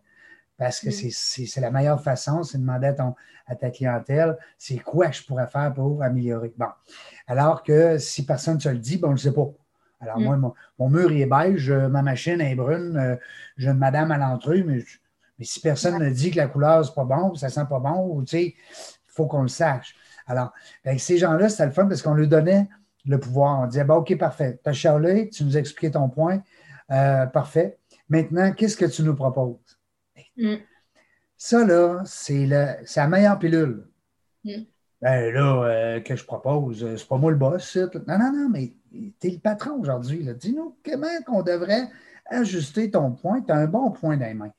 parce 0.58 0.80
que 0.80 0.90
Mm. 0.90 1.10
c'est- 1.12 1.62
la 1.62 1.72
meilleure 1.72 2.02
façon, 2.02 2.44
c'est 2.44 2.58
de 2.58 2.64
demander 2.64 2.88
à, 2.88 2.94
ton- 2.94 3.16
à 3.48 3.56
ta 3.56 3.70
clientèle, 3.72 4.38
c'est 4.58 4.78
quoi 4.78 5.08
que 5.08 5.16
je 5.16 5.26
pourrais 5.26 5.48
faire 5.48 5.74
pour 5.74 6.02
améliorer. 6.02 6.54
Bon. 6.58 6.68
Alors 7.28 7.64
que 7.64 7.98
si 7.98 8.26
personne 8.26 8.56
ne 8.56 8.62
te 8.62 8.70
le 8.70 8.78
dit, 8.78 8.98
ben, 8.98 9.08
on 9.08 9.12
ne 9.12 9.16
le 9.16 9.20
sait 9.22 9.34
pas. 9.34 9.50
Alors, 10.00 10.20
Mm. 10.20 10.24
moi, 10.24 10.38
mon, 10.38 10.54
mon 10.80 10.90
mur 10.90 11.12
il 11.12 11.22
est 11.22 11.26
beige, 11.26 11.70
euh, 11.70 11.90
ma 11.90 12.02
machine 12.02 12.40
est 12.40 12.56
brune, 12.56 12.96
euh, 12.98 13.16
j'ai 13.58 13.70
une 13.70 13.78
madame 13.78 14.12
à 14.12 14.18
l'entrée, 14.18 14.64
mais, 14.64 14.84
mais 15.40 15.46
si 15.46 15.60
personne 15.60 15.98
ne 16.02 16.10
dit 16.10 16.32
que 16.32 16.38
la 16.38 16.48
couleur, 16.48 16.86
c'est 16.86 16.94
pas 16.96 17.06
bon, 17.06 17.36
ça 17.36 17.50
sent 17.50 17.66
pas 17.70 17.80
bon, 17.80 18.08
ou, 18.16 18.24
tu 18.24 18.38
sais, 18.38 18.56
faut 19.14 19.26
qu'on 19.28 19.42
le 19.44 19.48
sache. 19.48 19.96
Alors, 20.28 20.52
ben, 20.84 20.98
ces 20.98 21.18
gens-là, 21.18 21.50
c'était 21.50 21.66
le 21.66 21.72
fun 21.72 21.88
parce 21.88 22.02
qu'on 22.02 22.14
leur 22.14 22.28
donnait 22.28 22.68
le 23.06 23.20
pouvoir. 23.20 23.62
On 23.62 23.68
disait, 23.68 23.84
ben, 23.84 23.96
OK, 23.96 24.18
parfait, 24.18 24.60
tu 24.64 24.70
as 24.70 24.74
charlé, 24.74 25.30
tu 25.30 25.44
nous 25.44 25.56
as 25.58 25.60
expliqué 25.60 25.92
ton 25.92 26.10
point, 26.10 26.42
Euh, 26.92 27.26
parfait. 27.28 27.78
Maintenant, 28.10 28.52
qu'est-ce 28.52 28.76
que 28.76 28.86
tu 28.86 29.04
nous 29.04 29.16
proposes? 29.16 29.80
Mm. 30.38 30.56
Ça, 31.38 31.66
là, 31.66 32.02
c'est 32.06 32.46
la 32.46 33.08
meilleure 33.08 33.40
pilule. 33.40 33.88
Mm. 34.44 34.52
Ben 35.02 35.34
là, 35.34 35.64
euh, 35.64 36.00
que 36.02 36.16
je 36.16 36.24
propose, 36.26 36.84
euh, 36.84 36.98
c'est 36.98 37.08
pas 37.08 37.18
moi 37.18 37.32
le 37.32 37.38
boss. 37.38 37.78
Non, 37.78 38.18
non, 38.20 38.32
non, 38.34 38.50
mais 38.50 38.74
tu 38.92 39.28
es 39.28 39.32
le 39.32 39.40
patron 39.40 39.80
aujourd'hui. 39.80 40.24
là. 40.24 40.34
Dis-nous 40.34 40.78
comment 40.86 41.08
on 41.28 41.42
devrait 41.42 41.88
ajuster 42.28 42.92
ton 42.92 43.12
point. 43.12 43.42
Tu 43.42 43.52
as 43.52 43.58
un 43.58 43.68
bon 43.68 43.92
point 43.92 44.18
dans 44.18 44.26
les 44.26 44.34
mains. 44.34 44.54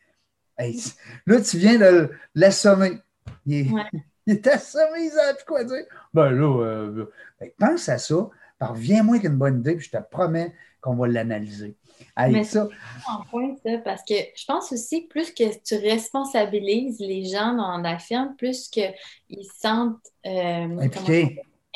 Hey, 0.59 0.74
c- 0.78 0.94
là, 1.26 1.40
tu 1.40 1.59
viens 1.59 1.78
de 1.78 2.11
l'assommer. 2.34 2.98
Il 3.46 3.55
est, 3.55 3.70
Ouais. 3.70 3.82
Il 4.27 4.35
est 4.35 4.47
assommé, 4.47 5.05
il 5.05 5.11
sait 5.11 5.35
plus 5.35 5.45
quoi 5.47 5.64
dire. 5.64 5.85
Ben 6.12 6.31
là, 6.31 6.64
euh, 6.64 7.12
ben, 7.41 7.51
pense 7.59 7.89
à 7.89 7.99
ça. 7.99 8.29
Reviens-moi 8.61 9.16
avec 9.16 9.29
une 9.29 9.37
bonne 9.37 9.61
idée, 9.61 9.77
puis 9.77 9.87
je 9.87 9.91
te 9.91 10.03
promets 10.11 10.55
qu'on 10.81 10.95
va 10.95 11.07
l'analyser. 11.07 11.77
Mais 12.16 12.45
ça, 12.45 12.68
en 13.09 13.25
point, 13.25 13.55
ça, 13.64 13.79
parce 13.79 14.03
que 14.03 14.14
je 14.14 14.45
pense 14.47 14.72
aussi 14.72 15.07
que 15.07 15.09
plus 15.09 15.33
que 15.33 15.45
tu 15.62 15.77
responsabilises 15.77 16.99
les 17.01 17.25
gens 17.25 17.55
dans 17.55 17.79
la 17.79 17.99
firme, 17.99 18.35
plus 18.37 18.68
qu'ils 18.68 18.93
se 19.31 19.61
sentent 19.61 19.99
euh. 20.27 20.89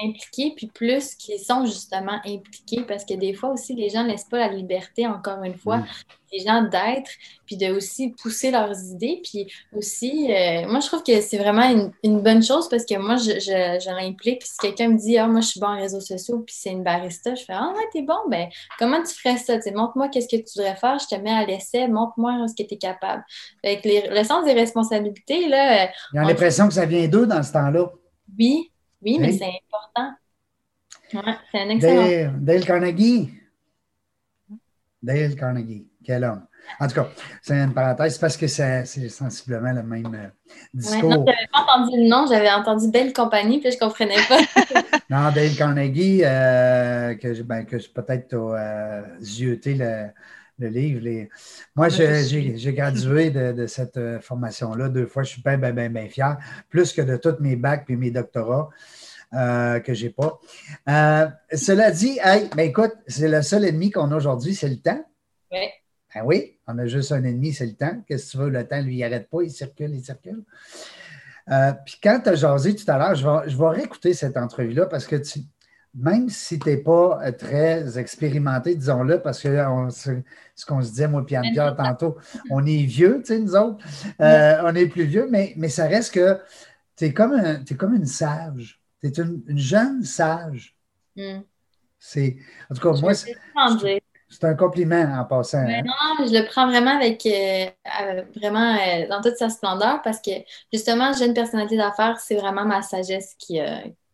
Impliqués, 0.03 0.53
puis 0.57 0.67
plus 0.69 1.15
qu'ils 1.15 1.39
sont 1.41 1.65
justement 1.67 2.21
impliqués, 2.25 2.83
parce 2.87 3.05
que 3.05 3.15
des 3.15 3.35
fois 3.35 3.51
aussi, 3.51 3.75
les 3.75 3.89
gens 3.91 4.05
ne 4.05 4.09
laissent 4.11 4.25
pas 4.31 4.39
la 4.39 4.49
liberté, 4.49 5.07
encore 5.07 5.43
une 5.43 5.57
fois, 5.57 5.83
les 6.33 6.41
gens 6.41 6.63
d'être, 6.63 7.11
puis 7.47 7.57
de 7.57 7.73
aussi 7.73 8.11
pousser 8.23 8.51
leurs 8.51 8.79
idées, 8.93 9.21
puis 9.25 9.51
aussi, 9.75 10.31
euh, 10.31 10.69
moi, 10.69 10.81
je 10.81 10.87
trouve 10.87 11.03
que 11.03 11.21
c'est 11.23 11.39
vraiment 11.39 11.69
une, 11.71 11.91
une 12.05 12.21
bonne 12.21 12.43
chose, 12.43 12.69
parce 12.69 12.85
que 12.85 12.97
moi, 12.99 13.17
je, 13.17 13.33
je, 13.41 13.81
je 13.83 13.91
l'implique, 13.91 14.41
puis 14.41 14.49
si 14.49 14.57
quelqu'un 14.59 14.89
me 14.89 14.99
dit, 14.99 15.17
ah, 15.19 15.27
moi, 15.27 15.41
je 15.41 15.47
suis 15.49 15.61
bon 15.61 15.69
en 15.69 15.77
réseaux 15.79 16.01
sociaux, 16.01 16.41
puis 16.41 16.55
c'est 16.59 16.71
une 16.71 16.83
barista, 16.83 17.35
je 17.35 17.45
fais, 17.45 17.55
ah, 17.55 17.73
ouais, 17.77 17.85
t'es 17.93 18.03
bon, 18.03 18.19
ben, 18.29 18.49
comment 18.79 19.03
tu 19.03 19.15
ferais 19.15 19.39
ça? 19.39 19.55
Montre-moi 19.75 20.09
qu'est-ce 20.09 20.29
que 20.29 20.37
tu 20.37 20.59
devrais 20.59 20.77
faire, 20.77 20.99
je 20.99 21.07
te 21.07 21.21
mets 21.21 21.31
à 21.33 21.45
l'essai, 21.47 21.89
montre-moi 21.89 22.47
ce 22.47 22.55
que 22.63 22.67
tu 22.69 22.75
es 22.75 22.79
capable. 22.79 23.25
Fait 23.65 23.81
que 23.81 23.89
les- 23.89 24.09
le 24.09 24.23
sens 24.25 24.45
des 24.45 24.53
responsabilités, 24.53 25.49
là, 25.49 25.85
euh, 25.85 25.87
Ils 26.13 26.21
ont 26.21 26.27
l'impression 26.27 26.69
que 26.69 26.75
ça 26.75 26.85
vient 26.87 27.09
d'eux 27.09 27.27
dans 27.27 27.43
ce 27.43 27.53
temps-là. 27.53 27.91
oui, 28.39 28.71
oui, 29.03 29.19
mais 29.21 29.33
c'est 29.33 29.51
important. 29.73 30.15
Ouais, 31.15 31.35
c'est 31.53 31.61
un 31.61 31.69
excellent. 31.71 32.03
Dale, 32.05 32.35
Dale 32.45 32.65
Carnegie. 32.65 33.31
Dale 35.03 35.37
Carnegie. 35.37 35.87
Quel 36.05 36.25
homme. 36.25 36.47
En 36.81 36.87
tout 36.89 36.95
cas, 36.95 37.09
c'est 37.43 37.55
une 37.55 37.73
parenthèse 37.73 38.19
parce 38.19 38.37
que 38.37 38.47
c'est 38.47 38.85
sensiblement 39.09 39.73
le 39.73 39.83
même 39.83 40.07
euh, 40.15 40.27
Ouais, 40.29 40.31
discours. 40.75 41.11
non, 41.11 41.25
j'avais 41.27 41.47
pas 41.53 41.61
entendu 41.63 41.97
le 41.97 42.09
nom, 42.09 42.27
j'avais 42.27 42.51
entendu 42.51 42.91
Belle 42.91 43.13
Compagnie, 43.13 43.61
puis 43.61 43.71
je 43.71 43.79
comprenais 43.79 44.17
pas. 44.29 44.39
Non, 45.11 45.31
Dale 45.33 45.55
Carnegie, 45.57 46.21
euh, 46.25 47.15
que, 47.15 47.33
je- 47.33 47.43
ben, 47.43 47.65
que 47.65 47.79
je- 47.79 47.89
peut-être 47.89 48.29
tu 48.29 48.37
as 48.55 49.05
zioté 49.21 49.75
le, 49.75 50.09
le 50.59 50.69
livre. 50.69 51.01
les- 51.01 51.29
Moi, 51.75 51.89
j'ai 51.89 52.25
j'ai 52.57 52.73
gradué 52.73 53.31
de, 53.31 53.53
de 53.53 53.67
cette 53.67 53.97
euh, 53.97 54.21
formation-là 54.21 54.89
deux 54.89 55.07
fois. 55.07 55.23
Je 55.23 55.31
suis 55.31 55.43
bien, 55.43 55.59
bien, 55.59 55.73
bien, 55.73 55.89
bien 55.91 56.09
fier, 56.09 56.37
plus 56.69 56.93
que 56.93 57.03
de 57.03 57.17
tous 57.17 57.37
mes 57.41 57.57
bacs 57.57 57.85
et 57.89 57.97
mes 57.97 58.11
doctorats 58.11 58.69
euh, 59.35 59.81
que 59.81 59.95
je 59.95 60.07
n'ai 60.07 60.11
pas. 60.11 60.39
Euh, 60.89 61.29
cela 61.55 61.91
dit, 61.91 62.19
hey, 62.23 62.49
ben, 62.57 62.69
écoute, 62.69 62.95
c'est 63.07 63.29
le 63.29 63.43
seul 63.43 63.65
ennemi 63.65 63.91
qu'on 63.91 64.11
a 64.13 64.17
aujourd'hui, 64.17 64.55
c'est 64.55 64.69
le 64.69 64.79
temps. 64.81 65.05
Ouais. 65.53 65.71
Ben 66.15 66.23
oui, 66.25 66.59
on 66.67 66.79
a 66.79 66.87
juste 66.87 67.13
un 67.13 67.23
ennemi, 67.23 67.53
c'est 67.53 67.67
le 67.67 67.75
temps. 67.75 68.03
Qu'est-ce 68.09 68.27
que 68.27 68.31
tu 68.33 68.37
veux? 68.39 68.49
Le 68.49 68.67
temps, 68.67 68.81
lui, 68.81 68.97
il 68.97 69.01
n'arrête 69.01 69.29
pas, 69.29 69.43
il 69.43 69.51
circule, 69.51 69.95
il 69.95 70.03
circule. 70.05 70.43
Euh, 71.51 71.73
puis 71.85 71.99
quand 72.03 72.21
tu 72.23 72.31
as 72.31 72.35
jasé 72.35 72.75
tout 72.75 72.91
à 72.91 72.99
l'heure, 72.99 73.15
je 73.15 73.25
vais, 73.27 73.51
je 73.51 73.57
vais 73.57 73.69
réécouter 73.69 74.13
cette 74.15 74.37
entrevue-là 74.37 74.87
parce 74.87 75.07
que 75.07 75.17
tu, 75.17 75.41
même 75.95 76.29
si 76.29 76.59
tu 76.59 76.69
n'es 76.69 76.77
pas 76.77 77.21
euh, 77.25 77.33
très 77.33 77.99
expérimenté, 77.99 78.75
disons-le, 78.75 79.21
parce 79.21 79.43
que 79.43 79.67
on- 79.69 79.91
ce 79.91 80.67
qu'on 80.67 80.83
se 80.83 80.91
disait, 80.91 81.09
moi 81.09 81.25
et 81.29 81.37
Anne-Pierre, 81.37 81.77
tantôt, 81.77 82.17
on 82.51 82.65
est 82.67 82.83
vieux, 82.85 83.21
tu 83.21 83.27
sais, 83.35 83.39
nous 83.39 83.55
autres. 83.57 83.85
Euh, 84.21 84.61
on 84.65 84.75
est 84.75 84.87
plus 84.87 85.05
vieux, 85.05 85.29
mais, 85.31 85.55
mais 85.57 85.69
ça 85.69 85.87
reste 85.87 86.13
que 86.15 86.39
tu 86.97 87.07
es 87.07 87.13
comme, 87.13 87.33
un- 87.33 87.65
comme 87.77 87.95
une 87.95 88.07
sage. 88.07 88.81
Tu 89.01 89.09
es 89.09 89.11
une, 89.19 89.43
une 89.47 89.59
jeune 89.59 90.03
sage. 90.05 90.77
Hmm. 91.17 91.41
C'est, 91.99 92.37
en 92.71 92.75
tout 92.75 92.81
cas, 92.81 92.95
Je 92.97 93.01
moi, 93.01 93.13
c'est 93.15 94.45
un 94.45 94.55
compliment 94.55 95.03
en 95.19 95.25
passant. 95.25 95.65
Mais 95.65 95.77
hein. 95.79 95.83
non, 95.87 96.27
je 96.27 96.33
le 96.33 96.47
prends 96.47 96.69
vraiment 96.69 96.97
avec 96.97 97.25
euh, 97.27 98.23
vraiment 98.37 98.77
euh, 98.77 99.09
dans 99.09 99.23
toute 99.23 99.37
sa 99.37 99.49
splendeur 99.49 100.03
parce 100.03 100.21
que 100.21 100.31
justement, 100.73 101.13
j'ai 101.13 101.27
une 101.27 101.35
personnalité 101.35 101.77
d'affaires, 101.77 102.21
c'est 102.21 102.37
vraiment 102.37 102.65
ma 102.65 102.83
sagesse 102.83 103.35
qui, 103.39 103.59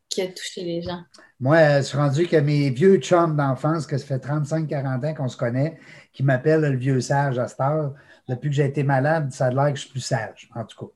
qui 0.09 0.23
a 0.23 0.29
touché 0.29 0.63
les 0.63 0.83
gens. 0.83 1.03
Moi, 1.41 1.57
euh, 1.57 1.79
je 1.79 1.83
suis 1.83 1.99
rendu 1.99 2.27
que 2.27 2.37
mes 2.37 2.71
vieux 2.71 2.97
chums 2.99 3.37
d'enfance, 3.37 3.87
que 3.87 3.99
ça 3.99 4.07
fait 4.07 4.19
35-40 4.19 5.07
ans 5.07 5.15
qu'on 5.15 5.29
se 5.29 5.37
connaît, 5.37 5.79
qui 6.13 6.23
m'appellent 6.23 6.63
le 6.63 6.77
vieux 6.77 7.01
sage 7.01 7.39
à 7.39 7.49
cette 7.49 7.61
heure, 7.61 7.95
depuis 8.29 8.51
que 8.51 8.57
j'ai 8.57 8.65
été 8.65 8.83
malade, 8.83 9.33
ça 9.33 9.47
a 9.47 9.51
l'air 9.51 9.71
que 9.71 9.77
je 9.77 9.83
suis 9.83 9.91
plus 9.91 10.01
sage, 10.01 10.49
en 10.55 10.65
tout 10.65 10.87
cas. 10.87 10.93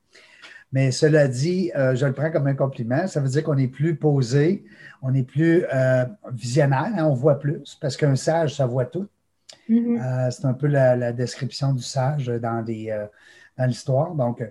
Mais 0.72 0.90
cela 0.90 1.28
dit, 1.28 1.72
euh, 1.76 1.94
je 1.94 2.06
le 2.06 2.12
prends 2.12 2.30
comme 2.30 2.46
un 2.46 2.54
compliment. 2.54 3.06
Ça 3.06 3.20
veut 3.20 3.28
dire 3.28 3.42
qu'on 3.42 3.56
est 3.56 3.68
plus 3.68 3.96
posé, 3.96 4.64
on 5.02 5.14
est 5.14 5.22
plus 5.22 5.64
euh, 5.72 6.04
visionnaire, 6.32 6.92
hein, 6.96 7.04
on 7.04 7.14
voit 7.14 7.38
plus, 7.38 7.76
parce 7.80 7.96
qu'un 7.96 8.16
sage, 8.16 8.56
ça 8.56 8.66
voit 8.66 8.84
tout. 8.84 9.08
Mhm. 9.68 10.00
Euh, 10.00 10.30
c'est 10.30 10.44
un 10.44 10.54
peu 10.54 10.66
la, 10.66 10.96
la 10.96 11.12
description 11.12 11.72
du 11.72 11.82
sage 11.82 12.26
dans, 12.26 12.64
euh, 12.68 13.06
dans 13.58 13.66
l'histoire. 13.66 14.14
Donc, 14.14 14.42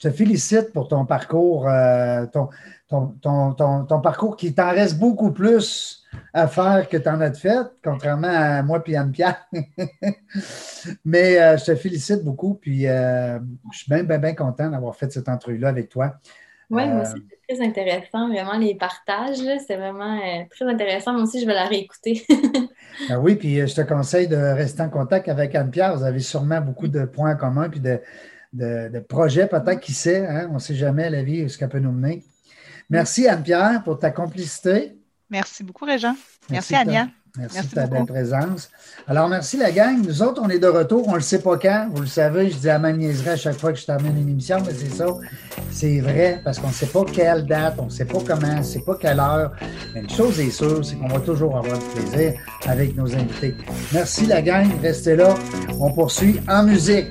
je 0.00 0.08
te 0.08 0.14
félicite 0.14 0.72
pour 0.72 0.86
ton 0.86 1.04
parcours, 1.04 1.68
euh, 1.68 2.24
ton, 2.26 2.48
ton, 2.88 3.08
ton, 3.20 3.84
ton, 3.84 4.00
parcours 4.00 4.36
qui 4.36 4.54
t'en 4.54 4.70
reste 4.70 4.96
beaucoup 4.96 5.32
plus 5.32 6.04
à 6.32 6.46
faire 6.46 6.88
que 6.88 6.96
tu 6.96 7.08
en 7.08 7.20
as 7.20 7.30
de 7.30 7.36
fait, 7.36 7.66
contrairement 7.82 8.28
à 8.28 8.62
moi 8.62 8.80
et 8.86 8.96
Anne-Pierre. 8.96 9.48
Mais 11.04 11.40
euh, 11.40 11.56
je 11.56 11.64
te 11.64 11.74
félicite 11.74 12.22
beaucoup, 12.22 12.54
puis 12.54 12.86
euh, 12.86 13.40
je 13.72 13.78
suis 13.78 13.90
bien, 13.92 14.04
bien, 14.04 14.18
bien 14.18 14.34
content 14.34 14.70
d'avoir 14.70 14.94
fait 14.94 15.10
cette 15.10 15.28
entrevue-là 15.28 15.68
avec 15.68 15.88
toi. 15.88 16.14
Oui, 16.70 16.86
moi 16.86 17.02
aussi, 17.02 17.24
c'est 17.28 17.56
très 17.56 17.66
intéressant, 17.66 18.28
vraiment, 18.28 18.56
les 18.56 18.76
partages, 18.76 19.38
c'est 19.66 19.76
vraiment 19.76 20.20
très 20.50 20.66
intéressant. 20.66 21.14
Moi 21.14 21.22
aussi, 21.22 21.40
je 21.40 21.46
vais 21.46 21.54
la 21.54 21.64
réécouter. 21.64 22.24
Ben 23.08 23.18
oui, 23.22 23.34
puis 23.34 23.66
je 23.66 23.74
te 23.74 23.80
conseille 23.80 24.28
de 24.28 24.36
rester 24.36 24.82
en 24.82 24.90
contact 24.90 25.28
avec 25.28 25.56
Anne-Pierre. 25.56 25.96
Vous 25.96 26.04
avez 26.04 26.20
sûrement 26.20 26.60
beaucoup 26.60 26.88
de 26.88 27.04
points 27.04 27.34
communs, 27.36 27.70
puis 27.70 27.80
de, 27.80 27.98
de, 28.52 28.88
de 28.92 28.98
projets, 29.00 29.46
peut-être, 29.46 29.80
qui 29.80 29.92
sait, 29.92 30.26
hein? 30.26 30.48
on 30.50 30.54
ne 30.54 30.58
sait 30.58 30.74
jamais 30.74 31.10
la 31.10 31.22
vie, 31.22 31.48
ce 31.50 31.58
qu'elle 31.58 31.68
peut 31.68 31.78
nous 31.78 31.92
mener. 31.92 32.24
Merci 32.90 33.28
Anne-Pierre 33.28 33.82
pour 33.84 33.98
ta 33.98 34.10
complicité. 34.10 34.96
Merci 35.30 35.62
beaucoup, 35.62 35.84
Régent. 35.84 36.16
Merci, 36.50 36.72
ta- 36.72 36.80
Ania. 36.80 37.08
Merci, 37.36 37.68
de 37.68 37.74
ta 37.74 37.86
belle 37.86 38.06
présence. 38.06 38.70
Alors, 39.06 39.28
merci 39.28 39.58
la 39.58 39.70
gang. 39.70 40.02
Nous 40.02 40.22
autres, 40.22 40.40
on 40.42 40.48
est 40.48 40.58
de 40.58 40.66
retour. 40.66 41.06
On 41.06 41.10
ne 41.12 41.16
le 41.16 41.22
sait 41.22 41.40
pas 41.40 41.56
quand. 41.58 41.88
Vous 41.92 42.00
le 42.00 42.06
savez, 42.08 42.50
je 42.50 42.56
dis 42.56 42.70
à 42.70 42.78
ma 42.80 42.90
niaiserie 42.92 43.28
à 43.28 43.36
chaque 43.36 43.58
fois 43.58 43.72
que 43.72 43.78
je 43.78 43.84
termine 43.84 44.16
une 44.18 44.30
émission, 44.30 44.56
mais 44.66 44.72
c'est 44.72 44.88
ça. 44.88 45.06
C'est 45.70 46.00
vrai, 46.00 46.40
parce 46.42 46.58
qu'on 46.58 46.68
ne 46.68 46.72
sait 46.72 46.86
pas 46.86 47.04
quelle 47.04 47.44
date, 47.46 47.74
on 47.78 47.84
ne 47.84 47.90
sait 47.90 48.06
pas 48.06 48.18
comment, 48.26 48.48
on 48.54 48.58
ne 48.58 48.62
sait 48.62 48.80
pas 48.80 48.96
quelle 48.98 49.20
heure. 49.20 49.52
Mais 49.94 50.00
une 50.00 50.10
chose 50.10 50.40
est 50.40 50.50
sûre, 50.50 50.82
c'est 50.84 50.96
qu'on 50.96 51.06
va 51.08 51.20
toujours 51.20 51.56
avoir 51.58 51.78
du 51.78 51.84
plaisir 51.94 52.32
avec 52.66 52.96
nos 52.96 53.14
invités. 53.14 53.54
Merci 53.92 54.26
la 54.26 54.40
gang. 54.42 54.66
Restez 54.82 55.14
là. 55.14 55.34
On 55.78 55.92
poursuit 55.92 56.40
en 56.48 56.64
musique. 56.64 57.08